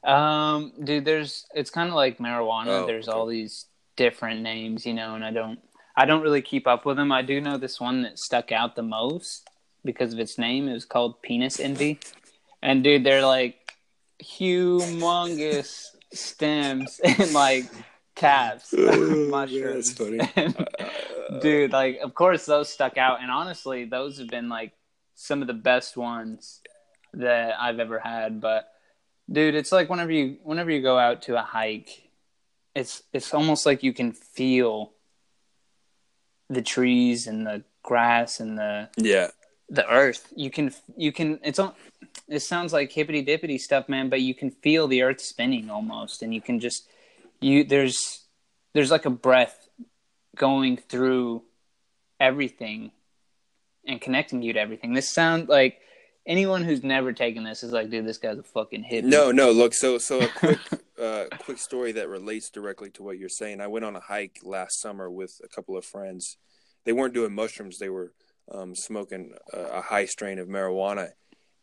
Um, 0.04 0.74
dude, 0.84 1.06
there's 1.06 1.46
it's 1.54 1.70
kind 1.70 1.90
of 1.90 1.96
like 1.96 2.18
marijuana. 2.18 2.84
Oh, 2.84 2.88
there's 2.88 3.08
okay. 3.08 3.18
all 3.18 3.26
these 3.26 3.66
different 3.96 4.42
names, 4.42 4.86
you 4.86 4.94
know, 4.94 5.16
and 5.16 5.24
I 5.24 5.32
don't 5.32 5.60
I 5.96 6.06
don't 6.06 6.22
really 6.22 6.42
keep 6.42 6.68
up 6.68 6.86
with 6.86 6.98
them. 6.98 7.12
I 7.12 7.22
do 7.22 7.42
know 7.42 7.58
this 7.58 7.80
one 7.80 8.04
that 8.04 8.20
stuck 8.20 8.52
out 8.52 8.76
the 8.76 8.84
most 8.84 9.50
because 9.84 10.13
of 10.13 10.20
its 10.20 10.38
name. 10.38 10.68
It 10.68 10.74
was 10.74 10.86
called 10.86 11.22
Penis 11.22 11.60
Envy. 11.60 12.00
And 12.62 12.84
dude, 12.84 13.04
they're 13.04 13.26
like 13.26 13.74
humongous 14.24 15.88
stems 16.13 17.00
and 17.04 17.34
like 17.34 17.66
of 18.23 18.63
mushrooms. 19.30 19.93
funny. 19.93 20.19
And, 20.36 20.56
uh, 20.80 21.39
dude, 21.39 21.71
like 21.71 21.99
of 22.03 22.13
course 22.13 22.45
those 22.45 22.69
stuck 22.69 22.97
out 22.97 23.21
and 23.21 23.30
honestly 23.32 23.86
those 23.86 24.17
have 24.19 24.27
been 24.30 24.49
like 24.49 24.71
some 25.15 25.41
of 25.41 25.47
the 25.47 25.53
best 25.53 25.97
ones 25.97 26.62
that 27.13 27.56
I've 27.60 27.80
ever 27.80 27.99
had, 27.99 28.39
but 28.41 28.69
dude 29.32 29.56
it's 29.56 29.71
like 29.73 29.89
whenever 29.89 30.12
you 30.12 30.38
whenever 30.43 30.71
you 30.71 30.82
go 30.82 30.97
out 30.97 31.23
to 31.23 31.38
a 31.38 31.41
hike 31.41 32.10
it's 32.73 33.03
it's 33.12 33.34
almost 33.34 33.65
like 33.65 33.84
you 33.84 33.91
can 33.91 34.13
feel 34.13 34.93
the 36.49 36.62
trees 36.62 37.27
and 37.27 37.45
the 37.45 37.63
grass 37.84 38.39
and 38.39 38.58
the 38.58 38.89
Yeah. 38.95 39.27
the 39.69 39.86
earth 39.91 40.32
you 40.36 40.49
can 40.49 40.73
you 40.95 41.12
can 41.12 41.39
it's 41.43 41.60
on 41.60 41.73
it 42.30 42.39
sounds 42.39 42.71
like 42.71 42.89
hippity 42.91 43.21
dippity 43.25 43.60
stuff 43.60 43.89
man 43.89 44.08
but 44.08 44.21
you 44.21 44.34
can 44.34 44.49
feel 44.49 44.88
the 44.88 45.01
earth 45.01 45.19
spinning 45.19 45.69
almost 45.69 46.21
and 46.21 46.34
you 46.34 46.39
can 46.41 46.60
just 46.60 46.88
you 47.39 47.63
there's 47.63 48.26
there's 48.73 48.91
like 48.91 49.06
a 49.06 49.12
breath 49.12 49.67
going 50.36 50.78
through 50.78 51.43
everything 52.19 52.91
and 53.86 54.02
connecting 54.02 54.41
you 54.41 54.54
to 54.54 54.60
everything 54.60 54.93
this 54.93 55.10
sound 55.10 55.50
like 55.50 55.80
anyone 56.28 56.63
who's 56.63 56.84
never 56.84 57.13
taken 57.13 57.43
this 57.43 57.63
is 57.63 57.71
like 57.71 57.89
dude 57.89 58.06
this 58.06 58.17
guy's 58.17 58.38
a 58.38 58.43
fucking 58.43 58.84
hit. 58.84 59.06
No, 59.06 59.32
no. 59.32 59.52
Look, 59.52 59.73
so 59.73 59.97
so 59.97 60.19
a 60.19 60.28
quick 60.28 60.60
uh, 61.02 61.26
quick 61.39 61.58
story 61.58 61.93
that 61.93 62.10
relates 62.10 62.50
directly 62.50 62.89
to 62.91 63.04
what 63.04 63.17
you're 63.17 63.30
saying. 63.30 63.62
I 63.62 63.67
went 63.67 63.86
on 63.86 63.95
a 63.95 64.02
hike 64.02 64.39
last 64.43 64.80
summer 64.80 65.10
with 65.10 65.39
a 65.43 65.47
couple 65.47 65.78
of 65.78 65.86
friends. 65.86 66.38
They 66.86 66.93
weren't 66.93 67.13
doing 67.13 67.34
mushrooms. 67.34 67.80
They 67.80 67.89
were 67.89 68.13
um, 68.52 68.76
smoking 68.76 69.34
a, 69.54 69.60
a 69.60 69.82
high 69.82 70.06
strain 70.06 70.38
of 70.38 70.47
marijuana, 70.47 71.12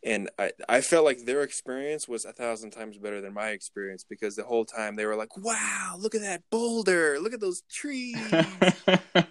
and 0.04 0.30
I 0.38 0.52
I 0.68 0.80
felt 0.80 1.04
like 1.04 1.24
their 1.24 1.42
experience 1.42 2.06
was 2.06 2.24
a 2.24 2.32
thousand 2.32 2.70
times 2.70 2.98
better 2.98 3.20
than 3.20 3.32
my 3.34 3.48
experience 3.50 4.04
because 4.08 4.36
the 4.36 4.44
whole 4.44 4.64
time 4.64 4.96
they 4.96 5.06
were 5.06 5.16
like, 5.16 5.36
"Wow, 5.36 5.96
look 5.98 6.14
at 6.14 6.20
that 6.20 6.42
boulder! 6.50 7.18
Look 7.20 7.32
at 7.34 7.40
those 7.40 7.62
trees!" 7.72 8.16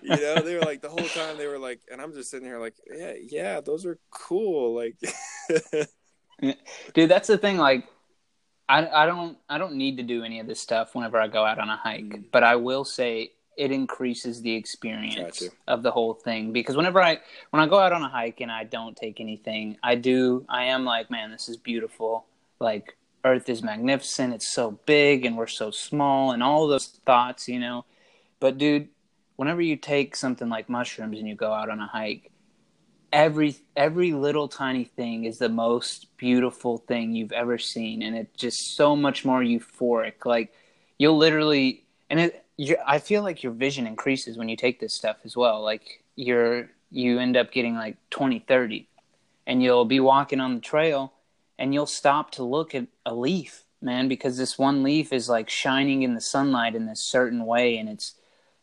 you 0.01 0.09
know, 0.09 0.41
they 0.41 0.55
were 0.55 0.61
like 0.65 0.81
the 0.81 0.89
whole 0.89 1.07
time 1.09 1.37
they 1.37 1.47
were 1.47 1.59
like, 1.59 1.81
and 1.91 2.01
I'm 2.01 2.13
just 2.13 2.31
sitting 2.31 2.47
here 2.47 2.59
like, 2.59 2.75
"Yeah, 2.91 3.13
yeah, 3.21 3.61
those 3.61 3.85
are 3.85 3.99
cool." 4.09 4.75
Like, 4.75 4.95
dude 6.93 7.09
that's 7.09 7.27
the 7.27 7.37
thing 7.37 7.57
like 7.57 7.85
I, 8.67 8.87
I 8.87 9.05
don't 9.05 9.37
i 9.49 9.57
don't 9.57 9.75
need 9.75 9.97
to 9.97 10.03
do 10.03 10.23
any 10.23 10.39
of 10.39 10.47
this 10.47 10.59
stuff 10.59 10.95
whenever 10.95 11.19
i 11.19 11.27
go 11.27 11.45
out 11.45 11.59
on 11.59 11.69
a 11.69 11.77
hike 11.77 12.03
Mm. 12.03 12.25
but 12.31 12.43
i 12.43 12.55
will 12.55 12.83
say 12.83 13.31
it 13.57 13.71
increases 13.71 14.41
the 14.41 14.53
experience 14.53 15.39
Gotcha. 15.39 15.53
of 15.67 15.83
the 15.83 15.91
whole 15.91 16.13
thing. 16.13 16.51
Because 16.53 16.75
whenever 16.75 17.01
i 17.01 17.19
when 17.51 17.61
i 17.61 17.67
go 17.67 17.79
out 17.79 17.93
on 17.93 18.01
a 18.01 18.09
hike 18.09 18.41
and 18.41 18.51
i 18.51 18.63
don't 18.63 18.95
take 18.95 19.19
anything 19.19 19.77
i 19.83 19.95
do 19.95 20.45
i 20.49 20.65
am 20.65 20.85
like 20.85 21.09
man 21.11 21.31
this 21.31 21.49
is 21.49 21.57
beautiful. 21.57 22.25
Like 22.59 22.97
earth 23.25 23.49
is 23.49 23.63
magnificent. 23.63 24.33
It's 24.33 24.53
so 24.53 24.79
big 24.85 25.25
and 25.25 25.37
we're 25.37 25.47
so 25.47 25.71
small 25.71 26.31
and 26.31 26.43
all 26.43 26.67
those 26.67 26.87
thoughts 27.05 27.47
you 27.47 27.59
know. 27.59 27.85
But 28.39 28.57
dude 28.57 28.89
whenever 29.35 29.61
you 29.61 29.75
take 29.75 30.15
something 30.15 30.49
like 30.49 30.69
mushrooms 30.69 31.17
and 31.19 31.27
you 31.27 31.35
go 31.35 31.51
out 31.51 31.69
on 31.69 31.79
a 31.79 31.87
hike 31.87 32.31
every 33.13 33.55
every 33.75 34.11
little 34.11 34.47
tiny 34.47 34.83
thing 34.83 35.25
is 35.25 35.37
the 35.37 35.47
most 35.47 36.07
beautiful 36.17 36.77
thing 36.77 37.13
you've 37.13 37.31
ever 37.31 37.57
seen 37.59 38.01
and 38.01 38.15
it's 38.15 38.35
just 38.35 38.75
so 38.75 38.95
much 38.95 39.23
more 39.23 39.41
euphoric. 39.41 40.25
Like 40.25 40.51
you'll 40.97 41.17
literally 41.17 41.85
and 42.09 42.19
it 42.19 42.42
you 42.57 42.77
i 42.85 42.99
feel 42.99 43.23
like 43.23 43.43
your 43.43 43.51
vision 43.51 43.87
increases 43.87 44.37
when 44.37 44.49
you 44.49 44.55
take 44.55 44.79
this 44.79 44.93
stuff 44.93 45.17
as 45.23 45.35
well. 45.35 45.61
Like 45.61 46.03
you're 46.15 46.69
you 46.91 47.19
end 47.19 47.35
up 47.35 47.51
getting 47.51 47.75
like 47.75 47.97
20 48.11 48.39
30 48.39 48.87
and 49.47 49.63
you'll 49.63 49.85
be 49.85 49.99
walking 49.99 50.39
on 50.39 50.55
the 50.55 50.61
trail 50.61 51.13
and 51.57 51.73
you'll 51.73 51.85
stop 51.85 52.31
to 52.31 52.43
look 52.43 52.75
at 52.75 52.87
a 53.05 53.13
leaf 53.13 53.63
man 53.81 54.07
because 54.07 54.37
this 54.37 54.57
one 54.57 54.83
leaf 54.83 55.11
is 55.11 55.27
like 55.27 55.49
shining 55.49 56.03
in 56.03 56.13
the 56.13 56.21
sunlight 56.21 56.75
in 56.75 56.85
this 56.85 57.01
certain 57.01 57.45
way 57.45 57.77
and 57.77 57.89
it's 57.89 58.15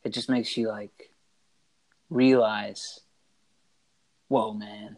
it 0.05 0.11
just 0.11 0.31
makes 0.31 0.57
you 0.57 0.68
like 0.68 1.11
realize 2.09 3.00
whoa 4.29 4.53
man 4.53 4.96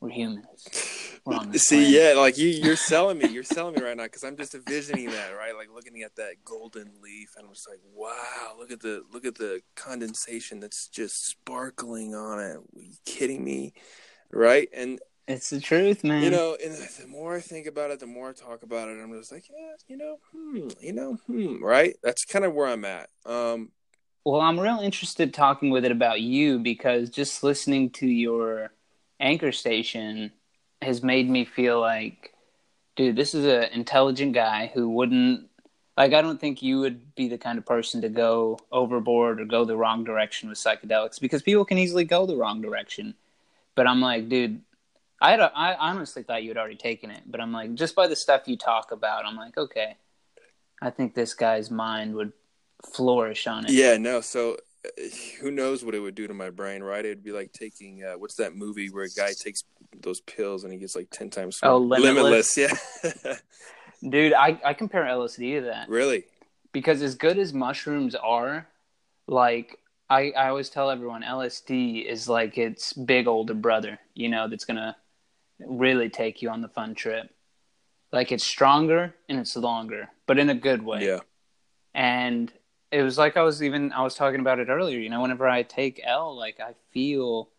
we're 0.00 0.10
humans 0.10 1.08
we're 1.24 1.58
See, 1.58 1.76
planet. 1.76 1.90
yeah, 1.90 2.20
like 2.20 2.38
you, 2.38 2.48
you're 2.48 2.76
selling 2.76 3.18
me. 3.18 3.28
You're 3.28 3.42
selling 3.42 3.74
me 3.74 3.82
right 3.82 3.96
now 3.96 4.04
because 4.04 4.24
I'm 4.24 4.36
just 4.36 4.54
envisioning 4.54 5.10
that, 5.10 5.30
right? 5.36 5.54
Like 5.54 5.68
looking 5.74 6.02
at 6.02 6.16
that 6.16 6.44
golden 6.44 6.90
leaf, 7.02 7.34
and 7.36 7.46
I'm 7.46 7.52
just 7.52 7.68
like, 7.68 7.80
wow, 7.94 8.54
look 8.58 8.70
at 8.70 8.80
the 8.80 9.02
look 9.12 9.26
at 9.26 9.34
the 9.34 9.60
condensation 9.76 10.60
that's 10.60 10.88
just 10.88 11.26
sparkling 11.26 12.14
on 12.14 12.40
it. 12.40 12.56
Are 12.56 12.82
you 12.82 12.94
kidding 13.04 13.44
me? 13.44 13.74
Right? 14.32 14.68
And 14.72 15.00
it's 15.26 15.50
the 15.50 15.60
truth 15.60 16.04
man 16.04 16.22
you 16.22 16.30
know, 16.30 16.56
and 16.62 16.74
the 16.74 17.06
more 17.06 17.36
I 17.36 17.40
think 17.40 17.66
about 17.66 17.90
it, 17.90 18.00
the 18.00 18.06
more 18.06 18.30
I 18.30 18.32
talk 18.32 18.62
about 18.62 18.88
it, 18.88 18.98
I'm 19.02 19.12
just 19.12 19.30
like, 19.30 19.44
yeah, 19.50 19.74
you 19.86 19.96
know, 19.98 20.18
hmm, 20.32 20.68
you 20.80 20.92
know, 20.94 21.18
hmm, 21.26 21.62
right? 21.62 21.96
That's 22.02 22.24
kind 22.24 22.44
of 22.46 22.54
where 22.54 22.66
I'm 22.66 22.84
at. 22.86 23.10
Um, 23.26 23.72
Well, 24.24 24.40
I'm 24.40 24.58
real 24.58 24.80
interested 24.80 25.34
talking 25.34 25.70
with 25.70 25.84
it 25.84 25.92
about 25.92 26.22
you 26.22 26.58
because 26.58 27.10
just 27.10 27.42
listening 27.42 27.90
to 27.90 28.06
your 28.06 28.70
anchor 29.20 29.52
station 29.52 30.32
has 30.82 31.02
made 31.02 31.28
me 31.28 31.44
feel 31.44 31.80
like, 31.80 32.32
dude, 32.96 33.16
this 33.16 33.34
is 33.34 33.44
an 33.44 33.72
intelligent 33.72 34.32
guy 34.32 34.70
who 34.72 34.88
wouldn't 34.88 35.48
like. 35.96 36.12
I 36.12 36.22
don't 36.22 36.40
think 36.40 36.62
you 36.62 36.80
would 36.80 37.14
be 37.14 37.28
the 37.28 37.38
kind 37.38 37.58
of 37.58 37.66
person 37.66 38.00
to 38.02 38.08
go 38.08 38.58
overboard 38.70 39.40
or 39.40 39.44
go 39.44 39.64
the 39.64 39.76
wrong 39.76 40.04
direction 40.04 40.48
with 40.48 40.58
psychedelics 40.58 41.20
because 41.20 41.42
people 41.42 41.64
can 41.64 41.78
easily 41.78 42.04
go 42.04 42.26
the 42.26 42.36
wrong 42.36 42.62
direction. 42.62 43.14
But 43.74 43.86
I'm 43.86 44.00
like, 44.00 44.28
dude, 44.28 44.60
I 45.20 45.32
had 45.32 45.40
a, 45.40 45.52
I 45.54 45.74
honestly 45.76 46.22
thought 46.22 46.42
you 46.42 46.50
had 46.50 46.58
already 46.58 46.76
taken 46.76 47.10
it, 47.10 47.22
but 47.26 47.40
I'm 47.40 47.52
like, 47.52 47.74
just 47.74 47.94
by 47.94 48.06
the 48.06 48.16
stuff 48.16 48.46
you 48.46 48.56
talk 48.56 48.92
about, 48.92 49.24
I'm 49.24 49.36
like, 49.36 49.56
okay, 49.56 49.96
I 50.80 50.90
think 50.90 51.14
this 51.14 51.34
guy's 51.34 51.70
mind 51.70 52.14
would 52.14 52.32
flourish 52.94 53.46
on 53.46 53.64
it. 53.64 53.72
Yeah, 53.72 53.96
no. 53.96 54.20
So 54.20 54.58
who 55.40 55.50
knows 55.50 55.84
what 55.84 55.94
it 55.94 56.00
would 56.00 56.14
do 56.14 56.26
to 56.26 56.34
my 56.34 56.50
brain, 56.50 56.82
right? 56.82 57.04
It'd 57.04 57.24
be 57.24 57.32
like 57.32 57.52
taking 57.52 58.04
uh, 58.04 58.14
what's 58.18 58.36
that 58.36 58.54
movie 58.56 58.88
where 58.90 59.04
a 59.04 59.08
guy 59.10 59.32
takes 59.32 59.64
those 60.00 60.20
pills 60.20 60.64
and 60.64 60.72
he 60.72 60.78
gets 60.78 60.94
like 60.96 61.08
ten 61.10 61.30
times 61.30 61.58
Oh, 61.62 61.84
smarter? 61.84 62.02
Limitless. 62.02 62.56
Yeah, 62.56 62.72
Dude, 64.08 64.32
I, 64.32 64.60
I 64.64 64.74
compare 64.74 65.04
LSD 65.04 65.58
to 65.60 65.66
that 65.66 65.88
really. 65.88 66.24
because 66.72 67.02
as 67.02 67.14
good 67.16 67.38
as 67.38 67.52
mushrooms 67.52 68.14
are, 68.14 68.68
like 69.26 69.78
I, 70.08 70.30
I 70.36 70.48
always 70.48 70.70
tell 70.70 70.90
everyone, 70.90 71.22
LSD 71.22 72.06
is 72.06 72.28
like 72.28 72.56
its 72.58 72.92
big 72.92 73.26
older 73.26 73.54
brother, 73.54 73.98
you 74.14 74.28
know, 74.28 74.48
that's 74.48 74.64
gonna 74.64 74.96
really 75.58 76.08
take 76.08 76.40
you 76.40 76.50
on 76.50 76.62
the 76.62 76.68
fun 76.68 76.94
trip. 76.94 77.28
Like 78.12 78.30
it's 78.32 78.44
stronger 78.44 79.14
and 79.28 79.38
it's 79.40 79.56
longer, 79.56 80.08
but 80.26 80.38
in 80.38 80.48
a 80.48 80.54
good 80.54 80.82
way. 80.82 81.04
Yeah, 81.04 81.18
And 81.94 82.50
it 82.90 83.02
was 83.02 83.18
like 83.18 83.36
I 83.36 83.42
was 83.42 83.62
even 83.62 83.92
I 83.92 84.02
was 84.02 84.14
talking 84.14 84.40
about 84.40 84.58
it 84.58 84.68
earlier, 84.68 84.98
you 84.98 85.10
know, 85.10 85.20
whenever 85.20 85.48
I 85.48 85.62
take 85.62 86.00
L, 86.04 86.34
like 86.36 86.60
I 86.60 86.74
feel 86.90 87.50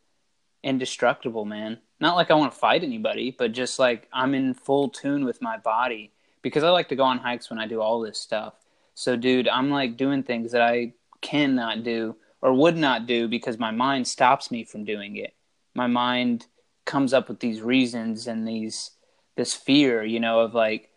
indestructible, 0.63 1.45
man. 1.45 1.79
Not 1.99 2.15
like 2.15 2.31
I 2.31 2.35
want 2.35 2.51
to 2.51 2.57
fight 2.57 2.83
anybody, 2.83 3.35
but 3.37 3.51
just 3.51 3.77
like 3.77 4.07
I'm 4.11 4.33
in 4.33 4.53
full 4.53 4.89
tune 4.89 5.25
with 5.25 5.41
my 5.41 5.57
body 5.57 6.11
because 6.41 6.63
I 6.63 6.69
like 6.69 6.89
to 6.89 6.95
go 6.95 7.03
on 7.03 7.19
hikes 7.19 7.49
when 7.49 7.59
I 7.59 7.67
do 7.67 7.81
all 7.81 7.99
this 7.99 8.19
stuff. 8.19 8.53
So, 8.95 9.15
dude, 9.15 9.47
I'm 9.47 9.69
like 9.69 9.97
doing 9.97 10.23
things 10.23 10.51
that 10.51 10.61
I 10.61 10.93
cannot 11.21 11.83
do 11.83 12.15
or 12.41 12.53
would 12.53 12.77
not 12.77 13.05
do 13.05 13.27
because 13.27 13.59
my 13.59 13.71
mind 13.71 14.07
stops 14.07 14.49
me 14.49 14.63
from 14.63 14.85
doing 14.85 15.17
it. 15.17 15.33
My 15.75 15.87
mind 15.87 16.47
comes 16.85 17.13
up 17.13 17.29
with 17.29 17.39
these 17.39 17.61
reasons 17.61 18.27
and 18.27 18.47
these 18.47 18.91
this 19.35 19.53
fear, 19.53 20.03
you 20.03 20.19
know, 20.19 20.39
of 20.39 20.53
like 20.53 20.89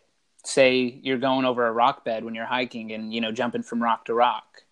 say 0.45 0.99
you're 1.03 1.18
going 1.18 1.45
over 1.45 1.66
a 1.66 1.72
rock 1.72 2.05
bed 2.05 2.24
when 2.24 2.34
you're 2.34 2.47
hiking 2.47 2.93
and 2.93 3.12
you 3.12 3.20
know 3.20 3.32
jumping 3.32 3.62
from 3.62 3.82
rock 3.82 4.07
to 4.07 4.14
rock. 4.14 4.62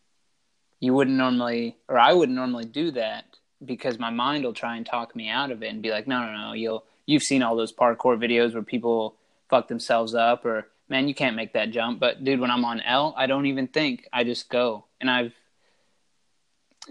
You 0.80 0.94
wouldn't 0.94 1.16
normally 1.16 1.76
or 1.88 1.98
I 1.98 2.12
wouldn't 2.12 2.36
normally 2.36 2.64
do 2.64 2.90
that 2.92 3.24
because 3.64 3.98
my 3.98 4.10
mind 4.10 4.44
will 4.44 4.54
try 4.54 4.76
and 4.76 4.86
talk 4.86 5.14
me 5.14 5.28
out 5.28 5.50
of 5.50 5.62
it 5.62 5.68
and 5.68 5.82
be 5.82 5.90
like, 5.90 6.06
"No, 6.06 6.24
no, 6.24 6.32
no, 6.32 6.52
you'll 6.52 6.84
you've 7.06 7.22
seen 7.22 7.42
all 7.42 7.56
those 7.56 7.72
parkour 7.72 8.18
videos 8.18 8.54
where 8.54 8.62
people 8.62 9.16
fuck 9.48 9.68
themselves 9.68 10.14
up 10.14 10.44
or 10.44 10.68
man, 10.88 11.06
you 11.06 11.14
can't 11.14 11.36
make 11.36 11.52
that 11.52 11.70
jump." 11.70 12.00
But 12.00 12.24
dude, 12.24 12.40
when 12.40 12.50
I'm 12.50 12.64
on 12.64 12.80
L, 12.80 13.14
I 13.16 13.26
don't 13.26 13.46
even 13.46 13.68
think. 13.68 14.08
I 14.12 14.24
just 14.24 14.48
go. 14.48 14.86
And 15.00 15.10
I've 15.10 15.34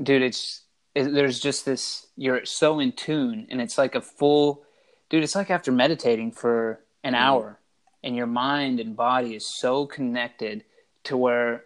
dude, 0.02 0.22
it's 0.22 0.64
it, 0.96 1.14
there's 1.14 1.40
just 1.40 1.66
this 1.66 2.08
you're 2.16 2.46
so 2.46 2.80
in 2.80 2.92
tune 2.92 3.48
and 3.50 3.62
it's 3.62 3.78
like 3.78 3.96
a 3.96 4.02
full 4.02 4.64
dude 5.10 5.24
it's 5.24 5.36
like 5.36 5.50
after 5.50 5.72
meditating 5.72 6.32
for 6.32 6.80
an 7.04 7.14
mm-hmm. 7.14 7.24
hour 7.24 7.59
and 8.04 8.16
your 8.16 8.28
mind 8.28 8.80
and 8.80 8.95
body 8.95 9.36
is 9.36 9.45
so 9.45 9.86
connected 9.86 10.64
to 11.04 11.18
where 11.18 11.64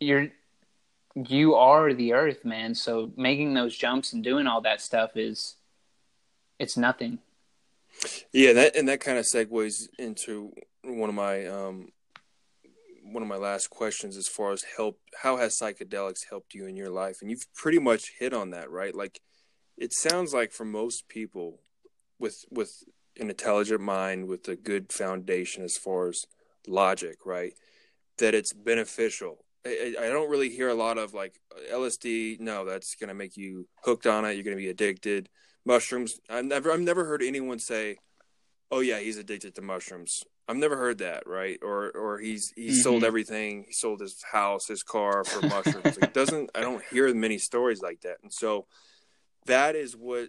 you're 0.00 0.28
you 1.14 1.54
are 1.54 1.94
the 1.94 2.12
earth 2.12 2.44
man. 2.44 2.74
So 2.74 3.12
making 3.16 3.54
those 3.54 3.76
jumps 3.76 4.12
and 4.12 4.22
doing 4.22 4.46
all 4.46 4.60
that 4.62 4.80
stuff 4.80 5.16
is 5.16 5.54
it's 6.58 6.76
nothing. 6.76 7.18
Yeah 8.32 8.52
that 8.54 8.76
and 8.76 8.88
that 8.88 9.00
kind 9.00 9.18
of 9.18 9.24
segues 9.24 9.88
into 9.98 10.52
one 10.82 11.08
of 11.08 11.14
my 11.14 11.46
um 11.46 11.92
one 13.02 13.22
of 13.22 13.28
my 13.28 13.36
last 13.36 13.70
questions 13.70 14.16
as 14.16 14.26
far 14.26 14.52
as 14.52 14.64
help 14.76 14.98
how 15.22 15.36
has 15.36 15.56
psychedelics 15.56 16.28
helped 16.28 16.54
you 16.54 16.66
in 16.66 16.76
your 16.76 16.90
life? 16.90 17.18
And 17.20 17.30
you've 17.30 17.46
pretty 17.54 17.78
much 17.78 18.12
hit 18.18 18.32
on 18.32 18.50
that 18.50 18.70
right? 18.70 18.94
Like 18.94 19.20
it 19.76 19.92
sounds 19.92 20.34
like 20.34 20.52
for 20.52 20.64
most 20.64 21.08
people 21.08 21.60
with 22.18 22.44
with 22.50 22.84
an 23.18 23.30
intelligent 23.30 23.80
mind 23.80 24.26
with 24.26 24.48
a 24.48 24.56
good 24.56 24.92
foundation 24.92 25.64
as 25.64 25.76
far 25.76 26.08
as 26.08 26.26
logic 26.66 27.18
right 27.24 27.54
that 28.18 28.34
it's 28.34 28.52
beneficial 28.52 29.44
I, 29.66 29.94
I 29.98 30.08
don't 30.08 30.30
really 30.30 30.50
hear 30.50 30.68
a 30.68 30.74
lot 30.74 30.98
of 30.98 31.14
like 31.14 31.40
lsd 31.72 32.40
no 32.40 32.64
that's 32.64 32.94
going 32.94 33.08
to 33.08 33.14
make 33.14 33.36
you 33.36 33.68
hooked 33.84 34.06
on 34.06 34.24
it 34.24 34.34
you're 34.34 34.44
going 34.44 34.56
to 34.56 34.62
be 34.62 34.68
addicted 34.68 35.28
mushrooms 35.64 36.18
i've 36.28 36.44
never 36.44 36.72
i've 36.72 36.80
never 36.80 37.04
heard 37.04 37.22
anyone 37.22 37.58
say 37.58 37.96
oh 38.70 38.80
yeah 38.80 38.98
he's 38.98 39.18
addicted 39.18 39.54
to 39.54 39.62
mushrooms 39.62 40.24
I've 40.46 40.56
never 40.56 40.76
heard 40.76 40.98
that, 40.98 41.26
right? 41.26 41.58
Or 41.62 41.90
or 41.90 42.18
he's 42.18 42.52
he 42.54 42.68
mm-hmm. 42.68 42.74
sold 42.74 43.04
everything. 43.04 43.64
He 43.66 43.72
sold 43.72 44.00
his 44.00 44.22
house, 44.30 44.66
his 44.66 44.82
car 44.82 45.24
for 45.24 45.46
mushrooms. 45.46 45.98
like, 46.00 46.12
doesn't 46.12 46.50
I 46.54 46.60
don't 46.60 46.84
hear 46.90 47.12
many 47.14 47.38
stories 47.38 47.80
like 47.80 48.02
that. 48.02 48.18
And 48.22 48.32
so 48.32 48.66
that 49.46 49.74
is 49.74 49.96
what 49.96 50.28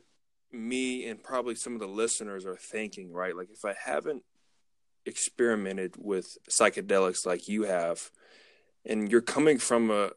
me 0.52 1.08
and 1.08 1.22
probably 1.22 1.56
some 1.56 1.74
of 1.74 1.80
the 1.80 1.88
listeners 1.88 2.46
are 2.46 2.58
thinking, 2.58 3.12
right? 3.12 3.36
Like 3.36 3.50
if 3.52 3.66
I 3.66 3.76
haven't 3.84 4.24
experimented 5.06 5.96
with 5.98 6.38
psychedelics 6.50 7.26
like 7.26 7.48
you 7.48 7.64
have 7.64 8.10
and 8.86 9.12
you're 9.12 9.22
coming 9.22 9.58
from 9.58 9.91
a 9.91 10.12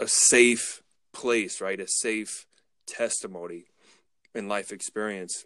a 0.00 0.08
safe 0.08 0.82
place, 1.12 1.60
right? 1.60 1.80
A 1.80 1.86
safe 1.86 2.46
testimony 2.86 3.64
and 4.34 4.48
life 4.48 4.72
experience, 4.72 5.44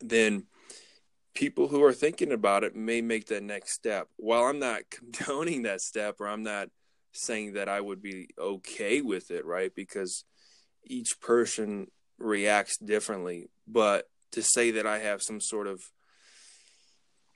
then 0.00 0.46
people 1.34 1.68
who 1.68 1.82
are 1.82 1.92
thinking 1.92 2.32
about 2.32 2.64
it 2.64 2.74
may 2.74 3.00
make 3.00 3.26
that 3.26 3.42
next 3.42 3.74
step. 3.74 4.08
While 4.16 4.44
I'm 4.44 4.58
not 4.58 4.82
condoning 4.90 5.62
that 5.62 5.80
step 5.80 6.20
or 6.20 6.28
I'm 6.28 6.42
not 6.42 6.68
saying 7.12 7.54
that 7.54 7.68
I 7.68 7.80
would 7.80 8.02
be 8.02 8.28
okay 8.38 9.00
with 9.00 9.30
it, 9.30 9.44
right? 9.44 9.72
Because 9.74 10.24
each 10.84 11.20
person 11.20 11.88
reacts 12.18 12.76
differently. 12.78 13.50
But 13.66 14.08
to 14.32 14.42
say 14.42 14.72
that 14.72 14.86
I 14.86 14.98
have 14.98 15.22
some 15.22 15.40
sort 15.40 15.66
of, 15.66 15.82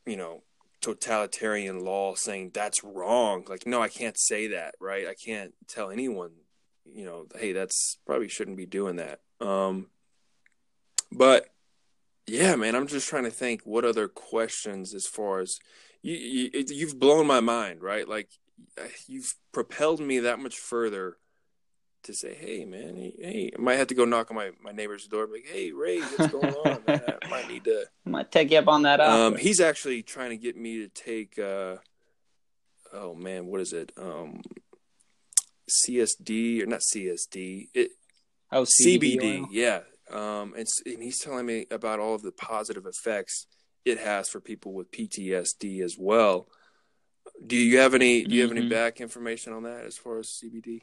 you 0.06 0.16
know, 0.16 0.42
totalitarian 0.80 1.80
law 1.80 2.14
saying 2.14 2.52
that's 2.54 2.84
wrong, 2.84 3.44
like, 3.48 3.66
no, 3.66 3.82
I 3.82 3.88
can't 3.88 4.18
say 4.18 4.48
that, 4.48 4.74
right? 4.80 5.06
I 5.06 5.14
can't 5.14 5.52
tell 5.66 5.90
anyone, 5.90 6.30
you 6.84 7.04
know, 7.04 7.26
hey, 7.38 7.52
that's 7.52 7.98
probably 8.06 8.28
shouldn't 8.28 8.56
be 8.56 8.66
doing 8.66 8.96
that. 8.96 9.20
Um, 9.40 9.88
but 11.12 11.46
yeah, 12.26 12.56
man, 12.56 12.74
I'm 12.74 12.86
just 12.86 13.08
trying 13.08 13.24
to 13.24 13.30
think 13.30 13.62
what 13.64 13.84
other 13.84 14.08
questions 14.08 14.94
as 14.94 15.06
far 15.06 15.40
as 15.40 15.58
you, 16.02 16.14
you 16.14 16.64
you've 16.68 16.98
blown 16.98 17.26
my 17.26 17.40
mind, 17.40 17.82
right? 17.82 18.06
Like 18.06 18.28
you've 19.06 19.32
propelled 19.52 20.00
me 20.00 20.20
that 20.20 20.38
much 20.38 20.56
further 20.56 21.16
to 22.04 22.14
say, 22.14 22.34
hey, 22.34 22.64
man, 22.64 22.96
hey, 22.96 23.50
I 23.56 23.60
might 23.60 23.76
have 23.76 23.88
to 23.88 23.94
go 23.94 24.04
knock 24.04 24.30
on 24.30 24.36
my, 24.36 24.50
my 24.62 24.72
neighbor's 24.72 25.06
door, 25.06 25.26
like, 25.30 25.46
hey, 25.46 25.72
Ray, 25.72 26.00
what's 26.00 26.32
going 26.32 26.54
on? 26.66 26.82
man? 26.86 27.02
I 27.22 27.28
might 27.28 27.48
need 27.48 27.64
to. 27.64 27.84
I 28.06 28.10
might 28.10 28.30
take 28.30 28.50
you 28.50 28.58
up 28.58 28.68
on 28.68 28.82
that. 28.82 29.00
Um, 29.00 29.36
he's 29.36 29.60
actually 29.60 30.02
trying 30.02 30.30
to 30.30 30.36
get 30.36 30.56
me 30.56 30.78
to 30.78 30.88
take. 30.88 31.38
Uh, 31.38 31.76
oh 32.92 33.14
man, 33.14 33.46
what 33.46 33.60
is 33.60 33.72
it? 33.72 33.92
Um, 33.96 34.42
CSD 35.68 36.62
or 36.62 36.66
not 36.66 36.80
CSD? 36.80 37.68
It, 37.74 37.90
oh, 38.52 38.62
CBD. 38.62 39.20
CBD 39.20 39.46
yeah, 39.50 39.80
um, 40.10 40.54
and, 40.56 40.66
and 40.86 41.02
he's 41.02 41.20
telling 41.20 41.46
me 41.46 41.66
about 41.70 42.00
all 42.00 42.14
of 42.14 42.22
the 42.22 42.32
positive 42.32 42.86
effects 42.86 43.46
it 43.84 43.98
has 43.98 44.28
for 44.28 44.40
people 44.40 44.72
with 44.72 44.90
PTSD 44.90 45.82
as 45.82 45.96
well. 45.98 46.48
Do 47.46 47.56
you 47.56 47.78
have 47.78 47.94
any? 47.94 48.24
Do 48.24 48.34
you 48.34 48.42
have 48.42 48.50
mm-hmm. 48.50 48.58
any 48.58 48.68
back 48.68 49.00
information 49.00 49.52
on 49.52 49.64
that 49.64 49.84
as 49.84 49.96
far 49.96 50.18
as 50.18 50.40
CBD? 50.42 50.80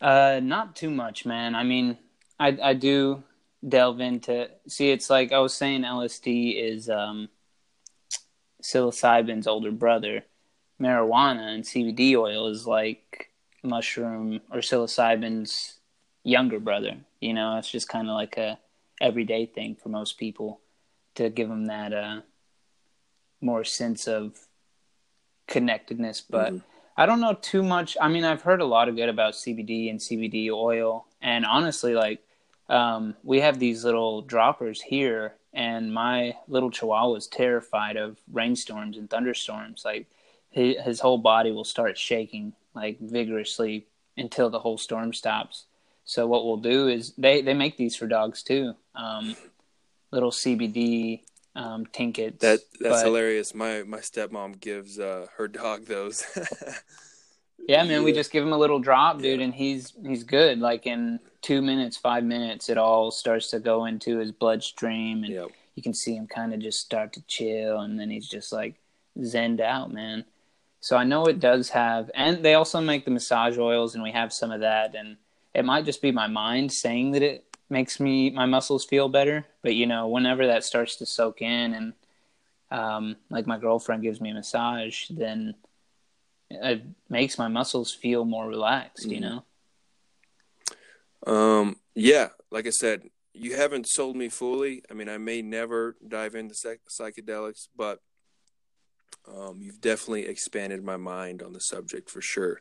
Uh, 0.00 0.40
not 0.42 0.76
too 0.76 0.90
much, 0.90 1.24
man. 1.24 1.54
I 1.54 1.62
mean, 1.62 1.98
I 2.38 2.58
I 2.62 2.74
do 2.74 3.22
delve 3.66 4.00
into. 4.00 4.50
See, 4.68 4.90
it's 4.90 5.08
like 5.10 5.32
I 5.32 5.38
was 5.38 5.54
saying, 5.54 5.82
LSD 5.82 6.62
is 6.62 6.88
um, 6.88 7.28
psilocybin's 8.62 9.46
older 9.46 9.72
brother. 9.72 10.24
Marijuana 10.80 11.54
and 11.54 11.64
CBD 11.64 12.16
oil 12.16 12.48
is 12.48 12.66
like 12.66 13.30
mushroom 13.62 14.40
or 14.50 14.58
psilocybin's 14.58 15.78
younger 16.24 16.58
brother. 16.58 16.96
You 17.20 17.32
know, 17.34 17.56
it's 17.58 17.70
just 17.70 17.88
kind 17.88 18.08
of 18.08 18.14
like 18.14 18.36
a 18.36 18.58
everyday 19.00 19.46
thing 19.46 19.76
for 19.76 19.88
most 19.88 20.18
people 20.18 20.60
to 21.14 21.30
give 21.30 21.48
them 21.48 21.66
that 21.66 21.92
uh, 21.92 22.20
more 23.40 23.64
sense 23.64 24.08
of 24.08 24.38
connectedness. 25.46 26.20
But 26.20 26.54
mm-hmm. 26.54 26.73
I 26.96 27.06
don't 27.06 27.20
know 27.20 27.34
too 27.34 27.62
much. 27.62 27.96
I 28.00 28.08
mean, 28.08 28.24
I've 28.24 28.42
heard 28.42 28.60
a 28.60 28.66
lot 28.66 28.88
of 28.88 28.96
good 28.96 29.08
about 29.08 29.34
CBD 29.34 29.90
and 29.90 29.98
CBD 29.98 30.50
oil, 30.50 31.06
and 31.20 31.44
honestly, 31.44 31.94
like 31.94 32.20
um, 32.68 33.14
we 33.24 33.40
have 33.40 33.58
these 33.58 33.84
little 33.84 34.22
droppers 34.22 34.80
here, 34.80 35.34
and 35.52 35.92
my 35.92 36.36
little 36.46 36.70
chihuahua 36.70 37.14
is 37.16 37.26
terrified 37.26 37.96
of 37.96 38.18
rainstorms 38.32 38.96
and 38.96 39.10
thunderstorms. 39.10 39.82
Like 39.84 40.06
his, 40.50 41.00
whole 41.00 41.18
body 41.18 41.50
will 41.50 41.64
start 41.64 41.98
shaking 41.98 42.52
like 42.74 42.98
vigorously 43.00 43.86
until 44.16 44.50
the 44.50 44.60
whole 44.60 44.78
storm 44.78 45.12
stops. 45.12 45.64
So 46.04 46.26
what 46.28 46.44
we'll 46.44 46.58
do 46.58 46.86
is 46.86 47.12
they 47.18 47.42
they 47.42 47.54
make 47.54 47.76
these 47.76 47.96
for 47.96 48.06
dogs 48.06 48.42
too. 48.42 48.74
Um, 48.94 49.34
little 50.12 50.30
CBD 50.30 51.22
um, 51.54 51.86
tinkets. 51.86 52.40
That 52.40 52.60
that's 52.80 53.02
but, 53.02 53.04
hilarious. 53.04 53.54
My 53.54 53.82
my 53.84 53.98
stepmom 53.98 54.60
gives 54.60 54.98
uh, 54.98 55.26
her 55.36 55.48
dog 55.48 55.86
those. 55.86 56.24
yeah, 57.68 57.82
man, 57.82 57.90
yeah. 57.90 58.02
we 58.02 58.12
just 58.12 58.32
give 58.32 58.44
him 58.44 58.52
a 58.52 58.58
little 58.58 58.78
drop, 58.78 59.20
dude, 59.20 59.38
yeah. 59.38 59.44
and 59.44 59.54
he's 59.54 59.92
he's 60.04 60.24
good. 60.24 60.58
Like 60.58 60.86
in 60.86 61.20
two 61.42 61.62
minutes, 61.62 61.96
five 61.96 62.24
minutes, 62.24 62.68
it 62.68 62.78
all 62.78 63.10
starts 63.10 63.50
to 63.50 63.60
go 63.60 63.84
into 63.84 64.18
his 64.18 64.32
bloodstream, 64.32 65.24
and 65.24 65.32
yep. 65.32 65.48
you 65.74 65.82
can 65.82 65.94
see 65.94 66.14
him 66.16 66.26
kind 66.26 66.52
of 66.52 66.60
just 66.60 66.80
start 66.80 67.12
to 67.14 67.22
chill, 67.26 67.80
and 67.80 67.98
then 67.98 68.10
he's 68.10 68.28
just 68.28 68.52
like 68.52 68.74
zened 69.18 69.60
out, 69.60 69.92
man. 69.92 70.24
So 70.80 70.96
I 70.96 71.04
know 71.04 71.24
it 71.26 71.40
does 71.40 71.70
have, 71.70 72.10
and 72.14 72.44
they 72.44 72.54
also 72.54 72.80
make 72.80 73.04
the 73.04 73.10
massage 73.10 73.56
oils, 73.56 73.94
and 73.94 74.02
we 74.02 74.10
have 74.10 74.32
some 74.32 74.50
of 74.50 74.60
that, 74.60 74.94
and 74.94 75.16
it 75.54 75.64
might 75.64 75.84
just 75.84 76.02
be 76.02 76.10
my 76.10 76.26
mind 76.26 76.72
saying 76.72 77.12
that 77.12 77.22
it 77.22 77.43
makes 77.68 77.98
me 78.00 78.30
my 78.30 78.46
muscles 78.46 78.84
feel 78.84 79.08
better. 79.08 79.46
But 79.62 79.74
you 79.74 79.86
know 79.86 80.08
whenever 80.08 80.46
that 80.46 80.64
starts 80.64 80.96
to 80.96 81.06
soak 81.06 81.42
in 81.42 81.74
and 81.74 81.92
um, 82.70 83.16
like 83.30 83.46
my 83.46 83.58
girlfriend 83.58 84.02
gives 84.02 84.20
me 84.20 84.30
a 84.30 84.34
massage 84.34 85.06
then 85.08 85.54
it 86.50 86.82
makes 87.08 87.38
my 87.38 87.48
muscles 87.48 87.92
feel 87.92 88.24
more 88.24 88.48
relaxed 88.48 89.08
mm-hmm. 89.08 89.12
you 89.12 89.20
know? 89.20 89.44
Um 91.26 91.76
yeah 91.94 92.28
like 92.50 92.66
i 92.66 92.70
said 92.70 93.02
you 93.32 93.56
haven't 93.56 93.88
sold 93.88 94.16
me 94.16 94.28
fully. 94.28 94.82
I 94.90 94.94
mean 94.94 95.08
i 95.08 95.18
may 95.18 95.40
never 95.40 95.96
dive 96.06 96.34
into 96.34 96.54
psych- 96.54 96.80
psychedelics 96.90 97.68
but 97.76 98.00
um, 99.26 99.60
you've 99.60 99.80
definitely 99.80 100.26
expanded 100.26 100.84
my 100.84 100.96
mind 100.96 101.42
on 101.42 101.52
the 101.52 101.60
subject 101.60 102.10
for 102.10 102.20
sure. 102.20 102.60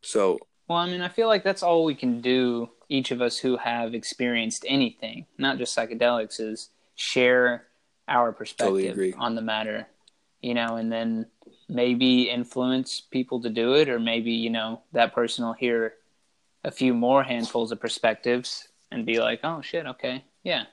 So 0.00 0.38
Well, 0.68 0.78
I 0.78 0.86
mean, 0.86 1.00
I 1.00 1.08
feel 1.08 1.28
like 1.28 1.44
that's 1.44 1.62
all 1.62 1.84
we 1.84 1.94
can 1.94 2.20
do, 2.20 2.68
each 2.90 3.10
of 3.10 3.22
us 3.22 3.38
who 3.38 3.56
have 3.56 3.94
experienced 3.94 4.66
anything, 4.68 5.26
not 5.38 5.56
just 5.56 5.76
psychedelics, 5.76 6.40
is 6.40 6.68
share 6.94 7.66
our 8.06 8.32
perspective 8.32 8.92
agree. 8.92 9.14
on 9.14 9.34
the 9.34 9.42
matter, 9.42 9.86
you 10.42 10.54
know, 10.54 10.76
and 10.76 10.92
then 10.92 11.26
maybe 11.68 12.30
influence 12.30 13.00
people 13.00 13.40
to 13.42 13.50
do 13.50 13.74
it, 13.74 13.88
or 13.88 13.98
maybe, 13.98 14.32
you 14.32 14.50
know, 14.50 14.82
that 14.92 15.14
person 15.14 15.44
will 15.44 15.54
hear 15.54 15.94
a 16.64 16.70
few 16.70 16.92
more 16.92 17.22
handfuls 17.22 17.72
of 17.72 17.80
perspectives 17.80 18.68
and 18.90 19.06
be 19.06 19.20
like, 19.20 19.40
oh 19.44 19.62
shit, 19.62 19.86
okay, 19.86 20.24
yeah, 20.42 20.64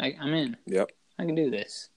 I, 0.00 0.16
I'm 0.20 0.34
in. 0.34 0.56
Yep. 0.66 0.90
I 1.18 1.24
can 1.26 1.34
do 1.34 1.50
this. 1.50 1.90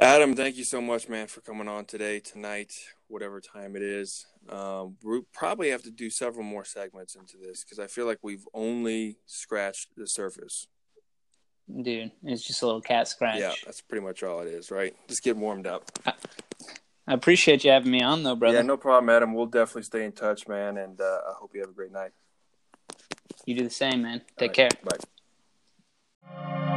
Adam, 0.00 0.36
thank 0.36 0.56
you 0.56 0.62
so 0.62 0.80
much, 0.80 1.08
man, 1.08 1.26
for 1.26 1.40
coming 1.40 1.66
on 1.66 1.84
today, 1.84 2.20
tonight, 2.20 2.72
whatever 3.08 3.40
time 3.40 3.74
it 3.74 3.82
is. 3.82 4.26
Um, 4.48 4.96
we 5.02 5.22
probably 5.32 5.70
have 5.70 5.82
to 5.82 5.90
do 5.90 6.08
several 6.08 6.44
more 6.44 6.64
segments 6.64 7.16
into 7.16 7.36
this 7.36 7.64
because 7.64 7.80
I 7.80 7.88
feel 7.88 8.06
like 8.06 8.18
we've 8.22 8.46
only 8.54 9.18
scratched 9.26 9.96
the 9.96 10.06
surface. 10.06 10.68
Dude, 11.82 12.12
it's 12.22 12.46
just 12.46 12.62
a 12.62 12.66
little 12.66 12.80
cat 12.80 13.08
scratch. 13.08 13.40
Yeah, 13.40 13.52
that's 13.64 13.80
pretty 13.80 14.06
much 14.06 14.22
all 14.22 14.40
it 14.40 14.48
is, 14.48 14.70
right? 14.70 14.94
Just 15.08 15.24
get 15.24 15.36
warmed 15.36 15.66
up. 15.66 15.90
I 16.06 17.14
appreciate 17.14 17.64
you 17.64 17.72
having 17.72 17.90
me 17.90 18.00
on, 18.00 18.22
though, 18.22 18.36
brother. 18.36 18.58
Yeah, 18.58 18.62
no 18.62 18.76
problem, 18.76 19.10
Adam. 19.10 19.34
We'll 19.34 19.46
definitely 19.46 19.82
stay 19.82 20.04
in 20.04 20.12
touch, 20.12 20.46
man, 20.46 20.76
and 20.78 21.00
uh, 21.00 21.04
I 21.28 21.32
hope 21.38 21.50
you 21.54 21.60
have 21.60 21.70
a 21.70 21.74
great 21.74 21.92
night. 21.92 22.12
You 23.46 23.56
do 23.56 23.64
the 23.64 23.70
same, 23.70 24.02
man. 24.02 24.22
Take 24.38 24.56
right, 24.56 24.70
care. 24.70 24.70
Bye. 24.84 26.67